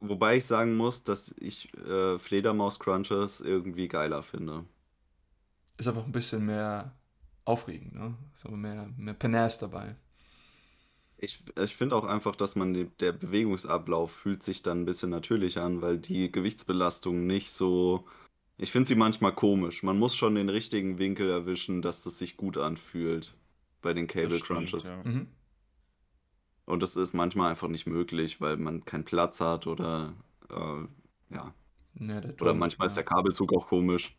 Wobei 0.00 0.36
ich 0.36 0.46
sagen 0.46 0.76
muss, 0.76 1.04
dass 1.04 1.34
ich 1.38 1.72
äh, 1.78 2.18
Fledermaus-Crunches 2.18 3.40
irgendwie 3.40 3.88
geiler 3.88 4.22
finde. 4.22 4.64
Ist 5.76 5.88
einfach 5.88 6.04
ein 6.04 6.12
bisschen 6.12 6.46
mehr 6.46 6.94
aufregend, 7.44 7.94
ne? 7.94 8.14
Ist 8.34 8.46
aber 8.46 8.56
mehr, 8.56 8.88
mehr 8.96 9.14
Panace 9.14 9.58
dabei. 9.58 9.96
Ich, 11.24 11.42
ich 11.58 11.74
finde 11.76 11.96
auch 11.96 12.04
einfach, 12.04 12.36
dass 12.36 12.56
man 12.56 12.74
die, 12.74 12.86
der 13.00 13.12
Bewegungsablauf 13.12 14.12
fühlt 14.12 14.42
sich 14.42 14.62
dann 14.62 14.82
ein 14.82 14.84
bisschen 14.84 15.10
natürlicher 15.10 15.62
an, 15.64 15.80
weil 15.82 15.98
die 15.98 16.30
Gewichtsbelastung 16.30 17.26
nicht 17.26 17.50
so. 17.50 18.06
Ich 18.58 18.70
finde 18.70 18.88
sie 18.88 18.94
manchmal 18.94 19.34
komisch. 19.34 19.82
Man 19.82 19.98
muss 19.98 20.14
schon 20.14 20.34
den 20.36 20.48
richtigen 20.48 20.98
Winkel 20.98 21.28
erwischen, 21.30 21.82
dass 21.82 22.02
das 22.04 22.18
sich 22.18 22.36
gut 22.36 22.56
anfühlt 22.56 23.34
bei 23.82 23.94
den 23.94 24.06
Cable 24.06 24.38
stimmt, 24.38 24.70
Crunches. 24.70 24.88
ja. 24.88 25.02
Mhm. 25.04 25.28
Und 26.66 26.82
das 26.82 26.96
ist 26.96 27.12
manchmal 27.14 27.50
einfach 27.50 27.68
nicht 27.68 27.86
möglich, 27.86 28.40
weil 28.40 28.56
man 28.56 28.84
keinen 28.84 29.04
Platz 29.04 29.40
hat 29.40 29.66
oder 29.66 30.14
äh, 30.50 31.34
ja. 31.34 31.54
Ja, 32.00 32.20
der 32.20 32.40
Oder 32.40 32.54
manchmal 32.54 32.86
ist 32.86 32.96
ja. 32.96 33.02
der 33.02 33.04
Kabelzug 33.04 33.52
auch 33.56 33.68
komisch. 33.68 34.16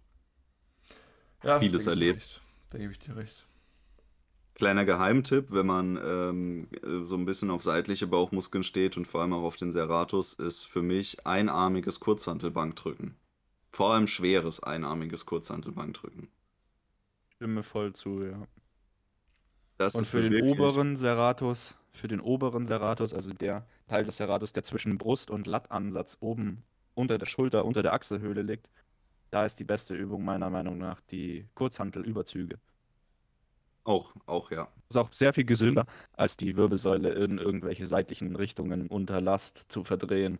ja, 1.44 1.60
vieles 1.60 1.86
da 1.86 1.92
gebe 1.92 2.06
ich 2.06 2.08
dir 2.08 2.14
erlebt. 2.14 2.18
recht. 2.18 2.42
Da 2.70 2.78
gebe 2.78 2.92
ich 2.92 3.00
dir 3.00 3.16
recht. 3.16 3.46
Kleiner 4.56 4.86
Geheimtipp, 4.86 5.52
wenn 5.52 5.66
man 5.66 6.00
ähm, 6.02 6.68
äh, 6.82 7.04
so 7.04 7.16
ein 7.18 7.26
bisschen 7.26 7.52
auf 7.52 7.62
seitliche 7.62 8.08
Bauchmuskeln 8.08 8.64
steht 8.64 8.96
und 8.96 9.06
vor 9.06 9.22
allem 9.22 9.34
auch 9.34 9.44
auf 9.44 9.58
den 9.58 9.72
Serratus, 9.72 10.34
ist 10.34 10.64
für 10.64 10.82
mich 10.82 11.26
einarmiges 11.28 12.00
Kurzhantelbankdrücken. 12.00 13.16
Vor 13.72 13.94
allem 13.94 14.08
schweres 14.08 14.64
einarmiges 14.64 15.26
Kurzhantelbankdrücken. 15.26 16.30
Stimme 17.36 17.64
voll 17.64 17.92
zu, 17.94 18.24
ja. 18.24 18.48
Das 19.78 19.94
Und 19.94 20.04
ist 20.04 20.12
für 20.12 20.22
den 20.22 20.50
oberen 20.50 20.96
Serratus, 20.96 21.78
für 21.92 22.08
den 22.08 22.22
oberen 22.22 22.66
Serratus, 22.66 23.14
also 23.14 23.34
der 23.34 23.68
Teil 23.88 24.06
des 24.06 24.16
Serratus, 24.16 24.54
der 24.54 24.64
zwischen 24.64 24.98
Brust 24.98 25.30
und 25.30 25.48
Lattansatz 25.48 26.16
oben 26.22 26.64
unter 26.94 27.18
der 27.18 27.26
Schulter, 27.26 27.66
unter 27.66 27.84
der 27.84 27.92
Achselhöhle 27.92 28.42
liegt, 28.42 28.72
da 29.32 29.46
ist 29.46 29.60
die 29.60 29.66
beste 29.66 29.94
Übung 29.96 30.24
meiner 30.24 30.50
Meinung 30.50 30.78
nach 30.78 31.02
die 31.02 31.46
Kurzhantelüberzüge. 31.56 32.58
Auch, 33.86 34.14
auch 34.26 34.52
ja. 34.52 34.72
Ist 34.90 34.98
auch 34.98 35.14
sehr 35.14 35.32
viel 35.34 35.46
gesünder, 35.46 35.86
als 36.14 36.38
die 36.38 36.58
Wirbelsäule 36.58 37.12
in 37.14 37.38
irgendwelche 37.38 37.86
seitlichen 37.88 38.36
Richtungen 38.36 38.88
unter 38.88 39.22
Last 39.22 39.72
zu 39.72 39.84
verdrehen. 39.84 40.40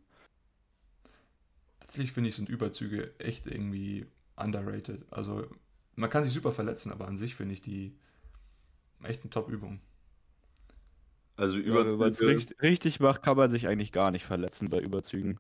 Tatsächlich 1.80 2.12
finde 2.12 2.30
ich, 2.30 2.36
sind 2.36 2.50
Überzüge 2.50 3.18
echt 3.20 3.46
irgendwie 3.48 4.08
underrated. 4.36 5.06
Also, 5.12 5.48
man 5.96 6.10
kann 6.10 6.24
sich 6.24 6.34
super 6.34 6.52
verletzen, 6.52 6.92
aber 6.92 7.08
an 7.08 7.18
sich 7.18 7.36
finde 7.36 7.54
ich 7.54 7.62
die 7.62 7.98
echt 9.04 9.22
eine 9.22 9.30
Top-Übung. 9.30 9.80
Also 11.38 11.58
Ja, 11.70 11.86
wenn 11.86 11.98
man 11.98 12.12
es 12.12 12.24
Überzüge, 12.24 12.26
richtig, 12.26 12.62
richtig 12.62 13.00
macht, 13.00 13.22
kann 13.24 13.38
man 13.38 13.50
sich 13.52 13.68
eigentlich 13.68 13.92
gar 13.92 14.10
nicht 14.12 14.26
verletzen 14.26 14.70
bei 14.70 14.80
Überzügen. 14.80 15.40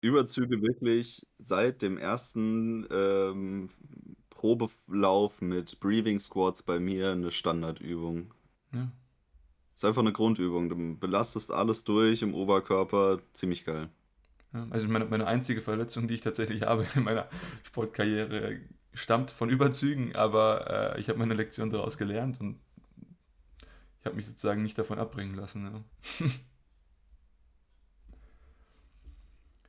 Überzüge 0.00 0.60
wirklich 0.62 1.26
seit 1.38 1.80
dem 1.82 1.96
ersten 1.98 2.86
ähm, 2.90 3.68
Probelauf 4.44 5.40
mit 5.40 5.80
Breathing 5.80 6.20
Squats 6.20 6.62
bei 6.62 6.78
mir 6.78 7.12
eine 7.12 7.30
Standardübung. 7.30 8.34
Ja. 8.74 8.92
Ist 9.74 9.86
einfach 9.86 10.02
eine 10.02 10.12
Grundübung. 10.12 10.68
Du 10.68 10.98
belastest 10.98 11.50
alles 11.50 11.84
durch 11.84 12.20
im 12.20 12.34
Oberkörper. 12.34 13.20
Ziemlich 13.32 13.64
geil. 13.64 13.88
Ja, 14.52 14.66
also 14.68 14.86
meine, 14.86 15.06
meine 15.06 15.26
einzige 15.26 15.62
Verletzung, 15.62 16.08
die 16.08 16.16
ich 16.16 16.20
tatsächlich 16.20 16.60
habe 16.66 16.86
in 16.94 17.04
meiner 17.04 17.26
Sportkarriere, 17.62 18.60
stammt 18.92 19.30
von 19.30 19.48
Überzügen, 19.48 20.14
aber 20.14 20.94
äh, 20.94 21.00
ich 21.00 21.08
habe 21.08 21.18
meine 21.18 21.32
Lektion 21.32 21.70
daraus 21.70 21.96
gelernt 21.96 22.38
und 22.38 22.60
ich 24.00 24.04
habe 24.04 24.16
mich 24.16 24.26
sozusagen 24.26 24.62
nicht 24.62 24.76
davon 24.76 24.98
abbringen 24.98 25.36
lassen. 25.36 25.84
Ja. 26.20 26.26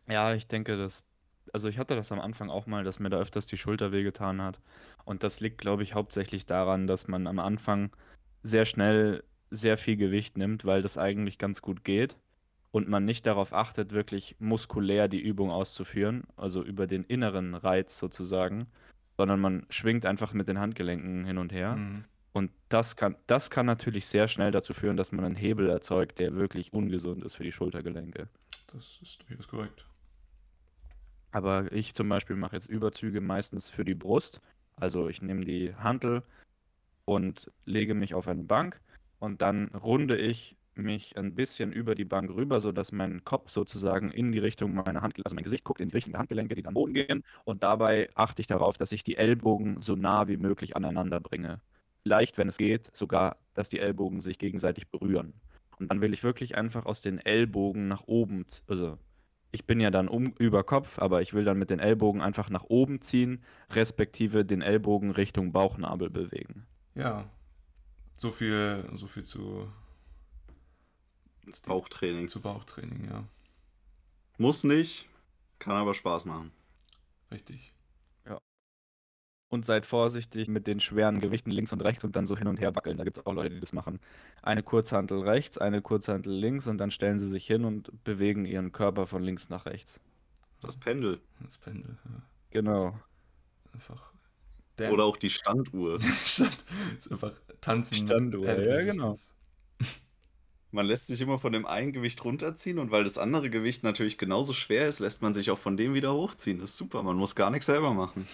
Ja, 0.08 0.36
ich 0.36 0.46
denke, 0.46 0.78
dass, 0.78 1.04
also 1.56 1.70
ich 1.70 1.80
hatte 1.80 1.96
das 1.96 2.12
am 2.12 2.20
Anfang 2.20 2.50
auch 2.50 2.68
mal, 2.68 2.84
dass 2.84 3.00
mir 3.00 3.10
da 3.10 3.18
öfters 3.18 3.46
die 3.46 3.56
Schulter 3.56 3.94
wehgetan 3.94 4.42
hat. 4.42 4.60
Und 5.06 5.24
das 5.24 5.40
liegt, 5.40 5.58
glaube 5.58 5.84
ich, 5.84 5.94
hauptsächlich 5.94 6.46
daran, 6.46 6.86
dass 6.86 7.08
man 7.08 7.28
am 7.28 7.40
Anfang 7.40 7.92
sehr 8.44 8.66
schnell 8.66 9.24
sehr 9.52 9.78
viel 9.78 9.96
Gewicht 9.96 10.38
nimmt, 10.38 10.66
weil 10.66 10.82
das 10.82 10.98
eigentlich 10.98 11.38
ganz 11.38 11.62
gut 11.62 11.86
geht 11.86 12.18
und 12.72 12.90
man 12.90 13.06
nicht 13.06 13.26
darauf 13.26 13.54
achtet, 13.54 13.94
wirklich 13.94 14.36
muskulär 14.38 15.08
die 15.08 15.22
Übung 15.22 15.50
auszuführen, 15.50 16.24
also 16.36 16.62
über 16.62 16.88
den 16.88 17.06
inneren 17.06 17.56
Reiz 17.56 18.00
sozusagen, 18.00 18.68
sondern 19.16 19.40
man 19.40 19.66
schwingt 19.70 20.06
einfach 20.06 20.34
mit 20.34 20.50
den 20.50 20.60
Handgelenken 20.60 21.24
hin 21.24 21.38
und 21.38 21.54
her. 21.54 21.78
Mhm. 21.78 22.04
Und 22.34 22.52
das 22.68 22.98
kann, 22.98 23.16
das 23.28 23.50
kann 23.50 23.66
natürlich 23.66 24.08
sehr 24.08 24.28
schnell 24.28 24.52
dazu 24.52 24.74
führen, 24.74 24.98
dass 24.98 25.14
man 25.14 25.24
einen 25.24 25.38
Hebel 25.38 25.70
erzeugt, 25.70 26.20
der 26.20 26.36
wirklich 26.36 26.74
ungesund 26.74 27.24
ist 27.24 27.36
für 27.36 27.46
die 27.46 27.54
Schultergelenke. 27.54 28.28
Das 28.74 29.00
ist 29.02 29.24
durchaus 29.26 29.48
korrekt. 29.48 29.86
Aber 31.36 31.70
ich 31.74 31.94
zum 31.94 32.08
Beispiel 32.08 32.38
mache 32.38 32.56
jetzt 32.56 32.70
Überzüge 32.70 33.20
meistens 33.20 33.68
für 33.68 33.84
die 33.84 33.94
Brust. 33.94 34.40
Also 34.78 35.10
ich 35.10 35.22
nehme 35.22 35.44
die 35.44 35.76
Hantel 35.76 36.24
und 37.04 37.52
lege 37.66 37.94
mich 37.94 38.14
auf 38.14 38.30
eine 38.30 38.46
Bank 38.46 38.80
und 39.20 39.42
dann 39.42 39.68
runde 39.68 40.16
ich 40.16 40.56
mich 40.76 41.18
ein 41.18 41.36
bisschen 41.36 41.74
über 41.74 41.94
die 41.94 42.06
Bank 42.06 42.32
rüber, 42.32 42.62
sodass 42.62 42.94
mein 42.94 43.26
Kopf 43.26 43.50
sozusagen 43.50 44.12
in 44.12 44.32
die 44.32 44.40
Richtung 44.40 44.76
meiner 44.76 45.02
Hand, 45.02 45.18
also 45.26 45.36
mein 45.36 45.44
Gesicht 45.44 45.66
guckt 45.66 45.82
in 45.82 45.90
die 45.90 45.96
Richtung 45.96 46.14
der 46.14 46.20
Handgelenke, 46.20 46.56
die 46.56 46.66
am 46.66 46.74
Boden 46.74 46.94
gehen. 46.94 47.22
Und 47.44 47.64
dabei 47.64 48.10
achte 48.16 48.40
ich 48.40 48.48
darauf, 48.48 48.78
dass 48.78 48.94
ich 48.94 49.04
die 49.04 49.18
Ellbogen 49.18 49.82
so 49.82 49.98
nah 49.98 50.30
wie 50.30 50.38
möglich 50.38 50.78
aneinander 50.78 51.20
bringe. 51.20 51.60
Vielleicht, 52.04 52.38
wenn 52.38 52.48
es 52.48 52.58
geht, 52.58 52.96
sogar, 52.96 53.36
dass 53.56 53.68
die 53.68 53.80
Ellbogen 53.80 54.22
sich 54.22 54.40
gegenseitig 54.40 54.88
berühren. 54.88 55.34
Und 55.80 55.92
dann 55.92 56.00
will 56.00 56.14
ich 56.14 56.24
wirklich 56.24 56.56
einfach 56.56 56.86
aus 56.86 57.02
den 57.02 57.20
Ellbogen 57.20 57.90
nach 57.90 58.04
oben, 58.08 58.46
also 58.70 58.98
ich 59.56 59.66
bin 59.66 59.80
ja 59.80 59.90
dann 59.90 60.08
um, 60.08 60.34
über 60.38 60.64
Kopf, 60.64 61.00
aber 61.00 61.22
ich 61.22 61.34
will 61.34 61.46
dann 61.46 61.58
mit 61.58 61.70
den 61.70 61.80
Ellbogen 61.80 62.22
einfach 62.22 62.50
nach 62.50 62.66
oben 62.66 63.02
ziehen, 63.02 63.44
respektive 63.72 64.46
den 64.46 64.62
Ellbogen 64.62 65.12
Richtung 65.12 65.52
Bauchnabel 65.52 66.10
bewegen. 66.10 66.68
Ja, 66.94 67.30
so 68.14 68.32
viel, 68.32 68.88
so 68.94 69.08
viel 69.08 69.24
zu, 69.24 69.68
Bauchtraining. 71.66 72.28
zu 72.28 72.42
Bauchtraining, 72.42 73.06
ja. 73.10 73.24
Muss 74.38 74.64
nicht, 74.64 75.08
kann 75.60 75.76
aber 75.76 75.94
Spaß 75.94 76.26
machen. 76.26 76.52
Richtig. 77.32 77.75
Und 79.50 79.66
seid 79.66 79.86
vorsichtig 79.86 80.48
mit 80.48 80.68
den 80.68 80.80
schweren 80.80 81.20
Gewichten 81.22 81.52
links 81.52 81.72
und 81.72 81.82
rechts 81.82 82.04
und 82.04 82.16
dann 82.16 82.26
so 82.26 82.36
hin 82.36 82.48
und 82.48 82.60
her 82.60 82.76
wackeln. 82.76 82.98
Da 82.98 83.04
gibt 83.04 83.18
es 83.18 83.26
auch 83.26 83.34
Leute, 83.34 83.54
die 83.54 83.60
das 83.60 83.74
machen. 83.74 84.00
Eine 84.42 84.64
Kurzhantel 84.64 85.22
rechts, 85.22 85.58
eine 85.58 85.82
Kurzhantel 85.82 86.34
links 86.34 86.68
und 86.68 86.78
dann 86.80 86.92
stellen 86.92 87.20
sie 87.20 87.28
sich 87.28 87.46
hin 87.46 87.64
und 87.64 88.04
bewegen 88.04 88.46
ihren 88.46 88.72
Körper 88.72 89.06
von 89.06 89.22
links 89.22 89.50
nach 89.50 89.66
rechts. 89.66 90.02
Das 90.62 90.78
Pendel. 90.78 91.22
Das 91.42 91.58
Pendel, 91.58 91.98
ja. 92.06 92.22
Genau. 92.50 93.00
Einfach. 93.74 94.12
Oder 94.80 95.04
auch 95.04 95.18
die 95.18 95.30
Standuhr. 95.30 96.02
Stand, 96.26 96.66
ist 96.98 97.12
einfach 97.12 97.34
tanzen. 97.62 98.00
mit 98.00 98.10
Standuhr, 98.10 98.46
ja, 98.46 98.54
Resistance. 98.54 99.34
Man 100.72 100.86
lässt 100.86 101.08
sich 101.08 101.22
immer 101.22 101.38
von 101.38 101.54
dem 101.54 101.66
einen 101.66 101.94
Gewicht 101.94 102.24
runterziehen 102.26 102.80
und 102.80 102.92
weil 102.92 103.06
das 103.06 103.18
andere 103.18 103.50
Gewicht 103.50 103.84
natürlich 103.84 104.18
genauso 104.18 104.52
schwer 104.52 104.90
ist, 104.90 105.00
lässt 105.00 105.22
man 105.22 105.34
sich 105.34 105.50
auch 105.50 105.58
von 105.58 105.78
dem 105.78 105.94
wieder 105.94 106.14
hochziehen. 106.14 106.60
Das 106.60 106.72
ist 106.72 106.78
super, 106.78 107.02
man 107.02 107.16
muss 107.16 107.36
gar 107.36 107.50
nichts 107.50 107.68
selber 107.68 107.94
machen. 107.94 108.28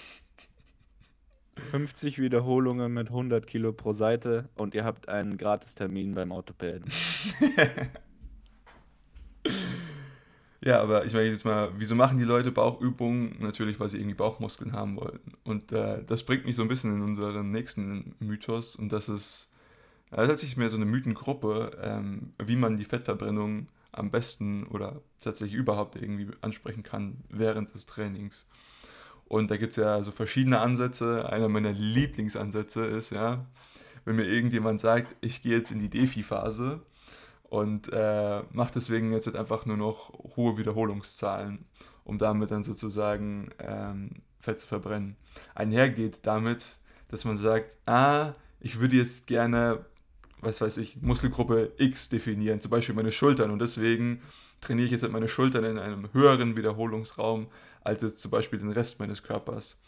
50 1.72 2.20
Wiederholungen 2.20 2.94
mit 2.94 3.08
100 3.08 3.46
Kilo 3.46 3.74
pro 3.74 3.94
Seite 3.94 4.50
und 4.56 4.76
ihr 4.76 4.84
habt 4.84 5.10
einen 5.10 5.38
Gratistermin 5.38 6.16
beim 6.16 6.32
Orthopäden. 6.32 6.86
Ja, 10.64 10.80
aber 10.80 11.06
ich 11.06 11.14
meine 11.14 11.26
jetzt 11.28 11.44
mal, 11.44 11.72
wieso 11.78 11.96
machen 11.96 12.20
die 12.20 12.24
Leute 12.24 12.52
Bauchübungen? 12.52 13.36
Natürlich, 13.40 13.80
weil 13.80 13.90
sie 13.90 13.98
irgendwie 13.98 14.16
Bauchmuskeln 14.16 14.74
haben 14.74 14.96
wollten. 14.96 15.34
Und 15.44 15.72
äh, 15.72 16.04
das 16.04 16.24
bringt 16.24 16.46
mich 16.46 16.56
so 16.56 16.62
ein 16.62 16.68
bisschen 16.68 16.96
in 16.96 17.02
unseren 17.02 17.50
nächsten 17.50 18.14
Mythos. 18.20 18.76
Und 18.76 18.92
das 18.92 19.10
ist, 19.10 19.52
das 20.12 20.22
ist 20.22 20.28
tatsächlich 20.30 20.58
mehr 20.58 20.70
so 20.70 20.76
eine 20.78 20.86
Mythengruppe, 20.86 21.72
ähm, 21.82 22.34
wie 22.38 22.56
man 22.56 22.78
die 22.78 22.86
Fettverbrennung 22.86 23.70
am 23.92 24.12
besten 24.12 24.66
oder 24.68 25.02
tatsächlich 25.20 25.58
überhaupt 25.58 25.96
irgendwie 25.96 26.28
ansprechen 26.42 26.84
kann 26.84 27.24
während 27.30 27.74
des 27.74 27.88
Trainings. 27.88 28.48
Und 29.32 29.50
da 29.50 29.56
gibt 29.56 29.72
es 29.72 29.78
ja 29.78 30.02
so 30.02 30.12
verschiedene 30.12 30.60
Ansätze. 30.60 31.30
Einer 31.30 31.48
meiner 31.48 31.72
Lieblingsansätze 31.72 32.84
ist, 32.84 33.12
ja, 33.12 33.46
wenn 34.04 34.18
mir 34.18 34.26
irgendjemand 34.26 34.82
sagt, 34.82 35.16
ich 35.22 35.42
gehe 35.42 35.56
jetzt 35.56 35.72
in 35.72 35.80
die 35.80 35.90
Defi-Phase 35.90 36.82
und 37.44 37.88
äh, 37.94 38.42
mache 38.52 38.74
deswegen 38.76 39.14
jetzt 39.14 39.28
halt 39.28 39.38
einfach 39.38 39.66
nur 39.66 39.78
noch 39.78 40.12
hohe 40.36 40.58
Wiederholungszahlen. 40.58 41.64
um 42.04 42.18
damit 42.18 42.52
dann 42.52 42.64
sozusagen 42.64 43.52
ähm, 43.60 44.10
Fett 44.42 44.60
zu 44.60 44.68
verbrennen. 44.68 45.16
Einhergeht 45.56 46.20
damit, 46.24 46.82
dass 47.08 47.24
man 47.24 47.38
sagt, 47.38 47.78
ah, 47.86 48.34
ich 48.60 48.82
würde 48.82 48.98
jetzt 48.98 49.28
gerne, 49.28 49.86
was 50.42 50.60
weiß 50.60 50.76
ich, 50.76 51.02
Muskelgruppe 51.02 51.72
X 51.78 52.10
definieren, 52.10 52.60
zum 52.60 52.72
Beispiel 52.72 52.96
meine 52.96 53.14
Schultern 53.14 53.50
und 53.50 53.60
deswegen 53.60 54.24
trainiere 54.60 54.88
ich 54.88 54.92
jetzt 54.92 55.04
halt 55.04 55.14
meine 55.14 55.30
Schultern 55.30 55.64
in 55.64 55.80
einem 55.80 56.12
höheren 56.12 56.58
Wiederholungsraum 56.58 57.48
als 57.84 58.04
jetzt 58.04 58.22
zum 58.22 58.32
Beispiel 58.32 58.60
den 58.60 58.72
Rest 58.72 59.00
meines 59.00 59.24
Körpers. 59.24 59.82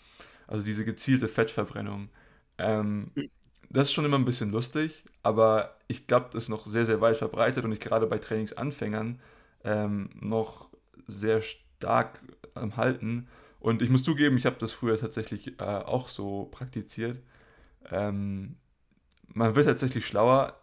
Also 0.48 0.66
diese 0.66 0.86
gezielte 0.86 1.28
Fettverbrennung. 1.28 2.10
Ähm, 2.58 3.12
das 3.70 3.88
ist 3.88 3.94
schon 3.94 4.06
immer 4.06 4.18
ein 4.18 4.26
bisschen 4.26 4.52
lustig, 4.52 5.04
aber 5.24 5.78
ich 5.88 6.06
glaube, 6.08 6.28
das 6.32 6.44
ist 6.44 6.50
noch 6.50 6.66
sehr, 6.66 6.86
sehr 6.86 7.02
weit 7.02 7.18
verbreitet 7.18 7.66
und 7.66 7.72
ich 7.72 7.80
gerade 7.80 8.08
bei 8.08 8.18
Trainingsanfängern 8.20 9.20
ähm, 9.64 10.10
noch 10.20 10.70
sehr 11.08 11.42
stark 11.42 12.20
am 12.54 12.78
Halten. 12.78 13.28
Und 13.60 13.82
ich 13.82 13.90
muss 13.90 14.04
zugeben, 14.04 14.38
ich 14.38 14.46
habe 14.46 14.58
das 14.60 14.72
früher 14.74 15.00
tatsächlich 15.00 15.60
äh, 15.60 15.64
auch 15.64 16.08
so 16.10 16.46
praktiziert. 16.52 17.20
Ähm, 17.90 18.58
man 19.28 19.56
wird 19.56 19.68
tatsächlich 19.68 20.06
schlauer, 20.06 20.60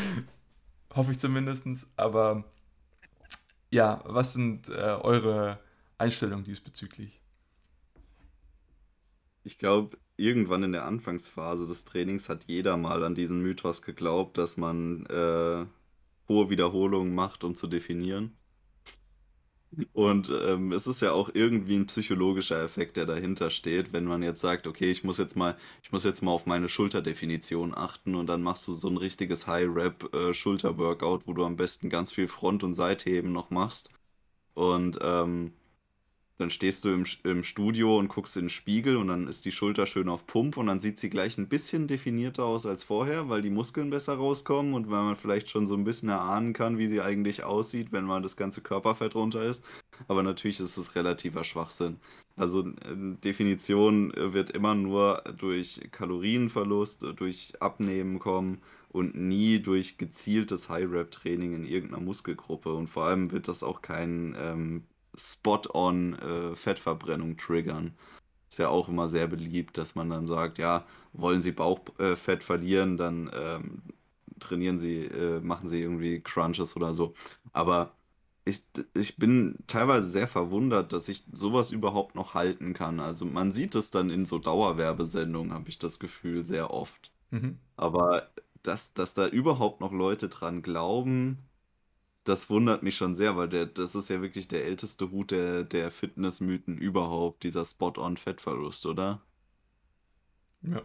hoffe 0.94 1.12
ich 1.12 1.18
zumindest. 1.18 1.66
Aber 1.96 2.44
ja, 3.70 4.02
was 4.06 4.32
sind 4.32 4.68
äh, 4.68 4.72
eure 5.02 5.58
Einstellungen 5.98 6.44
diesbezüglich? 6.44 7.20
Ich 9.44 9.58
glaube, 9.58 9.98
irgendwann 10.16 10.62
in 10.62 10.72
der 10.72 10.86
Anfangsphase 10.86 11.66
des 11.66 11.84
Trainings 11.84 12.28
hat 12.28 12.44
jeder 12.46 12.76
mal 12.76 13.04
an 13.04 13.14
diesen 13.14 13.42
Mythos 13.42 13.82
geglaubt, 13.82 14.38
dass 14.38 14.56
man 14.56 15.06
äh, 15.06 15.66
hohe 16.28 16.50
Wiederholungen 16.50 17.14
macht, 17.14 17.44
um 17.44 17.54
zu 17.54 17.66
definieren. 17.66 18.36
Und 19.92 20.30
ähm, 20.30 20.72
es 20.72 20.86
ist 20.86 21.00
ja 21.02 21.12
auch 21.12 21.30
irgendwie 21.34 21.74
ein 21.76 21.86
psychologischer 21.86 22.62
Effekt, 22.62 22.96
der 22.96 23.06
dahinter 23.06 23.50
steht, 23.50 23.92
wenn 23.92 24.04
man 24.04 24.22
jetzt 24.22 24.40
sagt, 24.40 24.66
okay, 24.68 24.90
ich 24.90 25.02
muss 25.02 25.18
jetzt 25.18 25.36
mal, 25.36 25.56
ich 25.82 25.90
muss 25.90 26.04
jetzt 26.04 26.22
mal 26.22 26.30
auf 26.30 26.46
meine 26.46 26.68
Schulterdefinition 26.68 27.74
achten 27.74 28.14
und 28.14 28.28
dann 28.28 28.42
machst 28.42 28.68
du 28.68 28.74
so 28.74 28.88
ein 28.88 28.96
richtiges 28.96 29.46
High-Rap-Schulter-Workout, 29.48 31.22
äh, 31.22 31.26
wo 31.26 31.32
du 31.32 31.44
am 31.44 31.56
besten 31.56 31.90
ganz 31.90 32.12
viel 32.12 32.28
Front- 32.28 32.62
und 32.62 32.74
Seitheben 32.74 33.32
noch 33.32 33.50
machst. 33.50 33.90
Und 34.54 34.98
ähm, 35.02 35.52
dann 36.38 36.50
stehst 36.50 36.84
du 36.84 36.88
im, 36.88 37.04
im 37.22 37.44
Studio 37.44 37.96
und 37.96 38.08
guckst 38.08 38.36
in 38.36 38.44
den 38.44 38.50
Spiegel 38.50 38.96
und 38.96 39.08
dann 39.08 39.28
ist 39.28 39.44
die 39.44 39.52
Schulter 39.52 39.86
schön 39.86 40.08
auf 40.08 40.26
Pump 40.26 40.56
und 40.56 40.66
dann 40.66 40.80
sieht 40.80 40.98
sie 40.98 41.10
gleich 41.10 41.38
ein 41.38 41.48
bisschen 41.48 41.86
definierter 41.86 42.44
aus 42.44 42.66
als 42.66 42.82
vorher, 42.82 43.28
weil 43.28 43.40
die 43.40 43.50
Muskeln 43.50 43.90
besser 43.90 44.14
rauskommen 44.14 44.74
und 44.74 44.90
weil 44.90 45.02
man 45.02 45.16
vielleicht 45.16 45.48
schon 45.48 45.66
so 45.66 45.76
ein 45.76 45.84
bisschen 45.84 46.08
erahnen 46.08 46.52
kann, 46.52 46.76
wie 46.78 46.88
sie 46.88 47.00
eigentlich 47.00 47.44
aussieht, 47.44 47.92
wenn 47.92 48.04
mal 48.04 48.20
das 48.20 48.36
ganze 48.36 48.62
Körperfett 48.62 49.14
runter 49.14 49.44
ist. 49.44 49.64
Aber 50.08 50.22
natürlich 50.24 50.58
ist 50.58 50.76
es 50.76 50.96
relativer 50.96 51.44
Schwachsinn. 51.44 51.98
Also 52.36 52.66
äh, 52.66 53.16
Definition 53.22 54.12
wird 54.16 54.50
immer 54.50 54.74
nur 54.74 55.22
durch 55.38 55.80
Kalorienverlust, 55.92 57.04
durch 57.16 57.52
Abnehmen 57.60 58.18
kommen 58.18 58.60
und 58.88 59.14
nie 59.14 59.60
durch 59.60 59.98
gezieltes 59.98 60.68
High-Rep-Training 60.68 61.54
in 61.54 61.64
irgendeiner 61.64 62.02
Muskelgruppe. 62.02 62.72
Und 62.74 62.88
vor 62.88 63.04
allem 63.04 63.30
wird 63.30 63.48
das 63.48 63.62
auch 63.62 63.82
kein 63.82 64.36
ähm, 64.38 64.82
spot-on 65.16 66.14
äh, 66.18 66.56
Fettverbrennung 66.56 67.36
triggern. 67.36 67.96
Ist 68.48 68.58
ja 68.58 68.68
auch 68.68 68.88
immer 68.88 69.08
sehr 69.08 69.26
beliebt, 69.26 69.78
dass 69.78 69.94
man 69.94 70.10
dann 70.10 70.26
sagt, 70.26 70.58
ja, 70.58 70.86
wollen 71.12 71.40
Sie 71.40 71.52
Bauchfett 71.52 72.40
äh, 72.40 72.44
verlieren, 72.44 72.96
dann 72.96 73.30
ähm, 73.34 73.82
trainieren 74.40 74.78
Sie, 74.78 75.06
äh, 75.06 75.40
machen 75.40 75.68
Sie 75.68 75.80
irgendwie 75.80 76.20
Crunches 76.20 76.76
oder 76.76 76.94
so. 76.94 77.14
Aber 77.52 77.92
ich, 78.44 78.62
ich 78.94 79.16
bin 79.16 79.56
teilweise 79.66 80.06
sehr 80.08 80.28
verwundert, 80.28 80.92
dass 80.92 81.08
ich 81.08 81.24
sowas 81.32 81.72
überhaupt 81.72 82.14
noch 82.14 82.34
halten 82.34 82.74
kann. 82.74 83.00
Also 83.00 83.24
man 83.24 83.52
sieht 83.52 83.74
es 83.74 83.90
dann 83.90 84.10
in 84.10 84.26
so 84.26 84.38
Dauerwerbesendungen, 84.38 85.52
habe 85.52 85.68
ich 85.68 85.78
das 85.78 85.98
Gefühl, 85.98 86.44
sehr 86.44 86.70
oft. 86.70 87.10
Mhm. 87.30 87.58
Aber 87.76 88.28
dass, 88.62 88.92
dass 88.92 89.14
da 89.14 89.26
überhaupt 89.28 89.80
noch 89.80 89.92
Leute 89.92 90.28
dran 90.28 90.62
glauben, 90.62 91.38
das 92.24 92.48
wundert 92.50 92.82
mich 92.82 92.96
schon 92.96 93.14
sehr, 93.14 93.36
weil 93.36 93.48
der, 93.48 93.66
das 93.66 93.94
ist 93.94 94.08
ja 94.08 94.22
wirklich 94.22 94.48
der 94.48 94.64
älteste 94.64 95.10
Hut 95.10 95.30
der, 95.30 95.64
der 95.64 95.90
Fitnessmythen 95.90 96.78
überhaupt, 96.78 97.44
dieser 97.44 97.64
Spot-on-Fettverlust, 97.64 98.86
oder? 98.86 99.22
Ja. 100.62 100.82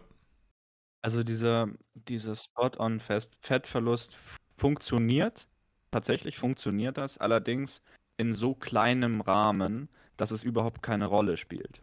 Also 1.02 1.22
dieser, 1.24 1.68
dieser 1.94 2.36
Spot-on-Fettverlust 2.36 4.16
funktioniert, 4.58 5.48
tatsächlich 5.90 6.36
funktioniert 6.36 6.98
das, 6.98 7.16
allerdings 7.16 7.82
in 8.18 8.34
so 8.34 8.54
kleinem 8.54 9.22
Rahmen, 9.22 9.88
dass 10.18 10.30
es 10.30 10.44
überhaupt 10.44 10.82
keine 10.82 11.06
Rolle 11.06 11.38
spielt. 11.38 11.82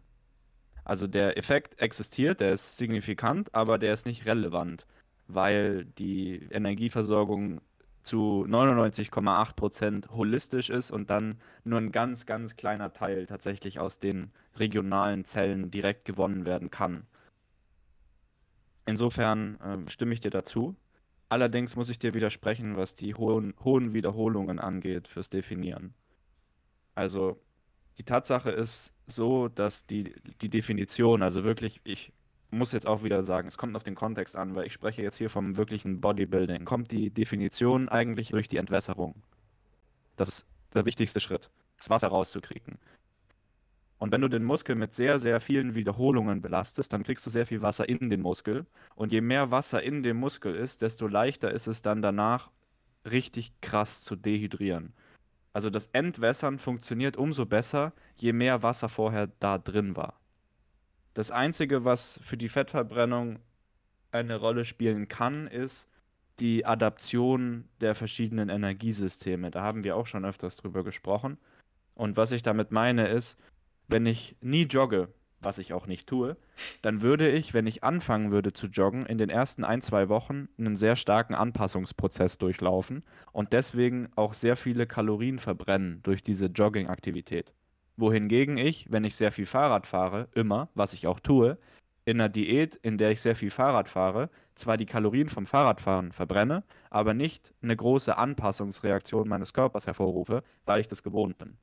Also 0.84 1.08
der 1.08 1.36
Effekt 1.36 1.80
existiert, 1.80 2.40
der 2.40 2.52
ist 2.52 2.76
signifikant, 2.76 3.52
aber 3.54 3.76
der 3.78 3.92
ist 3.92 4.06
nicht 4.06 4.24
relevant, 4.24 4.86
weil 5.26 5.84
die 5.84 6.36
Energieversorgung 6.50 7.60
zu 8.02 8.46
99,8% 8.48 10.10
holistisch 10.10 10.70
ist 10.70 10.90
und 10.90 11.10
dann 11.10 11.40
nur 11.64 11.78
ein 11.78 11.92
ganz, 11.92 12.26
ganz 12.26 12.56
kleiner 12.56 12.92
Teil 12.92 13.26
tatsächlich 13.26 13.78
aus 13.78 13.98
den 13.98 14.30
regionalen 14.56 15.24
Zellen 15.24 15.70
direkt 15.70 16.04
gewonnen 16.04 16.46
werden 16.46 16.70
kann. 16.70 17.06
Insofern 18.86 19.60
äh, 19.60 19.90
stimme 19.90 20.14
ich 20.14 20.20
dir 20.20 20.30
dazu. 20.30 20.74
Allerdings 21.28 21.76
muss 21.76 21.90
ich 21.90 21.98
dir 21.98 22.14
widersprechen, 22.14 22.76
was 22.76 22.94
die 22.94 23.14
hohen, 23.14 23.54
hohen 23.62 23.92
Wiederholungen 23.92 24.58
angeht 24.58 25.08
fürs 25.08 25.28
Definieren. 25.28 25.92
Also 26.94 27.38
die 27.98 28.04
Tatsache 28.04 28.50
ist 28.50 28.94
so, 29.06 29.48
dass 29.48 29.86
die, 29.86 30.14
die 30.40 30.48
Definition, 30.48 31.22
also 31.22 31.44
wirklich, 31.44 31.80
ich 31.84 32.12
muss 32.50 32.72
jetzt 32.72 32.86
auch 32.86 33.02
wieder 33.02 33.22
sagen, 33.22 33.48
es 33.48 33.58
kommt 33.58 33.76
auf 33.76 33.82
den 33.82 33.94
Kontext 33.94 34.36
an, 34.36 34.54
weil 34.54 34.66
ich 34.66 34.72
spreche 34.72 35.02
jetzt 35.02 35.18
hier 35.18 35.30
vom 35.30 35.56
wirklichen 35.56 36.00
Bodybuilding. 36.00 36.64
Kommt 36.64 36.90
die 36.90 37.10
Definition 37.10 37.88
eigentlich 37.88 38.28
durch 38.30 38.48
die 38.48 38.56
Entwässerung? 38.56 39.14
Das 40.16 40.28
ist 40.28 40.46
der 40.74 40.84
wichtigste 40.84 41.20
Schritt, 41.20 41.50
das 41.76 41.90
Wasser 41.90 42.08
rauszukriegen. 42.08 42.78
Und 43.98 44.12
wenn 44.12 44.20
du 44.20 44.28
den 44.28 44.44
Muskel 44.44 44.76
mit 44.76 44.94
sehr, 44.94 45.18
sehr 45.18 45.40
vielen 45.40 45.74
Wiederholungen 45.74 46.40
belastest, 46.40 46.92
dann 46.92 47.02
kriegst 47.02 47.26
du 47.26 47.30
sehr 47.30 47.46
viel 47.46 47.62
Wasser 47.62 47.88
in 47.88 48.10
den 48.10 48.20
Muskel. 48.20 48.64
Und 48.94 49.12
je 49.12 49.20
mehr 49.20 49.50
Wasser 49.50 49.82
in 49.82 50.02
dem 50.02 50.18
Muskel 50.18 50.54
ist, 50.54 50.82
desto 50.82 51.08
leichter 51.08 51.50
ist 51.50 51.66
es 51.66 51.82
dann 51.82 52.00
danach 52.00 52.50
richtig 53.04 53.60
krass 53.60 54.02
zu 54.04 54.14
dehydrieren. 54.14 54.92
Also 55.52 55.70
das 55.70 55.86
Entwässern 55.86 56.58
funktioniert 56.58 57.16
umso 57.16 57.44
besser, 57.44 57.92
je 58.14 58.32
mehr 58.32 58.62
Wasser 58.62 58.88
vorher 58.88 59.28
da 59.40 59.58
drin 59.58 59.96
war. 59.96 60.20
Das 61.18 61.32
Einzige, 61.32 61.84
was 61.84 62.20
für 62.22 62.36
die 62.36 62.48
Fettverbrennung 62.48 63.40
eine 64.12 64.36
Rolle 64.36 64.64
spielen 64.64 65.08
kann, 65.08 65.48
ist 65.48 65.88
die 66.38 66.64
Adaption 66.64 67.68
der 67.80 67.96
verschiedenen 67.96 68.48
Energiesysteme. 68.48 69.50
Da 69.50 69.64
haben 69.64 69.82
wir 69.82 69.96
auch 69.96 70.06
schon 70.06 70.24
öfters 70.24 70.56
drüber 70.56 70.84
gesprochen. 70.84 71.36
Und 71.96 72.16
was 72.16 72.30
ich 72.30 72.44
damit 72.44 72.70
meine 72.70 73.08
ist, 73.08 73.36
wenn 73.88 74.06
ich 74.06 74.36
nie 74.42 74.66
jogge, 74.66 75.12
was 75.40 75.58
ich 75.58 75.72
auch 75.72 75.88
nicht 75.88 76.06
tue, 76.06 76.36
dann 76.82 77.02
würde 77.02 77.28
ich, 77.28 77.52
wenn 77.52 77.66
ich 77.66 77.82
anfangen 77.82 78.30
würde 78.30 78.52
zu 78.52 78.68
joggen, 78.68 79.04
in 79.04 79.18
den 79.18 79.28
ersten 79.28 79.64
ein, 79.64 79.80
zwei 79.80 80.08
Wochen 80.08 80.48
einen 80.56 80.76
sehr 80.76 80.94
starken 80.94 81.34
Anpassungsprozess 81.34 82.38
durchlaufen 82.38 83.02
und 83.32 83.52
deswegen 83.52 84.08
auch 84.14 84.34
sehr 84.34 84.54
viele 84.54 84.86
Kalorien 84.86 85.40
verbrennen 85.40 86.00
durch 86.04 86.22
diese 86.22 86.46
Jogging-Aktivität 86.46 87.52
wohingegen 87.98 88.56
ich, 88.56 88.90
wenn 88.90 89.04
ich 89.04 89.16
sehr 89.16 89.32
viel 89.32 89.46
Fahrrad 89.46 89.86
fahre, 89.86 90.28
immer, 90.34 90.68
was 90.74 90.92
ich 90.94 91.06
auch 91.06 91.20
tue, 91.20 91.58
in 92.04 92.20
einer 92.20 92.30
Diät, 92.30 92.76
in 92.76 92.96
der 92.96 93.10
ich 93.10 93.20
sehr 93.20 93.36
viel 93.36 93.50
Fahrrad 93.50 93.88
fahre, 93.88 94.30
zwar 94.54 94.78
die 94.78 94.86
Kalorien 94.86 95.28
vom 95.28 95.46
Fahrradfahren 95.46 96.12
verbrenne, 96.12 96.64
aber 96.88 97.12
nicht 97.12 97.52
eine 97.60 97.76
große 97.76 98.16
Anpassungsreaktion 98.16 99.28
meines 99.28 99.52
Körpers 99.52 99.86
hervorrufe, 99.86 100.42
weil 100.64 100.80
ich 100.80 100.88
das 100.88 101.02
gewohnt 101.02 101.36
bin. 101.36 101.58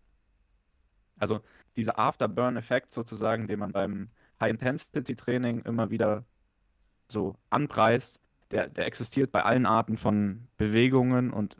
Also 1.17 1.39
dieser 1.75 1.97
Afterburn-Effekt 1.97 2.91
sozusagen, 2.91 3.47
den 3.47 3.59
man 3.59 3.71
beim 3.71 4.09
High-Intensity-Training 4.39 5.61
immer 5.61 5.89
wieder 5.89 6.25
so 7.07 7.35
anpreist, 7.49 8.19
der, 8.51 8.67
der 8.67 8.85
existiert 8.85 9.31
bei 9.31 9.43
allen 9.43 9.65
Arten 9.65 9.97
von 9.97 10.47
Bewegungen 10.57 11.31
und 11.31 11.57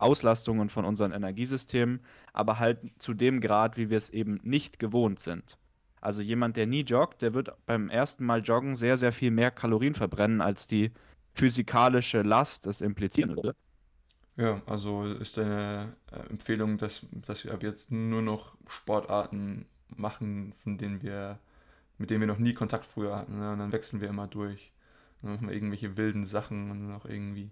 Auslastungen 0.00 0.68
von 0.68 0.84
unseren 0.84 1.12
Energiesystemen, 1.12 2.00
aber 2.32 2.58
halt 2.58 2.78
zu 2.98 3.14
dem 3.14 3.40
Grad, 3.40 3.76
wie 3.76 3.90
wir 3.90 3.98
es 3.98 4.10
eben 4.10 4.40
nicht 4.42 4.78
gewohnt 4.78 5.20
sind. 5.20 5.58
Also 6.00 6.22
jemand, 6.22 6.56
der 6.56 6.66
nie 6.66 6.82
joggt, 6.82 7.22
der 7.22 7.34
wird 7.34 7.52
beim 7.66 7.90
ersten 7.90 8.24
Mal 8.24 8.42
joggen 8.42 8.74
sehr, 8.76 8.96
sehr 8.96 9.12
viel 9.12 9.30
mehr 9.30 9.50
Kalorien 9.50 9.94
verbrennen, 9.94 10.40
als 10.40 10.66
die 10.66 10.92
physikalische 11.34 12.22
Last 12.22 12.66
es 12.66 12.80
implizieren 12.80 13.36
würde. 13.36 13.54
Ja, 14.36 14.62
also 14.66 15.04
ist 15.04 15.36
deine 15.36 15.94
äh, 16.10 16.20
Empfehlung, 16.30 16.78
dass, 16.78 17.06
dass 17.12 17.44
wir 17.44 17.52
ab 17.52 17.62
jetzt 17.62 17.92
nur 17.92 18.22
noch 18.22 18.56
Sportarten 18.66 19.66
machen, 19.88 20.52
von 20.54 20.78
denen 20.78 21.02
wir, 21.02 21.38
mit 21.98 22.10
denen 22.10 22.20
wir 22.20 22.26
noch 22.28 22.38
nie 22.38 22.54
Kontakt 22.54 22.86
früher 22.86 23.16
hatten. 23.16 23.38
Ne? 23.38 23.52
Und 23.52 23.58
dann 23.58 23.72
wechseln 23.72 24.00
wir 24.00 24.08
immer 24.08 24.26
durch. 24.26 24.72
dann 25.20 25.32
machen 25.32 25.48
wir 25.48 25.54
irgendwelche 25.54 25.96
wilden 25.98 26.24
Sachen 26.24 26.70
und 26.70 26.80
dann 26.80 26.96
auch 26.96 27.04
irgendwie 27.04 27.50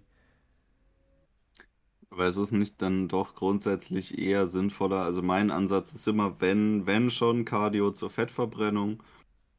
Aber 2.11 2.25
es 2.25 2.37
ist 2.37 2.51
nicht 2.51 2.81
dann 2.81 3.07
doch 3.07 3.35
grundsätzlich 3.35 4.17
eher 4.17 4.47
sinnvoller. 4.47 5.03
Also 5.03 5.21
mein 5.21 5.51
Ansatz 5.51 5.93
ist 5.93 6.07
immer, 6.07 6.39
wenn, 6.41 6.85
wenn 6.87 7.09
schon 7.09 7.45
Cardio 7.45 7.91
zur 7.91 8.09
Fettverbrennung, 8.09 9.03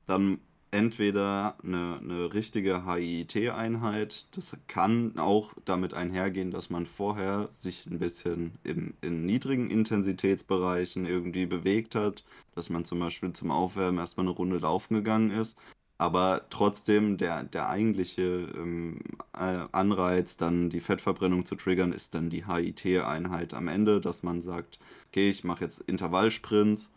dann 0.07 0.41
entweder 0.73 1.57
eine, 1.63 1.99
eine 2.01 2.33
richtige 2.35 2.85
HIIT-Einheit. 2.87 4.27
Das 4.37 4.57
kann 4.69 5.19
auch 5.19 5.53
damit 5.65 5.95
einhergehen, 5.95 6.51
dass 6.51 6.71
man 6.71 6.87
vorher 6.87 7.51
sich 7.59 7.87
ein 7.87 7.99
bisschen 7.99 8.59
im, 8.65 8.95
in 9.01 9.27
niedrigen 9.27 9.71
Intensitätsbereichen 9.71 11.07
irgendwie 11.07 11.47
bewegt 11.47 11.95
hat, 11.95 12.25
dass 12.55 12.71
man 12.71 12.85
zum 12.85 13.01
Beispiel 13.01 13.33
zum 13.33 13.51
Aufwärmen 13.51 13.99
erstmal 13.99 14.27
eine 14.27 14.37
Runde 14.37 14.59
laufen 14.59 14.95
gegangen 14.95 15.31
ist. 15.31 15.59
Aber 16.01 16.47
trotzdem, 16.49 17.19
der, 17.19 17.45
der 17.45 17.69
eigentliche 17.69 18.23
ähm, 18.57 19.01
äh, 19.35 19.67
Anreiz, 19.73 20.39
dann 20.39 20.71
die 20.71 20.81
Fettverbrennung 20.81 21.45
zu 21.45 21.57
triggern, 21.57 21.93
ist 21.93 22.15
dann 22.15 22.31
die 22.31 22.47
HIT-Einheit 22.47 23.53
am 23.53 23.69
Ende, 23.69 24.01
dass 24.01 24.23
man 24.23 24.41
sagt, 24.41 24.79
okay, 25.09 25.29
ich 25.29 25.45
mache 25.45 25.65
jetzt 25.65 25.81
Intervallsprints 25.81 26.91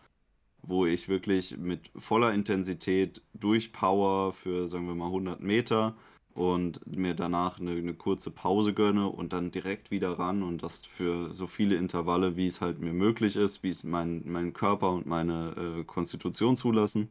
wo 0.63 0.85
ich 0.85 1.09
wirklich 1.09 1.57
mit 1.57 1.91
voller 1.97 2.33
Intensität 2.33 3.21
durchpower 3.33 4.33
für, 4.33 4.67
sagen 4.67 4.87
wir 4.87 4.95
mal, 4.95 5.07
100 5.07 5.41
Meter 5.41 5.95
und 6.33 6.85
mir 6.87 7.13
danach 7.13 7.59
eine, 7.59 7.71
eine, 7.71 7.93
kurze 7.93 8.31
Pause 8.31 8.73
gönne 8.73 9.09
und 9.09 9.33
dann 9.33 9.51
direkt 9.51 9.91
wieder 9.91 10.17
ran 10.19 10.41
und 10.43 10.63
das 10.63 10.85
für 10.85 11.33
so 11.33 11.47
viele 11.47 11.75
Intervalle, 11.75 12.37
wie 12.37 12.47
es 12.47 12.61
halt 12.61 12.79
mir 12.79 12.93
möglich 12.93 13.35
ist, 13.35 13.63
wie 13.63 13.69
es 13.69 13.83
mein, 13.83 14.23
mein 14.25 14.53
Körper 14.53 14.91
und 14.91 15.05
meine 15.05 15.79
äh, 15.81 15.83
Konstitution 15.83 16.55
zulassen. 16.55 17.09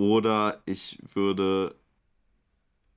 Oder 0.00 0.62
ich 0.64 0.98
würde 1.12 1.74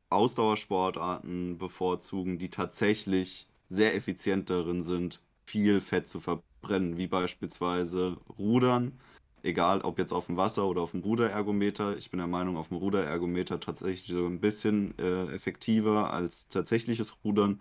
Ausdauersportarten 0.09 1.57
bevorzugen, 1.57 2.39
die 2.39 2.49
tatsächlich 2.49 3.45
sehr 3.67 3.93
effizient 3.93 4.49
darin 4.49 4.81
sind, 4.81 5.19
viel 5.45 5.81
Fett 5.81 6.07
zu 6.07 6.21
verbrennen, 6.21 6.95
wie 6.95 7.07
beispielsweise 7.07 8.15
Rudern 8.39 8.97
egal 9.43 9.81
ob 9.81 9.99
jetzt 9.99 10.13
auf 10.13 10.27
dem 10.27 10.37
Wasser 10.37 10.65
oder 10.65 10.81
auf 10.81 10.91
dem 10.91 11.01
Ruderergometer. 11.01 11.97
Ich 11.97 12.09
bin 12.09 12.19
der 12.19 12.27
Meinung, 12.27 12.55
auf 12.55 12.69
dem 12.69 12.77
Ruderergometer 12.77 13.59
tatsächlich 13.59 14.15
so 14.15 14.25
ein 14.25 14.39
bisschen 14.39 14.97
äh, 14.97 15.25
effektiver 15.33 16.13
als 16.13 16.47
tatsächliches 16.47 17.17
Rudern 17.25 17.59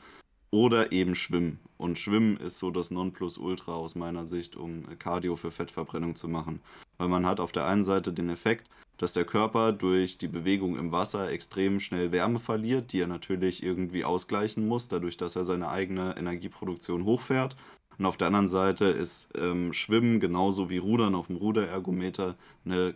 oder 0.52 0.92
eben 0.92 1.16
Schwimmen. 1.16 1.58
Und 1.78 1.98
Schwimmen 1.98 2.36
ist 2.36 2.58
so 2.58 2.70
das 2.70 2.92
Nonplusultra 2.92 3.74
aus 3.74 3.96
meiner 3.96 4.26
Sicht, 4.26 4.54
um 4.54 4.86
Cardio 4.98 5.34
für 5.34 5.50
Fettverbrennung 5.50 6.14
zu 6.14 6.28
machen. 6.28 6.60
Weil 6.98 7.08
man 7.08 7.26
hat 7.26 7.40
auf 7.40 7.50
der 7.50 7.66
einen 7.66 7.84
Seite 7.84 8.12
den 8.12 8.28
Effekt, 8.28 8.68
dass 8.98 9.14
der 9.14 9.24
Körper 9.24 9.72
durch 9.72 10.18
die 10.18 10.28
Bewegung 10.28 10.78
im 10.78 10.92
Wasser 10.92 11.30
extrem 11.30 11.80
schnell 11.80 12.12
Wärme 12.12 12.38
verliert, 12.38 12.92
die 12.92 13.00
er 13.00 13.08
natürlich 13.08 13.62
irgendwie 13.62 14.04
ausgleichen 14.04 14.68
muss, 14.68 14.88
dadurch, 14.88 15.16
dass 15.16 15.36
er 15.36 15.44
seine 15.44 15.68
eigene 15.68 16.16
Energieproduktion 16.16 17.04
hochfährt. 17.04 17.56
Und 17.98 18.06
auf 18.06 18.16
der 18.16 18.28
anderen 18.28 18.48
Seite 18.48 18.86
ist 18.86 19.30
ähm, 19.36 19.72
Schwimmen 19.72 20.20
genauso 20.20 20.70
wie 20.70 20.78
Rudern 20.78 21.14
auf 21.14 21.26
dem 21.26 21.36
Ruderergometer 21.36 22.36
eine 22.64 22.94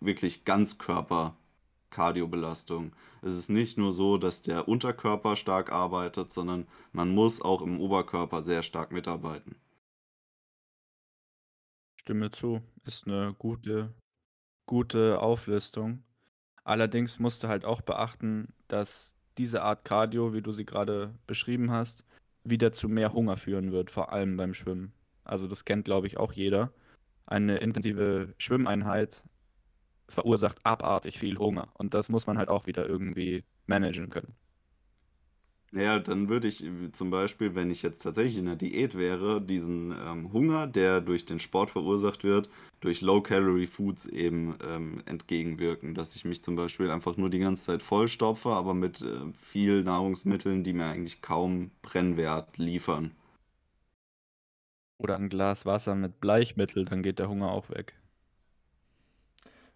wirklich 0.00 0.44
Ganzkörper-Kardiobelastung. 0.44 2.92
Es 3.22 3.34
ist 3.34 3.50
nicht 3.50 3.78
nur 3.78 3.92
so, 3.92 4.18
dass 4.18 4.42
der 4.42 4.66
Unterkörper 4.68 5.36
stark 5.36 5.70
arbeitet, 5.70 6.32
sondern 6.32 6.66
man 6.92 7.14
muss 7.14 7.40
auch 7.40 7.62
im 7.62 7.80
Oberkörper 7.80 8.42
sehr 8.42 8.62
stark 8.62 8.90
mitarbeiten. 8.90 9.54
Stimme 12.00 12.32
zu, 12.32 12.60
ist 12.84 13.06
eine 13.06 13.36
gute, 13.38 13.94
gute 14.72 15.20
Auflistung. 15.20 16.02
Allerdings 16.64 17.18
musst 17.18 17.44
du 17.44 17.48
halt 17.48 17.66
auch 17.66 17.82
beachten, 17.82 18.54
dass 18.68 19.14
diese 19.36 19.60
Art 19.60 19.84
Cardio, 19.84 20.32
wie 20.32 20.40
du 20.40 20.50
sie 20.50 20.64
gerade 20.64 21.14
beschrieben 21.26 21.70
hast, 21.70 22.06
wieder 22.42 22.72
zu 22.72 22.88
mehr 22.88 23.12
Hunger 23.12 23.36
führen 23.36 23.70
wird, 23.70 23.90
vor 23.90 24.14
allem 24.14 24.38
beim 24.38 24.54
Schwimmen. 24.54 24.94
Also 25.24 25.46
das 25.46 25.66
kennt, 25.66 25.84
glaube 25.84 26.06
ich, 26.06 26.16
auch 26.16 26.32
jeder. 26.32 26.72
Eine 27.26 27.58
intensive 27.58 28.32
Schwimmeinheit 28.38 29.22
verursacht 30.08 30.64
abartig 30.64 31.18
viel 31.18 31.36
Hunger. 31.36 31.68
Und 31.74 31.92
das 31.92 32.08
muss 32.08 32.26
man 32.26 32.38
halt 32.38 32.48
auch 32.48 32.66
wieder 32.66 32.86
irgendwie 32.88 33.44
managen 33.66 34.08
können. 34.08 34.34
Ja, 35.74 35.98
dann 35.98 36.28
würde 36.28 36.48
ich 36.48 36.62
äh, 36.64 36.92
zum 36.92 37.10
Beispiel, 37.10 37.54
wenn 37.54 37.70
ich 37.70 37.80
jetzt 37.82 38.00
tatsächlich 38.02 38.36
in 38.38 38.44
der 38.46 38.56
Diät 38.56 38.94
wäre, 38.96 39.40
diesen 39.40 39.90
ähm, 39.92 40.30
Hunger, 40.32 40.66
der 40.66 41.00
durch 41.00 41.24
den 41.24 41.40
Sport 41.40 41.70
verursacht 41.70 42.24
wird, 42.24 42.50
durch 42.80 43.00
Low-Calorie-Foods 43.00 44.06
eben 44.06 44.54
ähm, 44.62 45.02
entgegenwirken. 45.06 45.94
Dass 45.94 46.14
ich 46.14 46.24
mich 46.26 46.42
zum 46.44 46.56
Beispiel 46.56 46.90
einfach 46.90 47.16
nur 47.16 47.30
die 47.30 47.38
ganze 47.38 47.64
Zeit 47.64 47.82
vollstopfe, 47.82 48.50
aber 48.50 48.74
mit 48.74 49.00
äh, 49.00 49.32
viel 49.32 49.82
Nahrungsmitteln, 49.82 50.62
die 50.62 50.74
mir 50.74 50.86
eigentlich 50.86 51.22
kaum 51.22 51.70
Brennwert 51.80 52.58
liefern. 52.58 53.12
Oder 54.96 55.16
ein 55.16 55.28
Glas 55.28 55.66
Wasser 55.66 55.94
mit 55.94 56.18
Bleichmittel, 56.18 56.86
dann 56.86 57.02
geht 57.02 57.18
der 57.18 57.28
Hunger 57.28 57.50
auch 57.50 57.68
weg. 57.68 57.94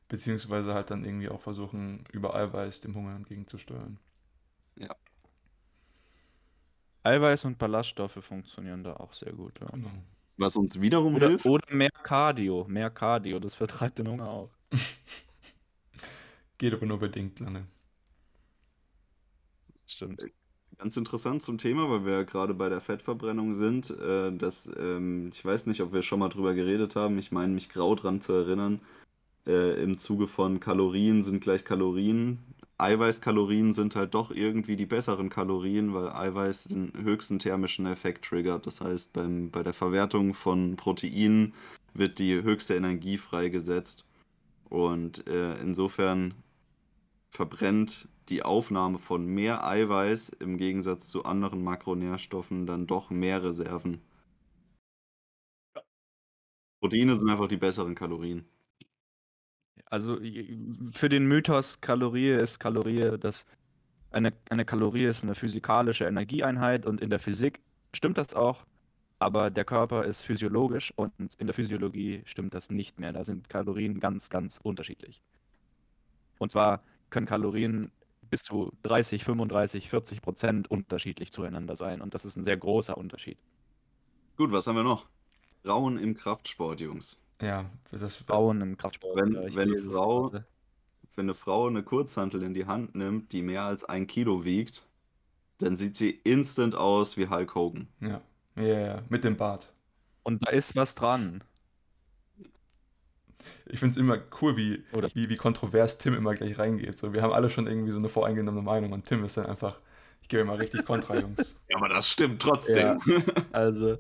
Beziehungsweise 0.09 0.75
halt 0.75 0.91
dann 0.91 1.05
irgendwie 1.05 1.29
auch 1.29 1.41
versuchen, 1.41 2.05
über 2.13 2.35
Eiweiß 2.35 2.81
dem 2.81 2.95
Hunger 2.95 3.15
entgegenzusteuern. 3.17 3.99
Ja. 4.77 4.97
Eiweiß 7.07 7.45
und 7.45 7.59
Ballaststoffe 7.59 8.19
funktionieren 8.21 8.83
da 8.83 8.97
auch 8.97 9.13
sehr 9.13 9.33
gut. 9.33 9.61
Ja. 9.61 9.69
Genau. 9.71 9.91
Was 10.37 10.57
uns 10.57 10.81
wiederum 10.81 11.15
oder, 11.15 11.29
hilft. 11.29 11.47
Oder 11.47 11.75
mehr 11.75 11.91
Cardio. 11.91 12.67
Mehr 12.69 12.91
Cardio, 12.91 13.39
das 13.39 13.55
vertreibt 13.55 13.99
den 13.99 14.09
Hunger 14.09 14.29
auch. 14.29 14.51
Geht 16.59 16.75
aber 16.75 16.87
nur 16.87 16.99
bedingt 16.99 17.41
lange. 17.41 17.67
Stimmt. 19.87 20.21
Ganz 20.79 20.97
interessant 20.97 21.43
zum 21.43 21.57
Thema, 21.57 21.89
weil 21.89 22.05
wir 22.05 22.13
ja 22.13 22.23
gerade 22.25 22.53
bei 22.53 22.69
der 22.69 22.83
Fettverbrennung 22.83 23.55
sind. 23.55 23.91
Äh, 23.91 24.37
dass, 24.37 24.71
ähm, 24.79 25.31
ich 25.33 25.43
weiß 25.43 25.67
nicht, 25.67 25.81
ob 25.81 25.93
wir 25.93 26.03
schon 26.03 26.19
mal 26.19 26.29
drüber 26.29 26.55
geredet 26.55 26.97
haben. 26.97 27.19
Ich 27.19 27.33
meine, 27.33 27.53
mich 27.53 27.71
grau 27.71 27.95
dran 27.95 28.21
zu 28.21 28.33
erinnern. 28.33 28.81
Äh, 29.47 29.83
Im 29.83 29.97
Zuge 29.97 30.27
von 30.27 30.61
Kalorien 30.61 31.23
sind 31.23 31.41
gleich 31.41 31.65
Kalorien. 31.65 32.39
Eiweißkalorien 32.79 33.73
sind 33.73 33.97
halt 33.97 34.15
doch 34.15 34.31
irgendwie 34.31 34.77
die 34.77 34.87
besseren 34.87 35.31
Kalorien, 35.31 35.95
weil 35.95 36.11
Eiweiß 36.11 36.65
den 36.65 36.93
höchsten 36.95 37.39
thermischen 37.39 37.87
Effekt 37.87 38.25
triggert. 38.27 38.67
Das 38.67 38.81
heißt, 38.81 39.15
beim, 39.15 39.51
bei 39.51 39.63
der 39.63 39.73
Verwertung 39.73 40.35
von 40.35 40.77
Proteinen 40.77 41.55
wird 41.95 42.19
die 42.19 42.43
höchste 42.43 42.77
Energie 42.77 43.17
freigesetzt. 43.19 44.05
Und 44.69 45.27
äh, 45.29 45.59
insofern 45.61 46.35
verbrennt 47.31 48.09
die 48.29 48.43
Aufnahme 48.43 48.99
von 48.99 49.25
mehr 49.27 49.65
Eiweiß 49.65 50.31
im 50.41 50.59
Gegensatz 50.59 51.09
zu 51.09 51.25
anderen 51.25 51.63
Makronährstoffen 51.63 52.67
dann 52.67 52.87
doch 52.87 53.11
mehr 53.11 53.43
Reserven. 53.45 54.01
Proteine 56.81 57.15
sind 57.15 57.29
einfach 57.29 57.49
die 57.49 57.59
besseren 57.59 57.95
Kalorien. 57.95 58.49
Also 59.87 60.19
für 60.93 61.09
den 61.09 61.27
Mythos 61.27 61.81
Kalorie 61.81 62.31
ist 62.31 62.59
Kalorie, 62.59 63.19
das 63.19 63.47
eine, 64.11 64.33
eine 64.51 64.65
Kalorie 64.65 65.05
ist 65.05 65.23
eine 65.23 65.35
physikalische 65.35 66.07
Energieeinheit 66.07 66.87
und 66.87 67.01
in 67.01 67.11
der 67.11 67.21
Physik 67.21 67.61
stimmt 67.95 68.19
das 68.19 68.35
auch, 68.35 68.65
aber 69.19 69.51
der 69.51 69.65
Körper 69.65 70.05
ist 70.05 70.23
physiologisch 70.23 70.93
und 70.97 71.13
in 71.39 71.47
der 71.47 71.55
Physiologie 71.55 72.23
stimmt 72.25 72.55
das 72.55 72.71
nicht 72.71 72.99
mehr. 72.99 73.13
Da 73.13 73.25
sind 73.25 73.49
Kalorien 73.49 74.01
ganz, 74.01 74.29
ganz 74.29 74.59
unterschiedlich. 74.63 75.23
Und 76.39 76.51
zwar 76.51 76.83
können 77.11 77.27
Kalorien 77.27 77.93
bis 78.29 78.43
zu 78.43 78.73
30, 78.83 79.23
35, 79.23 79.89
40 79.89 80.21
Prozent 80.21 80.71
unterschiedlich 80.71 81.31
zueinander 81.31 81.77
sein 81.77 82.01
und 82.01 82.15
das 82.15 82.25
ist 82.25 82.37
ein 82.37 82.45
sehr 82.45 82.57
großer 82.57 82.99
Unterschied. 82.99 83.39
Gut, 84.37 84.51
was 84.51 84.67
haben 84.67 84.77
wir 84.77 84.83
noch? 84.83 85.07
Frauen 85.63 85.99
im 85.99 86.15
Kraftsport, 86.15 86.81
Jungs. 86.81 87.26
Ja, 87.41 87.67
das 87.91 88.17
Frauen 88.17 88.61
im 88.61 88.77
Kraftsport. 88.77 89.17
Wenn, 89.17 89.35
wenn, 89.55 89.71
eine 89.71 89.83
Frau, 89.83 90.33
wenn 90.33 91.27
eine 91.27 91.35
Frau 91.35 91.67
eine 91.67 91.83
Kurzhantel 91.83 92.43
in 92.43 92.55
die 92.55 92.67
Hand 92.67 92.95
nimmt, 92.95 93.33
die 93.33 93.43
mehr 93.43 93.63
als 93.63 93.85
ein 93.85 94.07
Kilo 94.07 94.45
wiegt, 94.45 94.87
dann 95.59 95.77
sieht 95.77 95.97
sie 95.97 96.11
instant 96.11 96.75
aus 96.75 97.17
wie 97.17 97.29
Hulk 97.29 97.55
Hogan. 97.55 97.89
Ja, 98.01 98.21
ja, 98.57 98.81
ja. 98.81 99.03
mit 99.09 99.25
dem 99.25 99.37
Bart. 99.37 99.73
Und 100.23 100.47
da 100.47 100.51
ist 100.51 100.77
was 100.77 100.95
dran. 100.95 101.45
Ich 103.67 103.79
finde 103.79 103.93
es 103.93 103.97
immer 103.97 104.19
cool, 104.41 104.57
wie, 104.57 104.83
wie, 105.15 105.29
wie 105.29 105.37
kontrovers 105.37 105.99
Tim 105.99 106.15
immer 106.15 106.35
gleich 106.35 106.59
reingeht. 106.59 106.99
So, 106.99 107.13
wir 107.13 107.23
haben 107.23 107.33
alle 107.33 107.49
schon 107.49 107.67
irgendwie 107.67 107.93
so 107.93 107.99
eine 107.99 108.09
voreingenommene 108.09 108.65
Meinung 108.65 108.93
und 108.93 109.05
Tim 109.05 109.25
ist 109.25 109.37
dann 109.37 109.47
einfach, 109.47 109.79
ich 110.23 110.29
gebe 110.29 110.43
immer 110.43 110.59
richtig 110.59 110.85
Kontra, 110.85 111.17
Jungs. 111.21 111.61
ja, 111.69 111.77
aber 111.77 111.89
das 111.89 112.09
stimmt 112.09 112.43
trotzdem. 112.43 112.99
Ja, 113.07 113.19
also, 113.53 113.99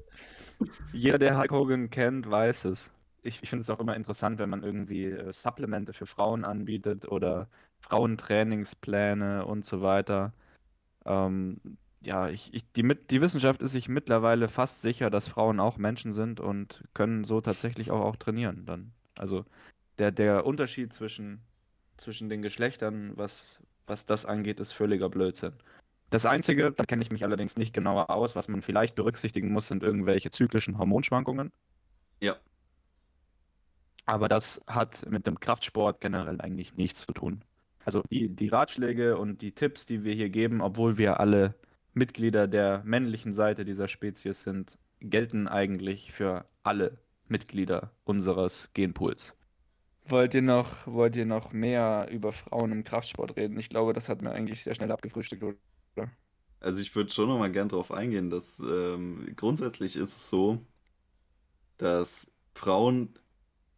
jeder, 0.92 1.18
der 1.18 1.38
Hulk 1.38 1.52
Hogan 1.52 1.90
kennt, 1.90 2.28
weiß 2.28 2.64
es 2.64 2.90
ich, 3.26 3.42
ich 3.42 3.50
finde 3.50 3.62
es 3.62 3.70
auch 3.70 3.80
immer 3.80 3.96
interessant, 3.96 4.38
wenn 4.38 4.50
man 4.50 4.62
irgendwie 4.62 5.06
äh, 5.06 5.32
Supplemente 5.32 5.92
für 5.92 6.06
Frauen 6.06 6.44
anbietet 6.44 7.06
oder 7.08 7.48
Frauentrainingspläne 7.80 9.44
und 9.44 9.64
so 9.64 9.82
weiter. 9.82 10.32
Ähm, 11.04 11.60
ja, 12.02 12.28
ich, 12.28 12.54
ich, 12.54 12.70
die, 12.72 12.82
die 13.10 13.20
Wissenschaft 13.20 13.62
ist 13.62 13.72
sich 13.72 13.88
mittlerweile 13.88 14.48
fast 14.48 14.82
sicher, 14.82 15.10
dass 15.10 15.26
Frauen 15.26 15.60
auch 15.60 15.76
Menschen 15.76 16.12
sind 16.12 16.40
und 16.40 16.84
können 16.94 17.24
so 17.24 17.40
tatsächlich 17.40 17.90
auch, 17.90 18.00
auch 18.00 18.16
trainieren 18.16 18.64
dann. 18.64 18.92
Also 19.18 19.44
der, 19.98 20.12
der 20.12 20.46
Unterschied 20.46 20.92
zwischen, 20.92 21.40
zwischen 21.96 22.28
den 22.28 22.42
Geschlechtern, 22.42 23.12
was, 23.16 23.60
was 23.86 24.06
das 24.06 24.26
angeht, 24.26 24.60
ist 24.60 24.72
völliger 24.72 25.08
Blödsinn. 25.08 25.52
Das 26.10 26.26
Einzige, 26.26 26.70
da 26.70 26.84
kenne 26.84 27.02
ich 27.02 27.10
mich 27.10 27.24
allerdings 27.24 27.56
nicht 27.56 27.74
genauer 27.74 28.10
aus, 28.10 28.36
was 28.36 28.46
man 28.46 28.62
vielleicht 28.62 28.94
berücksichtigen 28.94 29.50
muss, 29.50 29.66
sind 29.68 29.82
irgendwelche 29.82 30.30
zyklischen 30.30 30.78
Hormonschwankungen. 30.78 31.50
Ja. 32.20 32.36
Aber 34.06 34.28
das 34.28 34.60
hat 34.66 35.08
mit 35.10 35.26
dem 35.26 35.40
Kraftsport 35.40 36.00
generell 36.00 36.40
eigentlich 36.40 36.74
nichts 36.74 37.04
zu 37.04 37.12
tun. 37.12 37.42
Also 37.84 38.02
die, 38.10 38.28
die 38.28 38.48
Ratschläge 38.48 39.18
und 39.18 39.42
die 39.42 39.52
Tipps, 39.52 39.86
die 39.86 40.04
wir 40.04 40.14
hier 40.14 40.30
geben, 40.30 40.60
obwohl 40.60 40.96
wir 40.98 41.20
alle 41.20 41.54
Mitglieder 41.92 42.46
der 42.46 42.82
männlichen 42.84 43.34
Seite 43.34 43.64
dieser 43.64 43.88
Spezies 43.88 44.42
sind, 44.42 44.78
gelten 45.00 45.48
eigentlich 45.48 46.12
für 46.12 46.46
alle 46.62 46.98
Mitglieder 47.28 47.92
unseres 48.04 48.70
Genpools. 48.74 49.34
Wollt 50.08 50.34
ihr 50.34 50.42
noch, 50.42 50.86
wollt 50.86 51.16
ihr 51.16 51.26
noch 51.26 51.52
mehr 51.52 52.08
über 52.10 52.32
Frauen 52.32 52.70
im 52.70 52.84
Kraftsport 52.84 53.36
reden? 53.36 53.58
Ich 53.58 53.68
glaube, 53.68 53.92
das 53.92 54.08
hat 54.08 54.22
mir 54.22 54.30
eigentlich 54.30 54.62
sehr 54.62 54.74
schnell 54.74 54.92
abgefrühstückt, 54.92 55.42
oder? 55.42 56.10
Also 56.60 56.80
ich 56.80 56.94
würde 56.94 57.10
schon 57.10 57.28
noch 57.28 57.38
mal 57.38 57.50
gern 57.50 57.68
darauf 57.68 57.90
eingehen, 57.90 58.30
dass 58.30 58.60
ähm, 58.60 59.26
grundsätzlich 59.36 59.96
ist 59.96 60.16
es 60.16 60.28
so, 60.28 60.64
dass 61.78 62.30
Frauen 62.54 63.18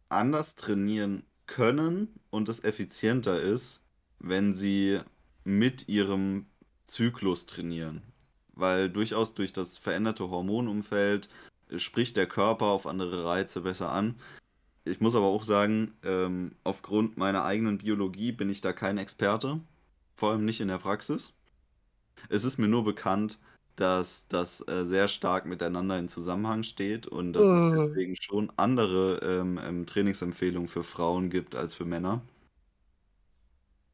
anders 0.09 0.55
trainieren 0.55 1.23
können 1.47 2.19
und 2.29 2.49
es 2.49 2.63
effizienter 2.63 3.41
ist, 3.41 3.83
wenn 4.19 4.53
sie 4.53 4.99
mit 5.43 5.87
ihrem 5.87 6.45
Zyklus 6.83 7.45
trainieren. 7.45 8.01
Weil 8.53 8.89
durchaus 8.89 9.33
durch 9.33 9.53
das 9.53 9.77
veränderte 9.77 10.29
Hormonumfeld 10.29 11.29
spricht 11.77 12.17
der 12.17 12.27
Körper 12.27 12.65
auf 12.65 12.87
andere 12.87 13.25
Reize 13.25 13.61
besser 13.61 13.91
an. 13.91 14.19
Ich 14.85 14.99
muss 15.01 15.15
aber 15.15 15.27
auch 15.27 15.43
sagen, 15.43 15.93
ähm, 16.03 16.55
aufgrund 16.63 17.17
meiner 17.17 17.43
eigenen 17.45 17.77
Biologie 17.77 18.31
bin 18.31 18.49
ich 18.49 18.61
da 18.61 18.73
kein 18.73 18.97
Experte, 18.97 19.59
vor 20.15 20.31
allem 20.31 20.45
nicht 20.45 20.61
in 20.61 20.67
der 20.67 20.79
Praxis. 20.79 21.33
Es 22.27 22.43
ist 22.43 22.57
mir 22.57 22.67
nur 22.67 22.83
bekannt, 22.83 23.39
dass 23.79 24.27
das 24.27 24.61
äh, 24.67 24.85
sehr 24.85 25.07
stark 25.07 25.45
miteinander 25.45 25.97
in 25.99 26.09
Zusammenhang 26.09 26.63
steht 26.63 27.07
und 27.07 27.33
dass 27.33 27.51
es 27.51 27.63
Oh. 27.63 27.71
deswegen 27.71 28.15
schon 28.19 28.51
andere 28.57 29.19
ähm, 29.23 29.59
ähm, 29.63 29.85
Trainingsempfehlungen 29.85 30.67
für 30.69 30.83
Frauen 30.83 31.29
gibt 31.29 31.55
als 31.55 31.73
für 31.75 31.85
Männer. 31.85 32.21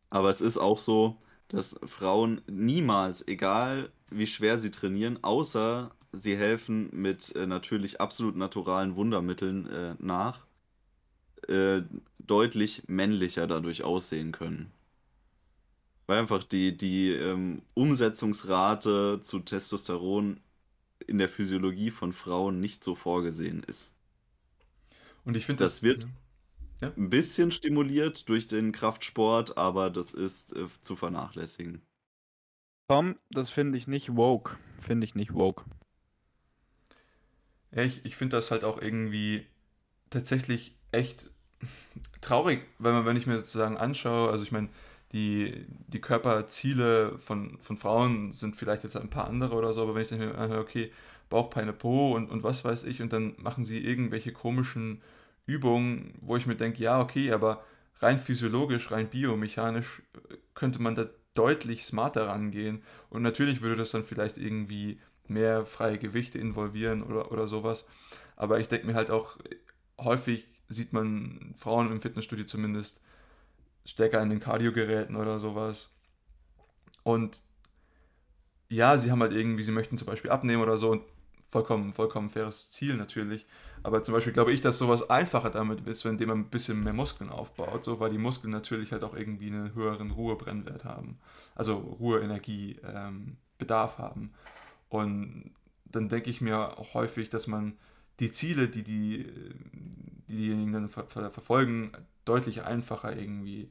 Aber 0.10 0.30
es 0.30 0.42
ist 0.42 0.58
auch 0.58 0.78
so, 0.80 1.18
dass 1.48 1.80
Frauen 1.86 2.42
niemals, 2.48 3.28
egal 3.28 3.92
wie 4.10 4.26
schwer 4.28 4.58
sie 4.58 4.72
trainieren, 4.72 5.20
außer 5.24 5.92
sie 6.12 6.36
helfen 6.36 6.90
mit 6.94 7.36
äh, 7.36 7.46
natürlich 7.46 8.00
absolut 8.02 8.36
naturalen 8.36 8.96
Wundermitteln 8.96 9.68
äh, 9.68 9.96
nach, 10.00 10.46
äh, 11.48 11.82
deutlich 12.20 12.84
männlicher 12.88 13.48
dadurch 13.48 13.84
aussehen 13.84 14.32
können. 14.32 14.72
Weil 16.08 16.20
einfach 16.20 16.44
die, 16.44 16.78
die 16.78 17.12
ähm, 17.12 17.62
Umsetzungsrate 17.74 19.20
zu 19.22 19.40
Testosteron 19.40 20.40
in 21.08 21.20
der 21.20 21.30
Physiologie 21.30 21.92
von 21.92 22.14
Frauen 22.14 22.60
nicht 22.62 22.84
so 22.84 22.96
vorgesehen 22.96 23.64
ist. 23.64 23.94
Und 25.26 25.36
ich 25.38 25.46
finde, 25.46 25.64
Das 25.64 25.84
wird 25.84 26.08
Ja. 26.82 26.92
ein 26.98 27.10
bisschen 27.10 27.52
stimuliert 27.52 28.30
durch 28.30 28.48
den 28.48 28.72
Kraftsport, 28.74 29.58
aber 29.58 29.90
das 29.90 30.14
ist 30.14 30.54
äh, 30.56 30.68
zu 30.82 30.96
vernachlässigen. 30.96 31.82
Tom, 32.88 33.20
das 33.30 33.52
finde 33.52 33.78
ich 33.78 33.86
nicht 33.86 34.16
woke. 34.16 34.58
Finde 34.80 35.06
ich 35.06 35.14
nicht 35.14 35.36
woke. 35.36 35.66
Ja, 37.72 37.84
ich, 37.84 38.04
ich 38.06 38.16
finde 38.16 38.38
das 38.38 38.52
halt 38.52 38.64
auch 38.64 38.82
irgendwie 38.82 39.46
tatsächlich 40.10 40.76
echt 40.92 41.32
traurig, 42.22 42.64
wenn 42.80 42.94
man, 42.94 43.06
wenn 43.06 43.18
ich 43.18 43.28
mir 43.28 43.38
sozusagen 43.38 43.78
anschaue, 43.78 44.32
also 44.32 44.44
ich 44.44 44.52
meine, 44.52 44.70
die, 45.12 45.66
die 45.88 46.02
Körperziele 46.02 47.18
von, 47.20 47.58
von 47.60 47.78
Frauen 47.78 48.32
sind 48.32 48.56
vielleicht 48.56 48.84
jetzt 48.84 48.98
ein 48.98 49.10
paar 49.10 49.28
andere 49.28 49.56
oder 49.56 49.74
so, 49.74 49.84
aber 49.84 49.96
wenn 49.96 50.02
ich 50.02 50.10
dann 50.10 50.20
mir 50.20 50.38
anhöre, 50.38 50.62
okay, 50.62 50.92
Bauchpeine 51.30 51.74
Po 51.74 52.14
und, 52.16 52.30
und 52.30 52.44
was 52.44 52.66
weiß 52.66 52.84
ich, 52.84 53.02
und 53.02 53.14
dann 53.14 53.36
machen 53.38 53.66
sie 53.66 53.84
irgendwelche 53.84 54.32
komischen 54.32 55.02
Übungen, 55.46 56.16
wo 56.22 56.38
ich 56.38 56.48
mir 56.48 56.56
denke, 56.56 56.82
ja, 56.84 57.00
okay, 57.00 57.32
aber 57.32 57.64
rein 57.98 58.20
physiologisch, 58.20 58.92
rein 58.92 59.10
biomechanisch 59.10 60.02
äh, 60.30 60.36
könnte 60.54 60.82
man 60.82 60.96
da 60.96 61.08
deutlich 61.34 61.86
smarter 61.86 62.28
rangehen. 62.28 62.82
Und 63.10 63.22
natürlich 63.22 63.62
würde 63.62 63.76
das 63.76 63.92
dann 63.92 64.04
vielleicht 64.04 64.38
irgendwie 64.38 65.00
mehr 65.28 65.66
freie 65.66 65.98
Gewichte 65.98 66.40
involvieren 66.40 67.04
oder, 67.04 67.32
oder 67.32 67.48
sowas. 67.48 67.88
Aber 68.36 68.60
ich 68.60 68.68
denke 68.68 68.88
mir 68.88 68.96
halt 68.96 69.12
auch, 69.12 69.38
häufig 70.00 70.48
sieht 70.68 70.94
man 70.94 71.54
Frauen 71.58 71.92
im 71.92 72.02
Fitnessstudio 72.02 72.46
zumindest 72.46 73.02
stärker 73.86 74.22
in 74.22 74.30
den 74.30 74.40
Kardiogeräten 74.40 75.16
oder 75.16 75.40
sowas. 75.40 75.92
Und 77.04 77.42
ja, 78.70 78.98
sie 78.98 79.12
haben 79.12 79.22
halt 79.22 79.34
irgendwie, 79.34 79.64
sie 79.64 79.72
möchten 79.72 79.98
zum 79.98 80.08
Beispiel 80.08 80.32
abnehmen 80.32 80.64
oder 80.64 80.78
so 80.78 80.92
und 80.92 81.04
vollkommen, 81.50 81.94
vollkommen 81.94 82.30
faires 82.30 82.72
Ziel 82.72 82.96
natürlich. 82.96 83.46
Aber 83.84 84.02
zum 84.02 84.16
Beispiel 84.16 84.34
glaube 84.34 84.52
ich, 84.52 84.62
dass 84.62 84.80
sowas 84.80 85.10
einfacher 85.10 85.52
damit 85.52 85.88
ist, 85.88 86.04
indem 86.06 86.30
man 86.30 86.40
ein 86.40 86.50
bisschen 86.50 86.84
mehr 86.84 86.94
Muskeln 86.94 87.30
aufbaut, 87.30 87.84
so 87.84 88.00
weil 88.00 88.10
die 88.10 88.18
Muskeln 88.18 88.52
natürlich 88.52 88.92
halt 88.92 89.04
auch 89.04 89.16
irgendwie 89.16 89.48
einen 89.48 89.76
höheren 89.76 90.10
Ruhebrennwert 90.12 90.84
haben. 90.84 91.20
Also 91.54 91.76
Ruheenergie, 91.78 92.80
ähm, 92.84 93.38
haben. 93.70 94.34
Und 94.90 95.54
dann 95.86 96.10
denke 96.10 96.30
ich 96.30 96.42
mir 96.42 96.78
auch 96.78 96.94
häufig, 96.94 97.30
dass 97.30 97.48
man 97.48 97.78
die 98.20 98.32
Ziele, 98.32 98.68
die, 98.68 98.84
die, 98.84 99.32
die 100.28 100.36
diejenigen 100.36 100.74
dann 100.74 100.90
ver 100.90 101.06
ver 101.06 101.32
verfolgen, 101.32 101.92
deutlich 102.26 102.64
einfacher 102.64 103.16
irgendwie 103.16 103.70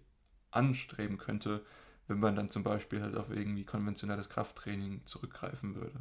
anstreben 0.57 1.19
könnte, 1.19 1.65
wenn 2.09 2.21
man 2.21 2.37
dann 2.37 2.51
zum 2.51 2.63
Beispiel 2.65 3.03
halt 3.03 3.17
auf 3.17 3.31
irgendwie 3.31 3.65
konventionelles 3.65 4.29
Krafttraining 4.29 5.03
zurückgreifen 5.07 5.75
würde. 5.75 6.01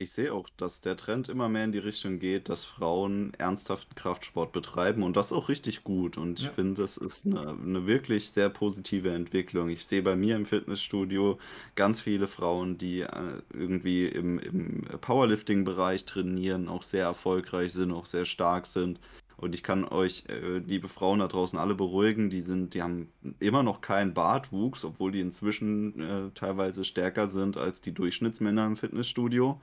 Ich 0.00 0.12
sehe 0.12 0.32
auch, 0.32 0.48
dass 0.56 0.80
der 0.80 0.96
Trend 0.96 1.28
immer 1.28 1.48
mehr 1.48 1.64
in 1.64 1.72
die 1.72 1.78
Richtung 1.78 2.20
geht, 2.20 2.48
dass 2.48 2.64
Frauen 2.64 3.32
ernsthaften 3.34 3.96
Kraftsport 3.96 4.52
betreiben 4.52 5.02
und 5.02 5.16
das 5.16 5.32
auch 5.32 5.48
richtig 5.48 5.82
gut. 5.82 6.16
Und 6.16 6.38
ich 6.38 6.46
Ja. 6.46 6.50
finde, 6.50 6.82
das 6.82 6.96
ist 6.96 7.26
eine, 7.26 7.50
eine 7.50 7.86
wirklich 7.86 8.30
sehr 8.30 8.48
positive 8.48 9.10
Entwicklung. 9.10 9.68
Ich 9.70 9.84
sehe 9.86 10.02
bei 10.02 10.14
mir 10.14 10.36
im 10.36 10.46
Fitnessstudio 10.46 11.38
ganz 11.74 12.00
viele 12.00 12.28
Frauen, 12.28 12.78
die 12.78 13.00
äh, 13.00 13.42
irgendwie 13.52 14.06
im, 14.06 14.38
im 14.38 14.82
Powerlifting-Bereich 15.00 16.04
trainieren, 16.04 16.68
auch 16.68 16.82
sehr 16.84 17.04
erfolgreich 17.04 17.72
sind, 17.72 17.90
auch 17.92 18.06
sehr 18.06 18.24
stark 18.24 18.66
sind. 18.68 19.00
Und 19.38 19.54
ich 19.54 19.62
kann 19.62 19.84
euch, 19.84 20.24
äh, 20.28 20.58
liebe 20.58 20.88
Frauen 20.88 21.20
da 21.20 21.28
draußen, 21.28 21.58
alle 21.58 21.76
beruhigen, 21.76 22.28
die 22.28 22.40
sind, 22.40 22.74
die 22.74 22.82
haben 22.82 23.12
immer 23.38 23.62
noch 23.62 23.80
keinen 23.80 24.12
Bartwuchs, 24.12 24.84
obwohl 24.84 25.12
die 25.12 25.20
inzwischen 25.20 26.00
äh, 26.00 26.30
teilweise 26.34 26.82
stärker 26.82 27.28
sind 27.28 27.56
als 27.56 27.80
die 27.80 27.94
Durchschnittsmänner 27.94 28.66
im 28.66 28.76
Fitnessstudio. 28.76 29.60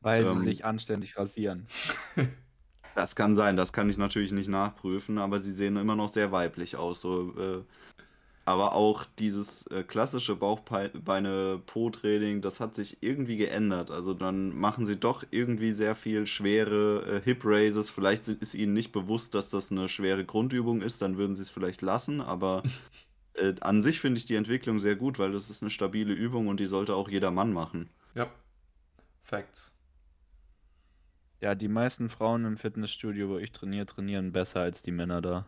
Weil 0.00 0.24
Ähm. 0.24 0.38
sie 0.38 0.44
sich 0.44 0.64
anständig 0.64 1.16
rasieren. 1.16 1.66
Das 2.94 3.16
kann 3.16 3.34
sein, 3.34 3.56
das 3.56 3.72
kann 3.72 3.90
ich 3.90 3.98
natürlich 3.98 4.30
nicht 4.30 4.48
nachprüfen, 4.48 5.18
aber 5.18 5.40
sie 5.40 5.50
sehen 5.50 5.76
immer 5.76 5.96
noch 5.96 6.08
sehr 6.08 6.30
weiblich 6.30 6.76
aus. 6.76 7.00
So, 7.00 7.34
äh, 7.36 7.64
aber 8.46 8.74
auch 8.74 9.04
dieses 9.18 9.66
äh, 9.68 9.82
klassische 9.84 10.36
Bauchbeine-Po-Training, 10.36 12.42
das 12.42 12.60
hat 12.60 12.74
sich 12.74 12.98
irgendwie 13.02 13.36
geändert. 13.36 13.90
Also 13.90 14.14
dann 14.14 14.54
machen 14.56 14.86
sie 14.86 14.96
doch 14.96 15.24
irgendwie 15.30 15.72
sehr 15.72 15.94
viel 15.96 16.26
schwere 16.26 17.18
äh, 17.18 17.22
Hip-Raises. 17.22 17.90
Vielleicht 17.90 18.24
sind- 18.26 18.42
ist 18.42 18.54
ihnen 18.54 18.74
nicht 18.74 18.92
bewusst, 18.92 19.34
dass 19.34 19.50
das 19.50 19.70
eine 19.72 19.88
schwere 19.88 20.24
Grundübung 20.24 20.82
ist, 20.82 21.00
dann 21.02 21.16
würden 21.16 21.34
sie 21.36 21.42
es 21.42 21.50
vielleicht 21.50 21.82
lassen, 21.82 22.20
aber 22.20 22.62
äh, 23.34 23.54
an 23.60 23.82
sich 23.82 24.00
finde 24.00 24.18
ich 24.18 24.26
die 24.26 24.34
Entwicklung 24.36 24.80
sehr 24.80 24.96
gut, 24.96 25.18
weil 25.18 25.32
das 25.32 25.50
ist 25.50 25.62
eine 25.62 25.70
stabile 25.70 26.12
Übung 26.14 26.48
und 26.48 26.60
die 26.60 26.66
sollte 26.66 26.94
auch 26.96 27.08
jeder 27.08 27.30
Mann 27.30 27.52
machen. 27.52 27.90
Ja, 28.14 28.30
Facts. 29.22 29.72
Ja, 31.40 31.54
die 31.54 31.68
meisten 31.68 32.08
Frauen 32.08 32.44
im 32.44 32.56
Fitnessstudio, 32.56 33.28
wo 33.28 33.38
ich 33.38 33.52
trainiere, 33.52 33.86
trainieren 33.86 34.32
besser 34.32 34.62
als 34.62 34.82
die 34.82 34.90
Männer 34.90 35.22
da. 35.22 35.46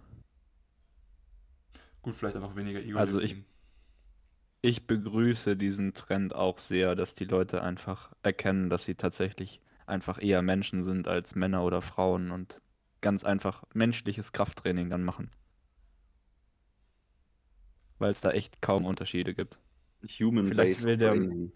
Gut, 2.06 2.14
vielleicht 2.14 2.36
einfach 2.36 2.54
weniger 2.54 2.80
ego 2.80 2.98
Also 2.98 3.20
ich- 3.20 3.34
Ich 4.62 4.86
begrüße 4.86 5.56
diesen 5.56 5.92
Trend 5.92 6.34
auch 6.34 6.58
sehr, 6.58 6.94
dass 6.94 7.16
die 7.16 7.24
Leute 7.24 7.62
einfach 7.62 8.12
erkennen, 8.22 8.70
dass 8.70 8.84
sie 8.84 8.94
tatsächlich 8.94 9.60
einfach 9.86 10.22
eher 10.22 10.40
Menschen 10.40 10.84
sind 10.84 11.08
als 11.08 11.34
Männer 11.34 11.64
oder 11.64 11.82
Frauen 11.82 12.30
und 12.30 12.60
ganz 13.00 13.24
einfach 13.24 13.64
menschliches 13.74 14.32
Krafttraining 14.32 14.88
dann 14.88 15.02
machen. 15.04 15.30
Weil 17.98 18.12
es 18.12 18.20
da 18.20 18.30
echt 18.30 18.62
kaum 18.62 18.84
Unterschiede 18.84 19.34
gibt. 19.34 19.58
Human-based 20.08 20.84
will 20.84 20.96
der- 20.96 21.10
Training. 21.12 21.52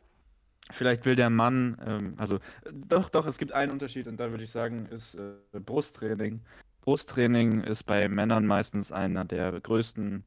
Vielleicht 0.73 1.05
will 1.05 1.15
der 1.17 1.31
Mann, 1.31 1.81
ähm, 1.85 2.15
also 2.17 2.37
äh, 2.37 2.41
doch, 2.73 3.09
doch, 3.09 3.27
es 3.27 3.39
gibt 3.39 3.53
einen 3.53 3.71
Unterschied 3.71 4.09
und 4.09 4.19
da 4.19 4.31
würde 4.33 4.43
ich 4.45 4.51
sagen, 4.51 4.87
ist 4.87 5.15
äh, 5.15 5.35
Brusttraining. 5.53 6.41
Brusttraining 6.81 7.63
ist 7.63 7.85
bei 7.85 8.09
Männern 8.09 8.47
meistens 8.47 8.91
einer 8.91 9.25
der 9.25 9.61
größten 9.61 10.25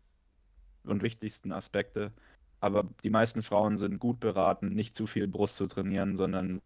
und 0.86 1.04
wichtigsten 1.04 1.52
Aspekte. 1.52 2.12
Aber 2.60 2.90
die 3.04 3.10
meisten 3.10 3.44
Frauen 3.44 3.78
sind 3.78 4.00
gut 4.00 4.20
beraten, 4.20 4.70
nicht 4.70 4.96
zu 4.96 5.06
viel 5.06 5.28
Brust 5.28 5.58
zu 5.58 5.68
trainieren, 5.68 6.16
sondern 6.16 6.62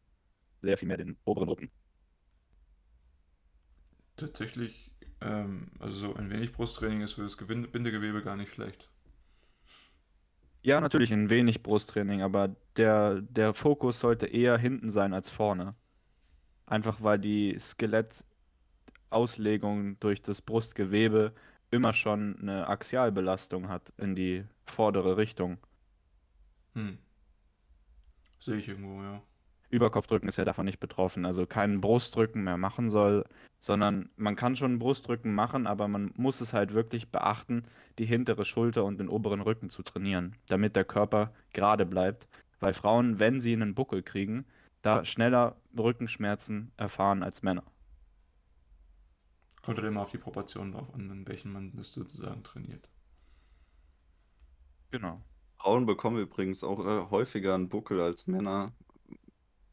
sehr 0.62 0.78
viel 0.78 0.88
mehr 0.88 0.98
den 0.98 1.18
oberen 1.26 1.50
Rücken. 1.50 1.72
Tatsächlich, 4.16 4.92
ähm, 5.22 5.72
also 5.80 5.98
so 5.98 6.16
ein 6.16 6.30
wenig 6.30 6.54
Brusttraining 6.54 7.02
ist 7.02 7.14
für 7.14 7.24
das 7.24 7.38
Gewinde 7.38 7.68
Bindegewebe 7.68 8.22
gar 8.22 8.36
nicht 8.36 8.54
schlecht. 8.54 8.90
Ja, 10.64 10.82
natürlich 10.82 11.14
ein 11.14 11.30
wenig 11.30 11.64
Brusttraining, 11.64 12.22
aber 12.22 12.56
der, 12.76 13.22
der 13.22 13.54
Fokus 13.54 14.00
sollte 14.00 14.26
eher 14.26 14.58
hinten 14.58 14.90
sein 14.90 15.14
als 15.14 15.30
vorne. 15.30 15.76
Einfach 16.66 17.02
weil 17.02 17.20
die 17.20 17.58
Skelettauslegung 17.60 20.00
durch 20.00 20.22
das 20.22 20.42
Brustgewebe 20.42 21.34
immer 21.72 21.94
schon 21.94 22.38
eine 22.42 22.68
Axialbelastung 22.68 23.70
hat 23.70 23.92
in 23.98 24.16
die 24.16 24.46
vordere 24.66 25.18
Richtung. 25.18 25.58
Hm. 26.74 26.98
Sehe 28.40 28.58
ich 28.58 28.68
irgendwo, 28.68 29.02
ja. 29.02 29.22
Überkopfdrücken 29.70 30.30
ist 30.30 30.38
ja 30.38 30.46
davon 30.46 30.66
nicht 30.66 30.80
betroffen. 30.80 31.26
Also 31.26 31.46
kein 31.46 31.82
Brustdrücken 31.82 32.44
mehr 32.44 32.58
machen 32.58 32.90
soll, 32.90 33.26
sondern 33.60 34.10
man 34.16 34.36
kann 34.36 34.56
schon 34.56 34.80
Brustdrücken 34.80 35.34
machen, 35.34 35.68
aber 35.68 35.88
man 35.88 36.14
muss 36.16 36.40
es 36.40 36.54
halt 36.54 36.74
wirklich 36.74 37.12
beachten, 37.12 37.66
die 37.98 38.06
hintere 38.06 38.46
Schulter 38.46 38.86
und 38.86 39.00
den 39.00 39.10
oberen 39.10 39.42
Rücken 39.42 39.70
zu 39.70 39.84
trainieren, 39.84 40.36
damit 40.48 40.76
der 40.76 40.86
Körper 40.86 41.34
gerade 41.52 41.86
bleibt. 41.86 42.28
Weil 42.60 42.74
Frauen, 42.74 43.20
wenn 43.20 43.40
sie 43.40 43.54
einen 43.54 43.76
Buckel 43.76 44.04
kriegen, 44.04 44.46
da 44.82 45.04
schneller 45.04 45.58
Rückenschmerzen 45.78 46.72
erfahren 46.78 47.24
als 47.24 47.44
Männer. 47.44 47.64
Kommt 49.68 49.78
halt 49.80 49.88
immer 49.90 50.04
auf 50.04 50.12
die 50.12 50.18
Proportionen 50.18 50.72
drauf 50.72 50.94
an, 50.94 51.10
in 51.10 51.28
welchen 51.28 51.52
man 51.52 51.76
das 51.76 51.92
sozusagen 51.92 52.42
trainiert. 52.42 52.88
Genau. 54.92 55.22
Frauen 55.58 55.86
bekommen 55.86 56.20
übrigens 56.20 56.64
auch 56.64 56.80
äh, 56.80 57.10
häufiger 57.12 57.54
einen 57.54 57.68
Buckel 57.68 58.00
als 58.00 58.28
Männer. 58.28 58.72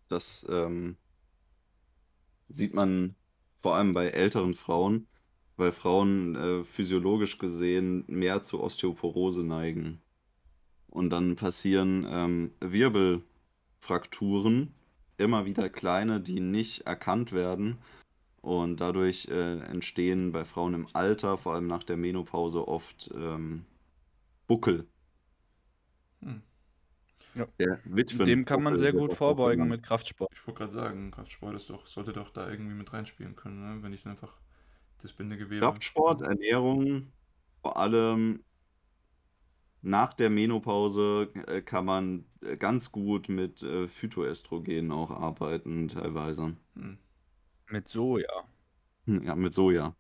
Das 0.09 0.45
ähm, 0.51 0.97
sieht 2.49 2.75
man 2.75 3.15
vor 3.63 3.77
allem 3.77 3.93
bei 3.93 4.09
älteren 4.09 4.57
Frauen, 4.57 5.07
weil 5.57 5.71
Frauen 5.71 6.35
äh, 6.35 6.65
physiologisch 6.65 7.39
gesehen 7.39 8.03
mehr 8.09 8.43
zu 8.43 8.61
Osteoporose 8.61 9.45
neigen. 9.45 10.03
Und 10.89 11.11
dann 11.11 11.37
passieren 11.37 12.05
ähm, 12.11 12.51
Wirbelfrakturen, 12.59 14.75
immer 15.19 15.47
wieder 15.47 15.69
kleine, 15.69 16.21
die 16.21 16.41
nicht 16.41 16.81
erkannt 16.81 17.31
werden. 17.31 17.79
Und 18.45 18.83
dadurch 18.83 19.27
äh, 19.31 19.59
entstehen 19.61 20.31
bei 20.31 20.45
Frauen 20.45 20.75
im 20.75 20.87
Alter, 20.93 21.39
vor 21.39 21.55
allem 21.55 21.67
nach 21.67 21.83
der 21.83 21.97
Menopause, 21.97 22.69
oft 22.69 23.11
ähm, 23.15 23.65
Buckel. 24.47 24.87
Hm. 26.21 26.43
Ja. 27.35 27.47
Witwen 27.85 28.27
Dem 28.27 28.45
kann 28.45 28.63
man 28.63 28.77
sehr 28.77 28.93
gut 28.93 29.15
vorbeugen 29.15 29.67
mit 29.67 29.83
Kraftsport. 29.83 30.31
Ich 30.35 30.47
wollte 30.47 30.59
gerade 30.59 30.73
sagen, 30.73 31.11
Kraftsport 31.11 31.55
ist 31.57 31.71
doch, 31.71 31.87
sollte 31.87 32.13
doch 32.13 32.29
da 32.29 32.51
irgendwie 32.51 32.75
mit 32.75 32.93
reinspielen 32.93 33.35
können, 33.35 33.61
ne? 33.63 33.83
wenn 33.83 33.95
ich 33.95 34.05
einfach 34.07 34.37
das 35.01 35.15
Bindegewebe. 35.15 35.61
Kraftsport, 35.61 36.21
Ernährung, 36.21 37.13
vor 37.63 37.79
allem 37.79 38.45
nach 39.81 40.13
der 40.13 40.29
Menopause 40.29 41.31
äh, 41.47 41.63
kann 41.63 41.87
man 41.87 42.27
äh, 42.43 42.59
ganz 42.59 42.93
gut 42.93 43.31
mit 43.31 43.63
äh, 43.63 43.89
Phytoöstrogenen 43.89 44.93
auch 44.93 45.11
arbeiten, 45.11 45.89
teilweise. 45.89 46.57
Hm. 46.75 46.99
Mit 47.69 47.89
Soja. 47.89 48.29
Hm, 49.07 49.23
Ja, 49.25 49.35
mit 49.35 49.55
Soja. 49.55 49.95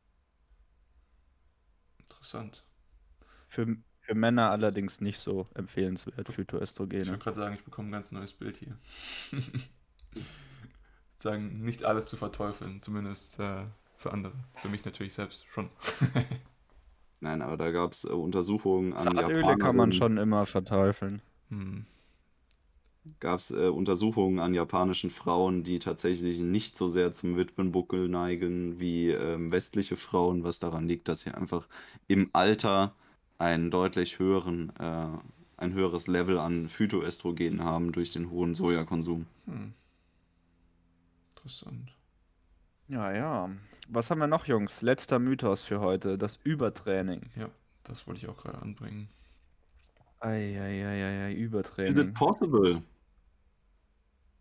Interessant. 1.99 2.65
Für, 3.49 3.77
für 4.01 4.15
Männer 4.15 4.51
allerdings 4.51 5.01
nicht 5.01 5.19
so 5.19 5.49
empfehlenswert, 5.55 6.29
Ich 6.29 6.35
Phytoöstrogene. 6.35 7.07
wollte 7.09 7.19
gerade 7.25 7.37
sagen, 7.37 7.55
ich 7.55 7.65
bekomme 7.65 7.89
ein 7.89 7.93
ganz 7.93 8.13
neues 8.13 8.33
Bild 8.33 8.57
hier. 8.57 8.79
sagen, 11.19 11.63
nicht 11.63 11.85
alles 11.85 12.07
zu 12.07 12.17
verteufeln, 12.17 12.83
zumindest 12.83 13.39
äh, 13.41 13.65
für 13.97 14.13
andere. 14.13 14.35
Für 14.55 14.69
mich 14.69 14.85
natürlich 14.85 15.15
selbst 15.15 15.47
schon. 15.49 15.71
Nein, 17.21 17.41
aber 17.41 17.57
da 17.57 17.71
gab 17.71 17.93
es 17.93 18.05
äh, 18.05 18.09
Untersuchungen 18.09 18.93
an 18.93 19.15
Zartöle 19.15 19.57
kann 19.57 19.77
man 19.77 19.93
schon 19.93 20.19
immer 20.19 20.45
verteufeln. 20.47 21.23
Hm. 21.49 21.87
Gab 23.21 23.41
es 23.41 23.51
äh, 23.51 23.69
Untersuchungen 23.69 24.39
an 24.39 24.55
japanischen 24.55 25.11
Frauen, 25.11 25.63
die 25.63 25.79
tatsächlich 25.79 26.39
nicht 26.41 26.77
so 26.77 26.89
sehr 26.89 27.13
zum 27.13 27.37
Witwenbuckel 27.37 28.09
neigen 28.09 28.81
wie 28.81 29.11
ähm, 29.11 29.53
westliche 29.53 29.97
Frauen, 29.97 30.45
was 30.45 30.59
daran 30.59 30.89
liegt, 30.89 31.09
dass 31.09 31.21
sie 31.21 31.31
einfach 31.33 31.69
im 32.09 32.31
Alter 32.33 32.95
einen 33.39 33.71
deutlich 33.71 34.19
höheren, 34.19 34.73
äh, 34.79 35.07
ein 35.57 35.73
höheres 35.75 36.07
Level 36.07 36.39
an 36.39 36.69
Phytoöstrogen 36.69 37.63
haben 37.65 37.93
durch 37.93 38.13
den 38.13 38.31
hohen 38.31 38.55
Sojakonsum. 38.55 39.27
Hm. 39.47 39.75
Interessant. 41.37 41.95
Ja, 42.89 43.13
ja. 43.13 43.51
Was 43.89 44.11
haben 44.11 44.19
wir 44.21 44.27
noch, 44.27 44.47
Jungs? 44.47 44.83
Letzter 44.83 45.19
Mythos 45.19 45.63
für 45.63 45.81
heute, 45.81 46.17
das 46.19 46.39
Übertraining. 46.45 47.31
Ja, 47.37 47.49
das 47.85 48.07
wollte 48.07 48.19
ich 48.21 48.29
auch 48.29 48.37
gerade 48.39 48.61
anbringen. 48.63 49.09
Eieieiei, 50.21 51.33
Is 51.85 51.99
it 51.99 52.09
Übertraining. 52.09 52.15
possible? 52.15 52.83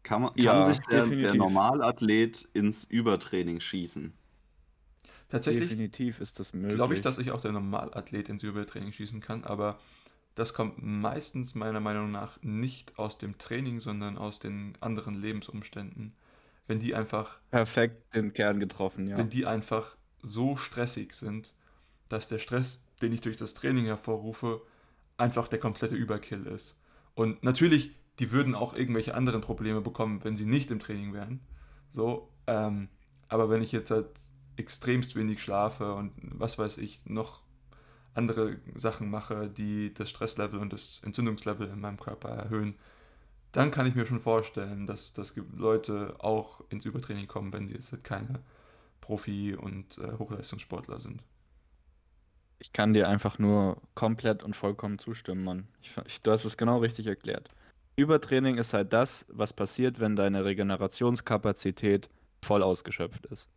Kann, 0.03 0.21
man, 0.23 0.35
kann 0.41 0.43
Ja, 0.43 0.63
sich 0.63 0.79
der, 0.81 1.07
der. 1.07 1.33
Normalathlet 1.33 2.47
ins 2.53 2.83
Übertraining 2.83 3.59
schießen? 3.59 4.13
Tatsächlich 5.29 5.69
Definitiv 5.69 6.19
ist 6.19 6.39
das 6.39 6.53
möglich. 6.53 6.75
glaube 6.75 6.93
ich, 6.93 7.01
dass 7.01 7.17
ich 7.17 7.31
auch 7.31 7.41
der 7.41 7.51
Normalathlet 7.51 8.29
ins 8.29 8.43
Übertraining 8.43 8.91
schießen 8.91 9.19
kann, 9.21 9.43
aber 9.43 9.79
das 10.35 10.53
kommt 10.53 10.81
meistens 10.81 11.55
meiner 11.55 11.79
Meinung 11.79 12.11
nach 12.11 12.41
nicht 12.41 12.97
aus 12.99 13.17
dem 13.17 13.37
Training, 13.37 13.79
sondern 13.79 14.17
aus 14.17 14.39
den 14.39 14.75
anderen 14.79 15.15
Lebensumständen. 15.15 16.15
Wenn 16.67 16.79
die 16.79 16.95
einfach, 16.95 17.41
Perfekt 17.51 18.15
den 18.15 18.33
Kern 18.33 18.59
getroffen, 18.59 19.07
ja. 19.07 19.17
wenn 19.17 19.29
die 19.29 19.45
einfach 19.45 19.97
so 20.21 20.55
stressig 20.55 21.13
sind, 21.13 21.53
dass 22.09 22.27
der 22.27 22.39
Stress, 22.39 22.83
den 23.01 23.13
ich 23.13 23.21
durch 23.21 23.37
das 23.37 23.53
Training 23.53 23.85
hervorrufe, 23.85 24.61
einfach 25.17 25.47
der 25.47 25.59
komplette 25.59 25.95
Überkill 25.95 26.45
ist. 26.47 26.77
Und 27.15 27.43
natürlich, 27.43 27.91
die 28.19 28.31
würden 28.31 28.55
auch 28.55 28.73
irgendwelche 28.73 29.15
anderen 29.15 29.41
Probleme 29.41 29.81
bekommen, 29.81 30.23
wenn 30.23 30.35
sie 30.35 30.45
nicht 30.45 30.71
im 30.71 30.79
Training 30.79 31.13
wären. 31.13 31.39
So, 31.91 32.29
ähm, 32.47 32.89
aber 33.27 33.49
wenn 33.49 33.61
ich 33.61 33.71
jetzt 33.71 33.91
halt 33.91 34.07
extremst 34.55 35.15
wenig 35.15 35.41
schlafe 35.41 35.93
und 35.95 36.11
was 36.21 36.57
weiß 36.57 36.77
ich, 36.77 37.03
noch 37.05 37.41
andere 38.13 38.57
Sachen 38.75 39.09
mache, 39.09 39.49
die 39.49 39.93
das 39.93 40.09
Stresslevel 40.09 40.59
und 40.59 40.71
das 40.71 41.01
Entzündungslevel 41.03 41.67
in 41.67 41.79
meinem 41.81 41.99
Körper 41.99 42.29
erhöhen, 42.29 42.75
dann 43.51 43.71
kann 43.71 43.85
ich 43.87 43.95
mir 43.95 44.05
schon 44.05 44.19
vorstellen, 44.19 44.85
dass, 44.87 45.13
dass 45.13 45.35
Leute 45.55 46.15
auch 46.19 46.63
ins 46.69 46.85
Übertraining 46.85 47.27
kommen, 47.27 47.53
wenn 47.53 47.67
sie 47.67 47.75
jetzt 47.75 47.91
halt 47.91 48.03
keine 48.03 48.39
Profi- 49.01 49.55
und 49.55 49.97
äh, 49.97 50.13
Hochleistungssportler 50.17 50.99
sind. 50.99 51.21
Ich 52.59 52.71
kann 52.71 52.93
dir 52.93 53.09
einfach 53.09 53.39
nur 53.39 53.81
komplett 53.93 54.41
und 54.41 54.55
vollkommen 54.55 54.97
zustimmen, 54.97 55.43
Mann. 55.43 55.67
Ich, 55.81 55.91
ich, 56.07 56.21
du 56.21 56.31
hast 56.31 56.45
es 56.45 56.57
genau 56.57 56.79
richtig 56.79 57.07
erklärt. 57.07 57.49
Übertraining 57.95 58.57
ist 58.57 58.73
halt 58.73 58.91
das, 58.91 59.25
was 59.29 59.53
passiert, 59.53 59.99
wenn 59.99 60.15
deine 60.15 60.45
Regenerationskapazität 60.45 62.09
voll 62.41 62.63
ausgeschöpft 62.63 63.27
ist. 63.27 63.49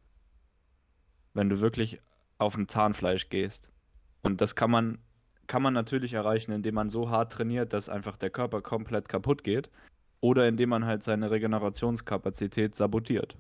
Wenn 1.33 1.49
du 1.49 1.61
wirklich 1.61 2.01
auf 2.39 2.57
ein 2.57 2.69
Zahnfleisch 2.69 3.31
gehst. 3.31 3.71
Und 4.23 4.41
das 4.41 4.55
kann 4.55 4.71
man, 4.71 4.99
kann 5.47 5.63
man 5.63 5.73
natürlich 5.73 6.13
erreichen, 6.13 6.53
indem 6.53 6.75
man 6.75 6.91
so 6.91 7.09
hart 7.09 7.33
trainiert, 7.33 7.73
dass 7.73 7.89
einfach 7.89 8.17
der 8.17 8.31
Körper 8.31 8.61
komplett 8.61 9.09
kaputt 9.09 9.43
geht. 9.43 9.71
Oder 10.21 10.49
indem 10.49 10.71
man 10.71 10.85
halt 10.85 11.03
seine 11.03 11.31
Regenerationskapazität 11.31 12.75
sabotiert. 12.75 13.37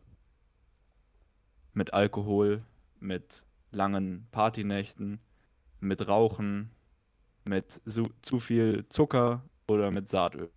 Mit 1.74 1.92
Alkohol, 1.92 2.64
mit 3.00 3.42
langen 3.70 4.28
Partynächten, 4.30 5.20
mit 5.80 6.06
Rauchen, 6.06 6.70
mit 7.44 7.70
zu, 7.86 8.10
zu 8.22 8.38
viel 8.38 8.88
Zucker 8.88 9.42
oder 9.68 9.90
mit 9.90 10.08
Saatöl. 10.08 10.50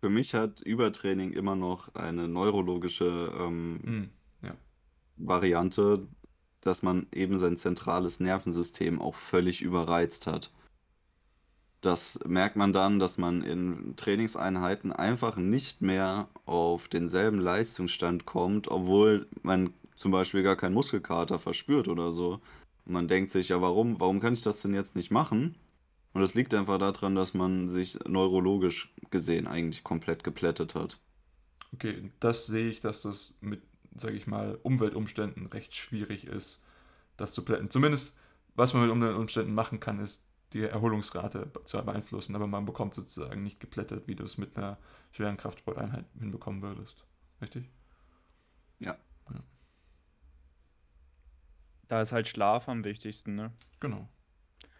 Für 0.00 0.10
mich 0.10 0.34
hat 0.34 0.60
Übertraining 0.60 1.32
immer 1.32 1.56
noch 1.56 1.94
eine 1.94 2.28
neurologische 2.28 3.32
ähm, 3.38 3.80
Hm, 3.82 4.10
ja. 4.42 4.54
Variante, 5.16 6.06
dass 6.60 6.82
man 6.82 7.06
eben 7.12 7.38
sein 7.38 7.56
zentrales 7.56 8.20
Nervensystem 8.20 9.00
auch 9.00 9.14
völlig 9.14 9.62
überreizt 9.62 10.26
hat. 10.26 10.52
Das 11.80 12.18
merkt 12.26 12.56
man 12.56 12.72
dann, 12.72 12.98
dass 12.98 13.18
man 13.18 13.42
in 13.42 13.94
Trainingseinheiten 13.96 14.92
einfach 14.92 15.36
nicht 15.36 15.82
mehr 15.82 16.28
auf 16.44 16.88
denselben 16.88 17.38
Leistungsstand 17.38 18.26
kommt, 18.26 18.68
obwohl 18.68 19.28
man 19.42 19.72
zum 19.94 20.10
Beispiel 20.12 20.42
gar 20.42 20.56
keinen 20.56 20.74
Muskelkater 20.74 21.38
verspürt 21.38 21.88
oder 21.88 22.12
so. 22.12 22.40
Und 22.84 22.92
man 22.92 23.08
denkt 23.08 23.30
sich, 23.30 23.48
ja, 23.50 23.60
warum, 23.62 24.00
warum 24.00 24.20
kann 24.20 24.34
ich 24.34 24.42
das 24.42 24.62
denn 24.62 24.74
jetzt 24.74 24.96
nicht 24.96 25.10
machen? 25.10 25.54
Und 26.16 26.22
es 26.22 26.32
liegt 26.32 26.54
einfach 26.54 26.78
daran, 26.78 27.14
dass 27.14 27.34
man 27.34 27.68
sich 27.68 27.98
neurologisch 28.06 28.90
gesehen 29.10 29.46
eigentlich 29.46 29.84
komplett 29.84 30.24
geplättet 30.24 30.74
hat. 30.74 30.98
Okay, 31.74 32.10
das 32.20 32.46
sehe 32.46 32.70
ich, 32.70 32.80
dass 32.80 33.02
das 33.02 33.36
mit, 33.42 33.60
sage 33.94 34.16
ich 34.16 34.26
mal, 34.26 34.58
Umweltumständen 34.62 35.44
recht 35.44 35.74
schwierig 35.74 36.26
ist, 36.26 36.64
das 37.18 37.34
zu 37.34 37.44
plätten. 37.44 37.68
Zumindest, 37.68 38.16
was 38.54 38.72
man 38.72 38.84
mit 38.84 38.92
Umweltumständen 38.92 39.54
machen 39.54 39.78
kann, 39.78 39.98
ist 39.98 40.26
die 40.54 40.62
Erholungsrate 40.62 41.52
zu 41.66 41.84
beeinflussen, 41.84 42.34
aber 42.34 42.46
man 42.46 42.64
bekommt 42.64 42.94
sozusagen 42.94 43.42
nicht 43.42 43.60
geplättet, 43.60 44.08
wie 44.08 44.14
du 44.14 44.24
es 44.24 44.38
mit 44.38 44.56
einer 44.56 44.78
schweren 45.10 45.36
Kraftsporteinheit 45.36 46.06
hinbekommen 46.18 46.62
würdest. 46.62 47.04
Richtig? 47.42 47.68
Ja. 48.78 48.96
Da 51.88 52.00
ist 52.00 52.12
halt 52.12 52.26
Schlaf 52.26 52.70
am 52.70 52.84
wichtigsten, 52.84 53.34
ne? 53.34 53.52
Genau. 53.80 54.08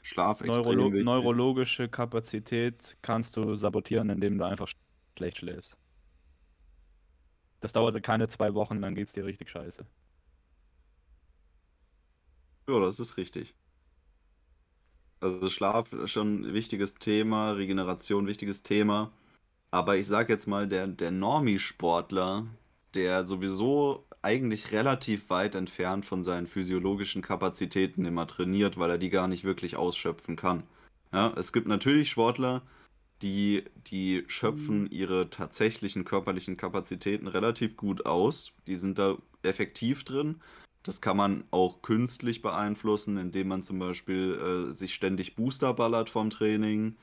Schlaf 0.06 0.40
extrem 0.40 0.78
Neurolo 0.78 1.02
Neurologische 1.02 1.88
Kapazität 1.88 2.96
kannst 3.02 3.36
du 3.36 3.56
sabotieren, 3.56 4.08
indem 4.08 4.38
du 4.38 4.46
einfach 4.46 4.68
schlecht 5.18 5.38
schläfst. 5.38 5.76
Das 7.58 7.72
dauerte 7.72 8.00
keine 8.00 8.28
zwei 8.28 8.54
Wochen, 8.54 8.80
dann 8.80 8.94
geht's 8.94 9.14
dir 9.14 9.24
richtig 9.24 9.50
scheiße. 9.50 9.84
Ja, 12.68 12.80
das 12.80 13.00
ist 13.00 13.16
richtig. 13.16 13.56
Also 15.18 15.50
Schlaf 15.50 15.92
ist 15.92 16.12
schon 16.12 16.42
ein 16.42 16.54
wichtiges 16.54 16.94
Thema, 16.94 17.52
Regeneration 17.52 18.28
wichtiges 18.28 18.62
Thema. 18.62 19.12
Aber 19.72 19.96
ich 19.96 20.06
sag 20.06 20.28
jetzt 20.28 20.46
mal, 20.46 20.68
der, 20.68 20.86
der 20.86 21.10
Normie-Sportler, 21.10 22.46
der 22.94 23.24
sowieso 23.24 24.05
eigentlich 24.26 24.72
relativ 24.72 25.30
weit 25.30 25.54
entfernt 25.54 26.04
von 26.04 26.24
seinen 26.24 26.48
physiologischen 26.48 27.22
Kapazitäten 27.22 28.04
immer 28.04 28.26
trainiert, 28.26 28.76
weil 28.76 28.90
er 28.90 28.98
die 28.98 29.08
gar 29.08 29.28
nicht 29.28 29.44
wirklich 29.44 29.76
ausschöpfen 29.76 30.34
kann. 30.34 30.64
Ja, 31.12 31.32
es 31.36 31.52
gibt 31.52 31.68
natürlich 31.68 32.10
Sportler, 32.10 32.62
die, 33.22 33.64
die 33.86 34.24
schöpfen 34.26 34.82
mhm. 34.82 34.88
ihre 34.90 35.30
tatsächlichen 35.30 36.04
körperlichen 36.04 36.56
Kapazitäten 36.56 37.28
relativ 37.28 37.76
gut 37.76 38.04
aus. 38.04 38.52
Die 38.66 38.74
sind 38.74 38.98
da 38.98 39.16
effektiv 39.44 40.02
drin. 40.02 40.40
Das 40.82 41.00
kann 41.00 41.16
man 41.16 41.44
auch 41.52 41.82
künstlich 41.82 42.42
beeinflussen, 42.42 43.18
indem 43.18 43.46
man 43.46 43.62
zum 43.62 43.78
Beispiel 43.78 44.70
äh, 44.72 44.74
sich 44.74 44.92
ständig 44.92 45.36
Booster 45.36 45.72
ballert 45.72 46.10
vom 46.10 46.30
Training. 46.30 46.96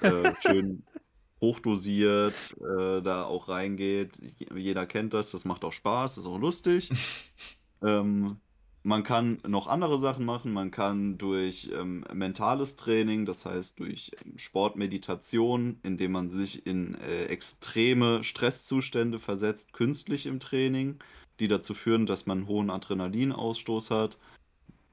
Äh, 0.00 0.32
schön 0.40 0.82
hochdosiert 1.40 2.56
äh, 2.60 3.00
da 3.02 3.24
auch 3.24 3.48
reingeht. 3.48 4.18
Jeder 4.54 4.86
kennt 4.86 5.14
das, 5.14 5.30
das 5.30 5.44
macht 5.44 5.64
auch 5.64 5.72
Spaß, 5.72 6.18
ist 6.18 6.26
auch 6.26 6.38
lustig. 6.38 6.90
ähm, 7.82 8.38
man 8.82 9.02
kann 9.02 9.40
noch 9.46 9.66
andere 9.66 9.98
Sachen 9.98 10.24
machen. 10.24 10.52
Man 10.52 10.70
kann 10.70 11.18
durch 11.18 11.70
ähm, 11.74 12.04
mentales 12.12 12.76
Training, 12.76 13.26
das 13.26 13.44
heißt 13.44 13.78
durch 13.78 14.12
Sportmeditation, 14.36 15.78
indem 15.82 16.12
man 16.12 16.30
sich 16.30 16.66
in 16.66 16.94
äh, 16.94 17.26
extreme 17.26 18.24
Stresszustände 18.24 19.18
versetzt, 19.18 19.72
künstlich 19.72 20.26
im 20.26 20.40
Training, 20.40 20.98
die 21.38 21.48
dazu 21.48 21.74
führen, 21.74 22.06
dass 22.06 22.26
man 22.26 22.38
einen 22.38 22.48
hohen 22.48 22.70
Adrenalinausstoß 22.70 23.90
hat, 23.90 24.18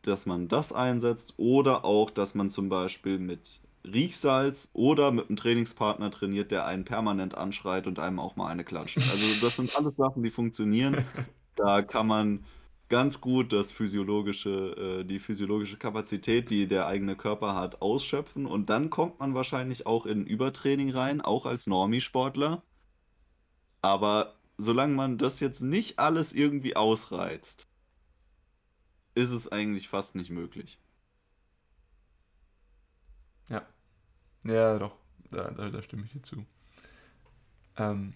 dass 0.01 0.25
man 0.25 0.47
das 0.47 0.73
einsetzt 0.73 1.35
oder 1.37 1.85
auch, 1.85 2.09
dass 2.09 2.35
man 2.35 2.49
zum 2.49 2.69
Beispiel 2.69 3.17
mit 3.17 3.61
Riechsalz 3.93 4.69
oder 4.73 5.11
mit 5.11 5.27
einem 5.27 5.37
Trainingspartner 5.37 6.11
trainiert, 6.11 6.51
der 6.51 6.65
einen 6.65 6.85
permanent 6.85 7.35
anschreit 7.35 7.87
und 7.87 7.99
einem 7.99 8.19
auch 8.19 8.35
mal 8.35 8.47
eine 8.47 8.63
klatscht. 8.63 8.97
Also 8.97 9.25
das 9.41 9.55
sind 9.55 9.75
alles 9.77 9.95
Sachen, 9.95 10.23
die 10.23 10.29
funktionieren. 10.29 11.05
Da 11.55 11.81
kann 11.81 12.07
man 12.07 12.45
ganz 12.89 13.21
gut 13.21 13.53
das 13.53 13.71
physiologische, 13.71 14.99
äh, 15.01 15.03
die 15.05 15.19
physiologische 15.19 15.77
Kapazität, 15.77 16.51
die 16.51 16.67
der 16.67 16.87
eigene 16.87 17.15
Körper 17.15 17.55
hat, 17.55 17.81
ausschöpfen. 17.81 18.45
Und 18.45 18.69
dann 18.69 18.89
kommt 18.89 19.19
man 19.19 19.33
wahrscheinlich 19.33 19.85
auch 19.85 20.05
in 20.05 20.25
Übertraining 20.25 20.91
rein, 20.91 21.21
auch 21.21 21.45
als 21.45 21.67
Normie-Sportler. 21.67 22.63
Aber 23.81 24.35
solange 24.57 24.95
man 24.95 25.17
das 25.17 25.39
jetzt 25.39 25.61
nicht 25.61 25.99
alles 25.99 26.33
irgendwie 26.33 26.75
ausreizt, 26.75 27.67
ist 29.15 29.31
es 29.31 29.51
eigentlich 29.51 29.87
fast 29.87 30.15
nicht 30.15 30.29
möglich. 30.29 30.79
Ja. 33.49 33.65
Ja, 34.45 34.79
doch. 34.79 34.97
Da, 35.31 35.51
da, 35.51 35.69
da 35.69 35.81
stimme 35.81 36.03
ich 36.05 36.11
dir 36.13 36.21
zu. 36.21 36.45
Ähm, 37.77 38.13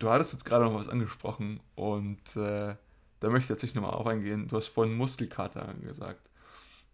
du 0.00 0.10
hattest 0.10 0.32
jetzt 0.32 0.44
gerade 0.44 0.64
noch 0.64 0.74
was 0.74 0.88
angesprochen 0.88 1.60
und 1.74 2.36
äh, 2.36 2.74
da 3.20 3.28
möchte 3.30 3.44
ich 3.44 3.50
jetzt 3.50 3.62
nicht 3.62 3.74
nochmal 3.74 3.92
auf 3.92 4.06
eingehen. 4.06 4.48
Du 4.48 4.56
hast 4.56 4.68
vorhin 4.68 4.96
Muskelkater 4.96 5.74
gesagt. 5.82 6.30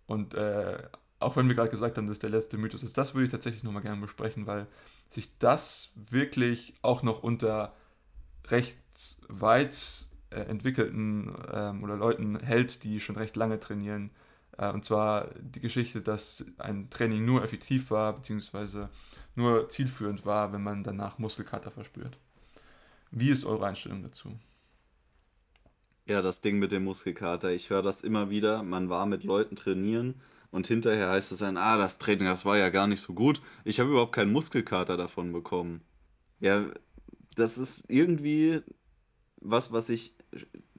Und 0.07 0.35
äh, 0.35 0.82
auch 1.20 1.37
wenn 1.37 1.49
wir 1.49 1.55
gerade 1.55 1.70
gesagt 1.70 1.99
haben, 1.99 2.07
dass 2.07 2.18
der 2.18 2.30
letzte 2.30 2.59
Mythos 2.59 2.82
ist, 2.82 2.99
das 2.99 3.14
würde 3.14 3.26
ich 3.26 3.32
tatsächlich 3.32 3.64
nochmal 3.64 3.82
gerne 3.82 4.01
besprechen, 4.01 4.47
weil 4.47 4.66
sich 5.09 5.37
das 5.39 5.93
wirklich 6.11 6.74
auch 6.82 7.03
noch 7.03 7.22
unter 7.22 7.74
recht 8.49 8.78
weit 9.28 10.07
äh, 10.30 10.41
entwickelten 10.41 11.35
ähm, 11.53 11.85
oder 11.85 11.97
Leuten 11.97 12.41
hält, 12.41 12.85
die 12.85 13.01
schon 13.01 13.16
recht 13.16 13.37
lange 13.37 13.61
trainieren. 13.61 14.11
Äh, 14.59 14.71
und 14.71 14.85
zwar 14.85 15.29
die 15.41 15.61
Geschichte, 15.61 16.01
dass 16.01 16.47
ein 16.59 16.91
Training 16.91 17.25
nur 17.25 17.43
effektiv 17.43 17.91
war, 17.91 18.15
beziehungsweise 18.15 18.91
nur 19.35 19.69
zielführend 19.69 20.25
war, 20.27 20.53
wenn 20.53 20.63
man 20.63 20.83
danach 20.83 21.19
Muskelkater 21.19 21.71
verspürt. 21.71 22.19
Wie 23.11 23.31
ist 23.31 23.45
eure 23.45 23.67
Einstellung 23.67 24.03
dazu? 24.03 24.39
Ja, 26.07 26.21
das 26.21 26.41
Ding 26.41 26.59
mit 26.59 26.73
dem 26.73 26.85
Muskelkater. 26.85 27.51
Ich 27.51 27.71
höre 27.71 27.83
das 27.83 28.03
immer 28.03 28.29
wieder. 28.29 28.63
Man 28.63 28.91
war 28.91 29.07
mit 29.07 29.25
Leuten 29.25 29.57
trainieren 29.57 30.21
und 30.51 30.67
hinterher 30.67 31.11
heißt 31.11 31.33
es 31.33 31.39
dann, 31.39 31.57
ah, 31.57 31.79
das 31.79 31.99
Training, 31.99 32.27
das 32.27 32.45
war 32.45 32.59
ja 32.59 32.69
gar 32.69 32.87
nicht 32.87 33.01
so 33.01 33.15
gut. 33.15 33.41
Ich 33.65 33.81
habe 33.81 33.91
überhaupt 33.91 34.15
keinen 34.15 34.33
Muskelkater 34.33 34.97
davon 34.97 35.33
bekommen. 35.33 35.81
Ja, 36.41 36.67
das 37.37 37.57
ist 37.57 37.89
irgendwie 37.89 38.61
was, 39.37 39.73
was 39.73 39.87
sich 39.87 40.15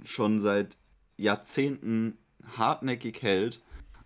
schon 0.04 0.40
seit 0.40 0.78
Jahrzehnten 1.18 2.18
hartnäckig 2.58 3.22
hält, 3.22 3.62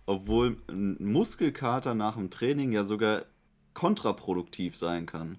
obwohl 0.05 0.57
ein 0.67 0.97
Muskelkater 0.99 1.93
nach 1.93 2.15
dem 2.15 2.29
Training 2.29 2.71
ja 2.71 2.83
sogar 2.83 3.25
kontraproduktiv 3.73 4.75
sein 4.75 5.05
kann 5.05 5.37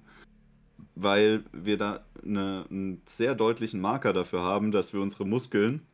weil 0.94 1.44
wir 1.52 1.76
da 1.76 2.04
eine, 2.22 2.66
einen 2.70 3.02
sehr 3.06 3.34
deutlichen 3.34 3.80
Marker 3.80 4.12
dafür 4.12 4.42
haben, 4.42 4.72
dass 4.72 4.92
wir 4.92 5.00
unsere 5.00 5.26
Muskeln 5.26 5.86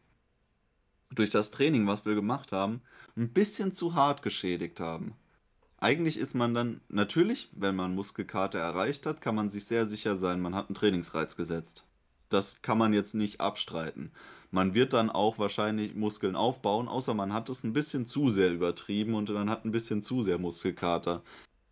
durch 1.10 1.30
das 1.30 1.50
Training, 1.50 1.86
was 1.86 2.04
wir 2.04 2.14
gemacht 2.14 2.52
haben, 2.52 2.82
ein 3.16 3.32
bisschen 3.32 3.72
zu 3.72 3.94
hart 3.94 4.22
geschädigt 4.22 4.80
haben. 4.80 5.14
Eigentlich 5.78 6.18
ist 6.18 6.34
man 6.34 6.54
dann 6.54 6.80
natürlich, 6.88 7.50
wenn 7.52 7.76
man 7.76 7.94
Muskelkater 7.94 8.58
erreicht 8.58 9.06
hat, 9.06 9.20
kann 9.20 9.34
man 9.34 9.50
sich 9.50 9.66
sehr 9.66 9.86
sicher 9.86 10.16
sein, 10.16 10.40
man 10.40 10.54
hat 10.54 10.68
einen 10.68 10.74
Trainingsreiz 10.74 11.36
gesetzt. 11.36 11.85
Das 12.28 12.62
kann 12.62 12.78
man 12.78 12.92
jetzt 12.92 13.14
nicht 13.14 13.40
abstreiten. 13.40 14.10
Man 14.50 14.74
wird 14.74 14.92
dann 14.92 15.10
auch 15.10 15.38
wahrscheinlich 15.38 15.94
Muskeln 15.94 16.36
aufbauen, 16.36 16.88
außer 16.88 17.14
man 17.14 17.32
hat 17.32 17.48
es 17.48 17.64
ein 17.64 17.72
bisschen 17.72 18.06
zu 18.06 18.30
sehr 18.30 18.52
übertrieben 18.52 19.14
und 19.14 19.28
man 19.30 19.50
hat 19.50 19.64
ein 19.64 19.72
bisschen 19.72 20.02
zu 20.02 20.20
sehr 20.20 20.38
Muskelkater. 20.38 21.22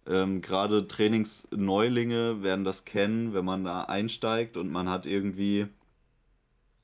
Ähm, 0.06 0.42
Gerade 0.42 0.86
Trainingsneulinge 0.86 2.42
werden 2.42 2.64
das 2.64 2.84
kennen, 2.84 3.32
wenn 3.34 3.44
man 3.44 3.64
da 3.64 3.82
einsteigt 3.84 4.56
und 4.56 4.70
man 4.70 4.88
hat 4.88 5.06
irgendwie 5.06 5.68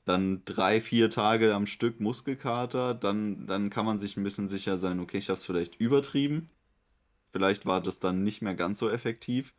dann 0.05 0.41
drei, 0.45 0.81
vier 0.81 1.09
Tage 1.09 1.53
am 1.53 1.67
Stück 1.67 1.99
Muskelkater, 1.99 2.93
dann, 2.95 3.45
dann 3.45 3.69
kann 3.69 3.85
man 3.85 3.99
sich 3.99 4.17
ein 4.17 4.23
bisschen 4.23 4.47
sicher 4.47 4.77
sein, 4.77 4.99
okay, 4.99 5.17
ich 5.17 5.29
habe 5.29 5.37
es 5.37 5.45
vielleicht 5.45 5.79
übertrieben. 5.79 6.49
Vielleicht 7.31 7.65
war 7.65 7.81
das 7.81 7.99
dann 7.99 8.23
nicht 8.23 8.41
mehr 8.41 8.55
ganz 8.55 8.79
so 8.79 8.89
effektiv. 8.89 9.53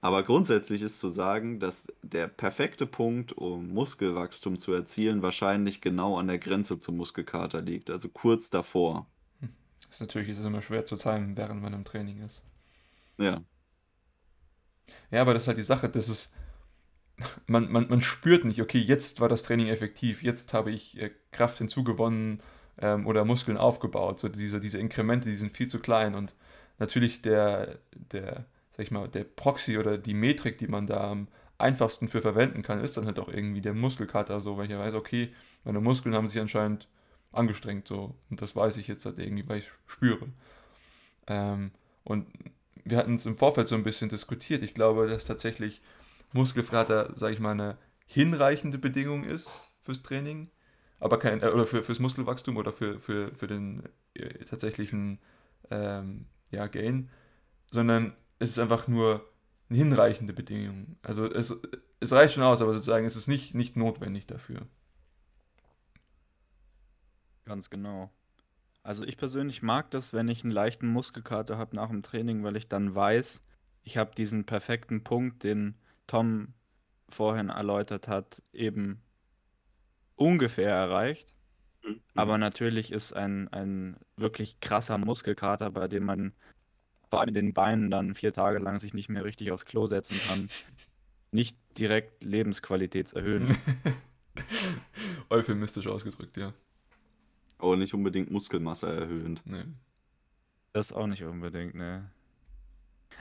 Aber 0.00 0.22
grundsätzlich 0.22 0.82
ist 0.82 1.00
zu 1.00 1.08
sagen, 1.08 1.58
dass 1.58 1.88
der 2.02 2.28
perfekte 2.28 2.86
Punkt, 2.86 3.32
um 3.32 3.68
Muskelwachstum 3.70 4.58
zu 4.58 4.72
erzielen, 4.72 5.22
wahrscheinlich 5.22 5.80
genau 5.80 6.18
an 6.18 6.28
der 6.28 6.38
Grenze 6.38 6.78
zum 6.78 6.96
Muskelkater 6.96 7.62
liegt, 7.62 7.90
also 7.90 8.08
kurz 8.08 8.50
davor. 8.50 9.06
Hm. 9.40 9.48
Das 9.82 9.96
ist 9.96 10.00
natürlich 10.00 10.28
ist 10.28 10.38
immer 10.38 10.62
schwer 10.62 10.84
zu 10.84 10.96
timen, 10.96 11.36
während 11.36 11.62
man 11.62 11.72
im 11.72 11.84
Training 11.84 12.22
ist. 12.22 12.44
Ja. 13.18 13.42
Ja, 15.10 15.22
aber 15.22 15.34
das 15.34 15.44
ist 15.44 15.48
halt 15.48 15.58
die 15.58 15.62
Sache, 15.62 15.88
das 15.88 16.08
ist, 16.08 16.34
man, 17.46 17.70
man, 17.72 17.88
man 17.88 18.00
spürt 18.00 18.44
nicht, 18.44 18.60
okay, 18.60 18.78
jetzt 18.78 19.20
war 19.20 19.28
das 19.28 19.42
Training 19.42 19.68
effektiv, 19.68 20.22
jetzt 20.22 20.52
habe 20.52 20.70
ich 20.70 21.00
äh, 21.00 21.10
Kraft 21.32 21.58
hinzugewonnen 21.58 22.42
ähm, 22.78 23.06
oder 23.06 23.24
Muskeln 23.24 23.56
aufgebaut. 23.56 24.18
So 24.18 24.28
diese, 24.28 24.60
diese 24.60 24.78
Inkremente, 24.78 25.28
die 25.28 25.36
sind 25.36 25.52
viel 25.52 25.68
zu 25.68 25.78
klein 25.78 26.14
und 26.14 26.34
natürlich 26.78 27.22
der, 27.22 27.78
der, 27.94 28.46
sag 28.76 28.84
ich 28.84 28.90
mal, 28.90 29.08
der 29.08 29.24
Proxy 29.24 29.78
oder 29.78 29.96
die 29.96 30.12
Metrik, 30.12 30.58
die 30.58 30.68
man 30.68 30.86
da 30.86 31.10
am 31.10 31.28
einfachsten 31.56 32.08
für 32.08 32.20
verwenden 32.20 32.62
kann, 32.62 32.80
ist 32.80 32.98
dann 32.98 33.06
halt 33.06 33.18
auch 33.18 33.28
irgendwie 33.28 33.62
der 33.62 33.72
Muskelkater 33.72 34.40
so, 34.40 34.58
weil 34.58 34.66
ich 34.66 34.70
ja 34.70 34.78
weiß, 34.78 34.92
okay, 34.92 35.32
meine 35.64 35.80
Muskeln 35.80 36.14
haben 36.14 36.28
sich 36.28 36.40
anscheinend 36.40 36.86
angestrengt 37.32 37.88
so 37.88 38.14
und 38.28 38.42
das 38.42 38.54
weiß 38.54 38.76
ich 38.76 38.86
jetzt 38.86 39.06
halt 39.06 39.18
irgendwie, 39.18 39.48
weil 39.48 39.58
ich 39.58 39.70
spüre. 39.86 40.28
Ähm, 41.26 41.70
und 42.04 42.26
wir 42.84 42.98
hatten 42.98 43.14
es 43.14 43.24
im 43.24 43.38
Vorfeld 43.38 43.66
so 43.66 43.74
ein 43.76 43.82
bisschen 43.82 44.10
diskutiert. 44.10 44.62
Ich 44.62 44.74
glaube, 44.74 45.08
dass 45.08 45.24
tatsächlich 45.24 45.80
Muskelfrater, 46.32 47.12
sage 47.16 47.32
ich 47.32 47.40
mal, 47.40 47.52
eine 47.52 47.78
hinreichende 48.06 48.78
Bedingung 48.78 49.24
ist 49.24 49.62
fürs 49.82 50.02
Training, 50.02 50.50
aber 51.00 51.18
kein, 51.18 51.42
äh, 51.42 51.46
oder 51.46 51.66
für, 51.66 51.82
fürs 51.82 51.98
Muskelwachstum 51.98 52.58
oder 52.58 52.72
für, 52.72 53.00
für, 53.00 53.34
für 53.34 53.46
den 53.46 53.84
äh, 54.12 54.44
tatsächlichen 54.44 55.18
ähm, 55.70 56.26
ja, 56.50 56.66
Gain, 56.66 57.08
sondern 57.70 58.14
es 58.38 58.50
ist 58.50 58.58
einfach 58.58 58.88
nur 58.88 59.28
eine 59.68 59.78
hinreichende 59.78 60.32
Bedingung. 60.32 60.96
Also 61.02 61.26
es, 61.26 61.54
es 62.00 62.12
reicht 62.12 62.34
schon 62.34 62.42
aus, 62.42 62.62
aber 62.62 62.74
sozusagen 62.74 63.06
es 63.06 63.16
ist 63.16 63.28
nicht, 63.28 63.54
nicht 63.54 63.76
notwendig 63.76 64.26
dafür. 64.26 64.66
Ganz 67.44 67.70
genau. 67.70 68.10
Also 68.82 69.04
ich 69.04 69.16
persönlich 69.16 69.62
mag 69.62 69.90
das, 69.90 70.12
wenn 70.12 70.28
ich 70.28 70.44
einen 70.44 70.52
leichten 70.52 70.86
Muskelkater 70.86 71.58
habe 71.58 71.74
nach 71.74 71.88
dem 71.88 72.02
Training, 72.02 72.44
weil 72.44 72.56
ich 72.56 72.68
dann 72.68 72.94
weiß, 72.94 73.42
ich 73.82 73.96
habe 73.96 74.14
diesen 74.14 74.44
perfekten 74.44 75.02
Punkt, 75.02 75.42
den 75.42 75.76
Tom 76.06 76.54
vorhin 77.08 77.48
erläutert 77.48 78.08
hat, 78.08 78.42
eben 78.52 79.02
ungefähr 80.16 80.70
erreicht. 80.70 81.32
Mhm. 81.84 82.00
Aber 82.14 82.38
natürlich 82.38 82.92
ist 82.92 83.12
ein, 83.12 83.48
ein 83.48 83.96
wirklich 84.16 84.60
krasser 84.60 84.98
Muskelkater, 84.98 85.70
bei 85.70 85.88
dem 85.88 86.04
man 86.04 86.32
vor 87.08 87.20
allem 87.20 87.34
den 87.34 87.54
Beinen 87.54 87.90
dann 87.90 88.14
vier 88.14 88.32
Tage 88.32 88.58
lang 88.58 88.78
sich 88.78 88.94
nicht 88.94 89.08
mehr 89.08 89.24
richtig 89.24 89.52
aufs 89.52 89.64
Klo 89.64 89.86
setzen 89.86 90.18
kann, 90.28 90.48
nicht 91.30 91.56
direkt 91.78 92.24
lebensqualitätserhöhend. 92.24 93.56
Euphemistisch 95.30 95.86
ausgedrückt, 95.86 96.36
ja. 96.36 96.52
Aber 97.58 97.76
nicht 97.76 97.94
unbedingt 97.94 98.30
Muskelmasse 98.30 98.88
erhöhend. 98.88 99.42
Nee. 99.44 99.64
Das 100.72 100.92
auch 100.92 101.06
nicht 101.06 101.24
unbedingt, 101.24 101.74
ne. 101.74 102.10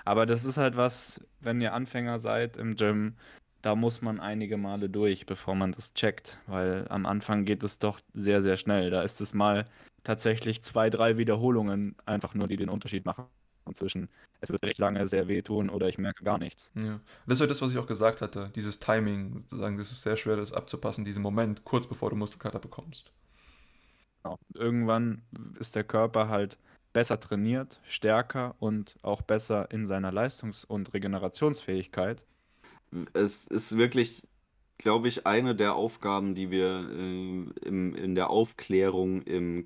Aber 0.04 0.26
das 0.26 0.46
ist 0.46 0.58
halt 0.58 0.76
was, 0.76 1.26
wenn 1.40 1.62
ihr 1.62 1.74
Anfänger 1.74 2.20
seid 2.20 2.58
im 2.58 2.76
Gym, 2.76 3.16
da 3.62 3.76
muss 3.76 4.02
man 4.02 4.20
einige 4.20 4.58
Male 4.58 4.90
durch, 4.90 5.26
bevor 5.26 5.56
man 5.56 5.72
das 5.72 5.94
checkt, 5.94 6.40
weil 6.48 6.86
am 6.90 7.06
Anfang 7.06 7.46
geht 7.46 7.64
es 7.64 7.80
doch 7.80 8.00
sehr, 8.14 8.42
sehr 8.42 8.58
schnell. 8.58 8.90
Da 8.90 9.02
ist 9.02 9.22
es 9.22 9.34
mal 9.34 9.66
tatsächlich 10.04 10.62
zwei, 10.62 10.90
drei 10.90 11.18
Wiederholungen 11.18 11.96
einfach 12.06 12.36
nur, 12.36 12.48
die 12.48 12.58
den 12.58 12.70
Unterschied 12.70 13.06
machen 13.06 13.26
zwischen 13.74 14.10
es 14.42 14.50
wird 14.50 14.64
recht 14.64 14.80
lange 14.80 15.08
sehr 15.08 15.28
wehtun 15.28 15.70
oder 15.70 15.88
ich 15.88 15.98
merke 15.98 16.24
gar 16.24 16.38
nichts. 16.38 16.72
Ja. 16.76 17.00
Das 17.26 17.38
ist 17.38 17.42
ja 17.42 17.48
das, 17.48 17.62
was 17.62 17.72
ich 17.72 17.78
auch 17.78 17.88
gesagt 17.88 18.22
hatte, 18.22 18.52
dieses 18.56 18.80
Timing, 18.80 19.46
sozusagen, 19.50 19.78
das 19.78 19.92
ist 19.92 20.04
sehr 20.04 20.18
schwer, 20.18 20.36
das 20.36 20.54
abzupassen, 20.54 21.06
diesen 21.06 21.24
Moment, 21.24 21.64
kurz 21.64 21.88
bevor 21.88 22.10
du 22.10 22.16
Muskelkater 22.16 22.60
bekommst. 22.60 23.12
Genau. 24.24 24.38
Irgendwann 24.54 25.22
ist 25.60 25.76
der 25.76 25.84
Körper 25.84 26.30
halt 26.30 26.58
besser 26.94 27.20
trainiert, 27.20 27.80
stärker 27.84 28.56
und 28.60 28.96
auch 29.02 29.22
besser 29.22 29.70
in 29.72 29.86
seiner 29.86 30.12
Leistungs- 30.12 30.64
und 30.64 30.94
Regenerationsfähigkeit. 30.94 32.24
Es 33.14 33.48
ist 33.48 33.78
wirklich, 33.78 34.28
glaube 34.78 35.08
ich, 35.08 35.28
eine 35.28 35.56
der 35.56 35.76
Aufgaben, 35.76 36.36
die 36.36 36.52
wir 36.52 36.90
äh, 36.90 37.68
im, 37.68 37.96
in 37.96 38.16
der 38.16 38.30
Aufklärung 38.30 39.22
im 39.24 39.64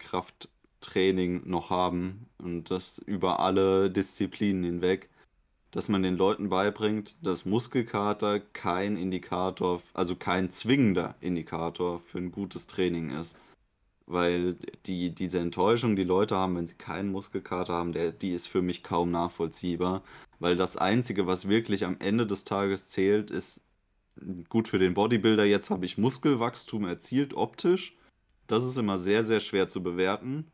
Krafttraining 0.80 1.42
noch 1.46 1.70
haben 1.70 2.28
und 2.38 2.72
das 2.72 3.00
über 3.00 3.40
alle 3.40 3.92
Disziplinen 3.92 4.64
hinweg, 4.64 5.10
dass 5.72 5.90
man 5.90 6.04
den 6.04 6.16
Leuten 6.16 6.50
beibringt, 6.50 7.18
dass 7.22 7.46
Muskelkater 7.46 8.40
kein 8.40 8.98
Indikator, 8.98 9.82
also 9.94 10.16
kein 10.16 10.50
zwingender 10.50 11.16
Indikator 11.22 12.00
für 12.00 12.18
ein 12.18 12.32
gutes 12.32 12.68
Training 12.68 13.12
ist. 13.12 13.38
Weil 14.08 14.56
die, 14.88 15.14
diese 15.14 15.40
Enttäuschung, 15.40 15.96
die 15.96 16.04
Leute 16.04 16.36
haben, 16.36 16.56
wenn 16.56 16.66
sie 16.66 16.76
keinen 16.76 17.12
Muskelkater 17.12 17.74
haben, 17.74 17.92
der, 17.92 18.12
die 18.12 18.32
ist 18.32 18.48
für 18.48 18.64
mich 18.64 18.82
kaum 18.82 19.12
nachvollziehbar. 19.12 20.02
Weil 20.40 20.56
das 20.56 20.78
Einzige, 20.78 21.28
was 21.28 21.48
wirklich 21.48 21.86
am 21.86 21.98
Ende 22.00 22.26
des 22.26 22.44
Tages 22.46 22.90
zählt, 22.90 23.30
ist 23.30 23.62
gut 24.48 24.68
für 24.68 24.80
den 24.80 24.96
Bodybuilder. 24.96 25.46
Jetzt 25.46 25.70
habe 25.70 25.86
ich 25.86 26.00
Muskelwachstum 26.00 26.86
erzielt, 26.86 27.36
optisch. 27.36 27.96
Das 28.48 28.64
ist 28.64 28.78
immer 28.80 28.98
sehr, 28.98 29.24
sehr 29.24 29.42
schwer 29.42 29.68
zu 29.68 29.84
bewerten. 29.84 30.52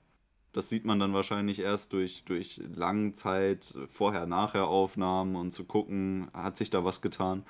Das 0.55 0.69
sieht 0.69 0.85
man 0.85 1.01
dann 1.01 1.13
wahrscheinlich 1.13 1.59
erst 1.59 1.91
durch, 1.91 2.23
durch 2.23 2.61
Langzeit, 2.73 3.77
Vorher-Nachher-Aufnahmen 3.89 5.35
und 5.35 5.51
zu 5.51 5.65
gucken, 5.65 6.29
hat 6.33 6.55
sich 6.55 6.69
da 6.69 6.85
was 6.85 7.01
getan. 7.01 7.43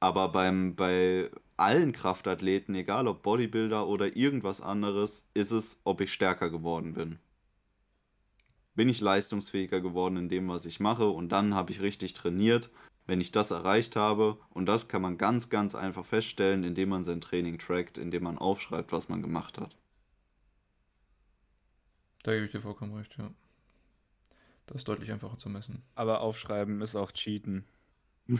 Aber 0.00 0.28
beim, 0.28 0.74
bei 0.74 1.30
allen 1.56 1.92
Kraftathleten, 1.92 2.74
egal 2.74 3.06
ob 3.06 3.22
Bodybuilder 3.22 3.86
oder 3.86 4.16
irgendwas 4.16 4.60
anderes, 4.60 5.24
ist 5.34 5.52
es, 5.52 5.80
ob 5.84 6.00
ich 6.00 6.12
stärker 6.12 6.50
geworden 6.50 6.94
bin. 6.94 7.20
Bin 8.74 8.88
ich 8.88 9.00
leistungsfähiger 9.00 9.80
geworden 9.80 10.16
in 10.16 10.28
dem, 10.28 10.48
was 10.48 10.66
ich 10.66 10.80
mache 10.80 11.08
und 11.08 11.28
dann 11.28 11.54
habe 11.54 11.70
ich 11.70 11.80
richtig 11.80 12.12
trainiert, 12.12 12.70
wenn 13.06 13.20
ich 13.20 13.30
das 13.30 13.52
erreicht 13.52 13.94
habe. 13.94 14.36
Und 14.50 14.66
das 14.66 14.88
kann 14.88 15.02
man 15.02 15.16
ganz, 15.16 15.48
ganz 15.48 15.76
einfach 15.76 16.04
feststellen, 16.04 16.64
indem 16.64 16.88
man 16.88 17.04
sein 17.04 17.20
Training 17.20 17.58
trackt, 17.58 17.98
indem 17.98 18.24
man 18.24 18.36
aufschreibt, 18.36 18.90
was 18.90 19.08
man 19.08 19.22
gemacht 19.22 19.60
hat. 19.60 19.76
Da 22.22 22.32
gebe 22.32 22.46
ich 22.46 22.52
dir 22.52 22.60
vollkommen 22.60 22.94
recht, 22.94 23.16
ja. 23.18 23.30
Das 24.66 24.76
ist 24.76 24.88
deutlich 24.88 25.10
einfacher 25.10 25.38
zu 25.38 25.48
messen. 25.48 25.82
Aber 25.94 26.20
aufschreiben 26.20 26.80
ist 26.80 26.96
auch 26.96 27.12
Cheaten. 27.12 27.64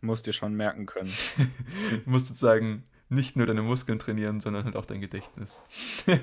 Musst 0.00 0.26
dir 0.26 0.32
schon 0.32 0.54
merken 0.54 0.86
können. 0.86 1.12
du 2.04 2.10
musst 2.10 2.26
sozusagen 2.26 2.84
nicht 3.08 3.36
nur 3.36 3.46
deine 3.46 3.62
Muskeln 3.62 3.98
trainieren, 3.98 4.40
sondern 4.40 4.64
halt 4.64 4.76
auch 4.76 4.86
dein 4.86 5.00
Gedächtnis. 5.00 5.64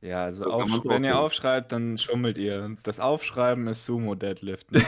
ja, 0.00 0.24
also 0.24 0.44
auf, 0.44 0.68
wenn 0.84 1.04
ihr 1.04 1.18
aufschreibt, 1.18 1.72
dann 1.72 1.98
schummelt 1.98 2.38
ihr. 2.38 2.76
Das 2.82 3.00
Aufschreiben 3.00 3.66
ist 3.66 3.84
Sumo-Deadliften. 3.84 4.82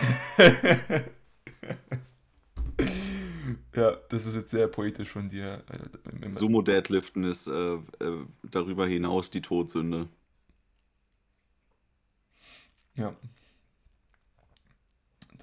Ja, 3.74 3.96
das 4.08 4.26
ist 4.26 4.36
jetzt 4.36 4.50
sehr 4.50 4.68
poetisch 4.68 5.10
von 5.10 5.28
dir. 5.28 5.62
Sumo-Deadliften 6.30 7.24
ist 7.24 7.46
äh, 7.46 7.74
äh, 7.74 7.80
darüber 8.42 8.86
hinaus 8.86 9.30
die 9.30 9.42
Todsünde. 9.42 10.08
Ja, 12.96 13.14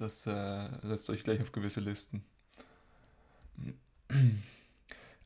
das 0.02 0.26
äh, 0.26 0.68
setzt 0.82 1.08
euch 1.10 1.22
gleich 1.22 1.40
auf 1.40 1.52
gewisse 1.52 1.80
Listen. 1.80 2.24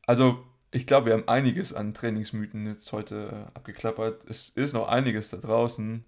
Also, 0.05 0.45
ich 0.71 0.85
glaube, 0.85 1.07
wir 1.07 1.13
haben 1.13 1.27
einiges 1.27 1.73
an 1.73 1.93
Trainingsmythen 1.93 2.67
jetzt 2.67 2.91
heute 2.91 3.47
äh, 3.53 3.57
abgeklappert. 3.57 4.25
Es 4.29 4.49
ist 4.49 4.73
noch 4.73 4.87
einiges 4.87 5.29
da 5.29 5.37
draußen. 5.37 6.05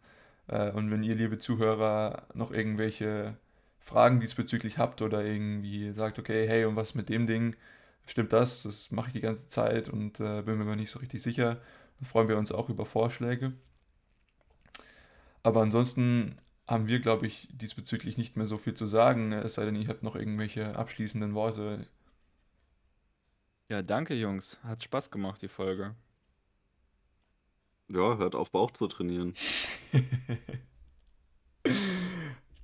Äh, 0.48 0.72
und 0.72 0.92
wenn 0.92 1.04
ihr, 1.04 1.16
liebe 1.16 1.38
Zuhörer, 1.38 2.28
noch 2.34 2.52
irgendwelche 2.52 3.38
Fragen 3.80 4.20
diesbezüglich 4.20 4.78
habt 4.78 5.02
oder 5.02 5.24
irgendwie 5.24 5.92
sagt, 5.94 6.20
okay, 6.20 6.48
hey, 6.48 6.66
und 6.66 6.76
was 6.76 6.96
mit 6.96 7.10
dem 7.10 7.28
Ding? 7.28 7.56
Stimmt 8.06 8.34
das? 8.34 8.64
Das 8.64 8.92
mache 8.92 9.08
ich 9.08 9.14
die 9.14 9.22
ganze 9.22 9.48
Zeit 9.48 9.90
und 9.90 10.20
äh, 10.20 10.42
bin 10.44 10.58
mir 10.58 10.64
aber 10.66 10.76
nicht 10.76 10.90
so 10.92 11.00
richtig 11.00 11.22
sicher. 11.22 11.62
Dann 12.00 12.10
freuen 12.10 12.28
wir 12.28 12.38
uns 12.38 12.52
auch 12.52 12.70
über 12.70 12.86
Vorschläge. 12.86 13.54
Aber 15.44 15.62
ansonsten 15.62 16.38
haben 16.68 16.88
wir, 16.88 17.00
glaube 17.00 17.28
ich, 17.28 17.48
diesbezüglich 17.52 18.18
nicht 18.18 18.38
mehr 18.38 18.46
so 18.46 18.58
viel 18.58 18.74
zu 18.74 18.86
sagen, 18.86 19.32
es 19.34 19.56
sei 19.56 19.66
denn, 19.66 19.76
ihr 19.76 19.88
habt 19.88 20.04
noch 20.04 20.16
irgendwelche 20.16 20.76
abschließenden 20.76 21.34
Worte. 21.34 21.88
Ja, 23.70 23.82
danke, 23.82 24.16
Jungs. 24.16 24.60
Hat 24.64 24.84
Spaß 24.84 25.12
gemacht, 25.12 25.42
die 25.42 25.48
Folge. 25.48 25.96
Ja, 27.88 28.18
hört 28.18 28.36
auf, 28.36 28.52
Bauch 28.52 28.72
zu 28.72 28.88
trainieren. 28.88 29.34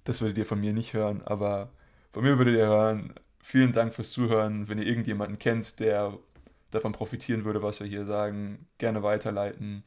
das 0.06 0.22
würdet 0.22 0.38
ihr 0.38 0.46
von 0.46 0.60
mir 0.60 0.72
nicht 0.72 0.94
hören, 0.94 1.22
aber 1.24 1.70
von 2.14 2.24
mir 2.24 2.38
würdet 2.38 2.56
ihr 2.56 2.68
hören. 2.68 3.14
Vielen 3.44 3.74
Dank 3.74 3.94
fürs 3.94 4.12
Zuhören. 4.12 4.70
Wenn 4.70 4.78
ihr 4.78 4.88
irgendjemanden 4.88 5.38
kennt, 5.38 5.80
der 5.80 6.18
davon 6.72 6.94
profitieren 6.94 7.44
würde, 7.44 7.62
was 7.62 7.80
wir 7.80 7.88
hier 7.88 8.06
sagen, 8.06 8.68
gerne 8.78 9.04
weiterleiten. 9.04 9.84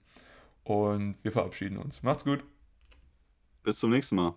Und 0.65 1.17
wir 1.23 1.33
verabschieden 1.33 1.79
uns. 1.79 2.03
Macht's 2.03 2.25
gut. 2.25 2.45
Bis 3.63 3.79
zum 3.79 3.91
nächsten 3.91 4.17
Mal. 4.17 4.35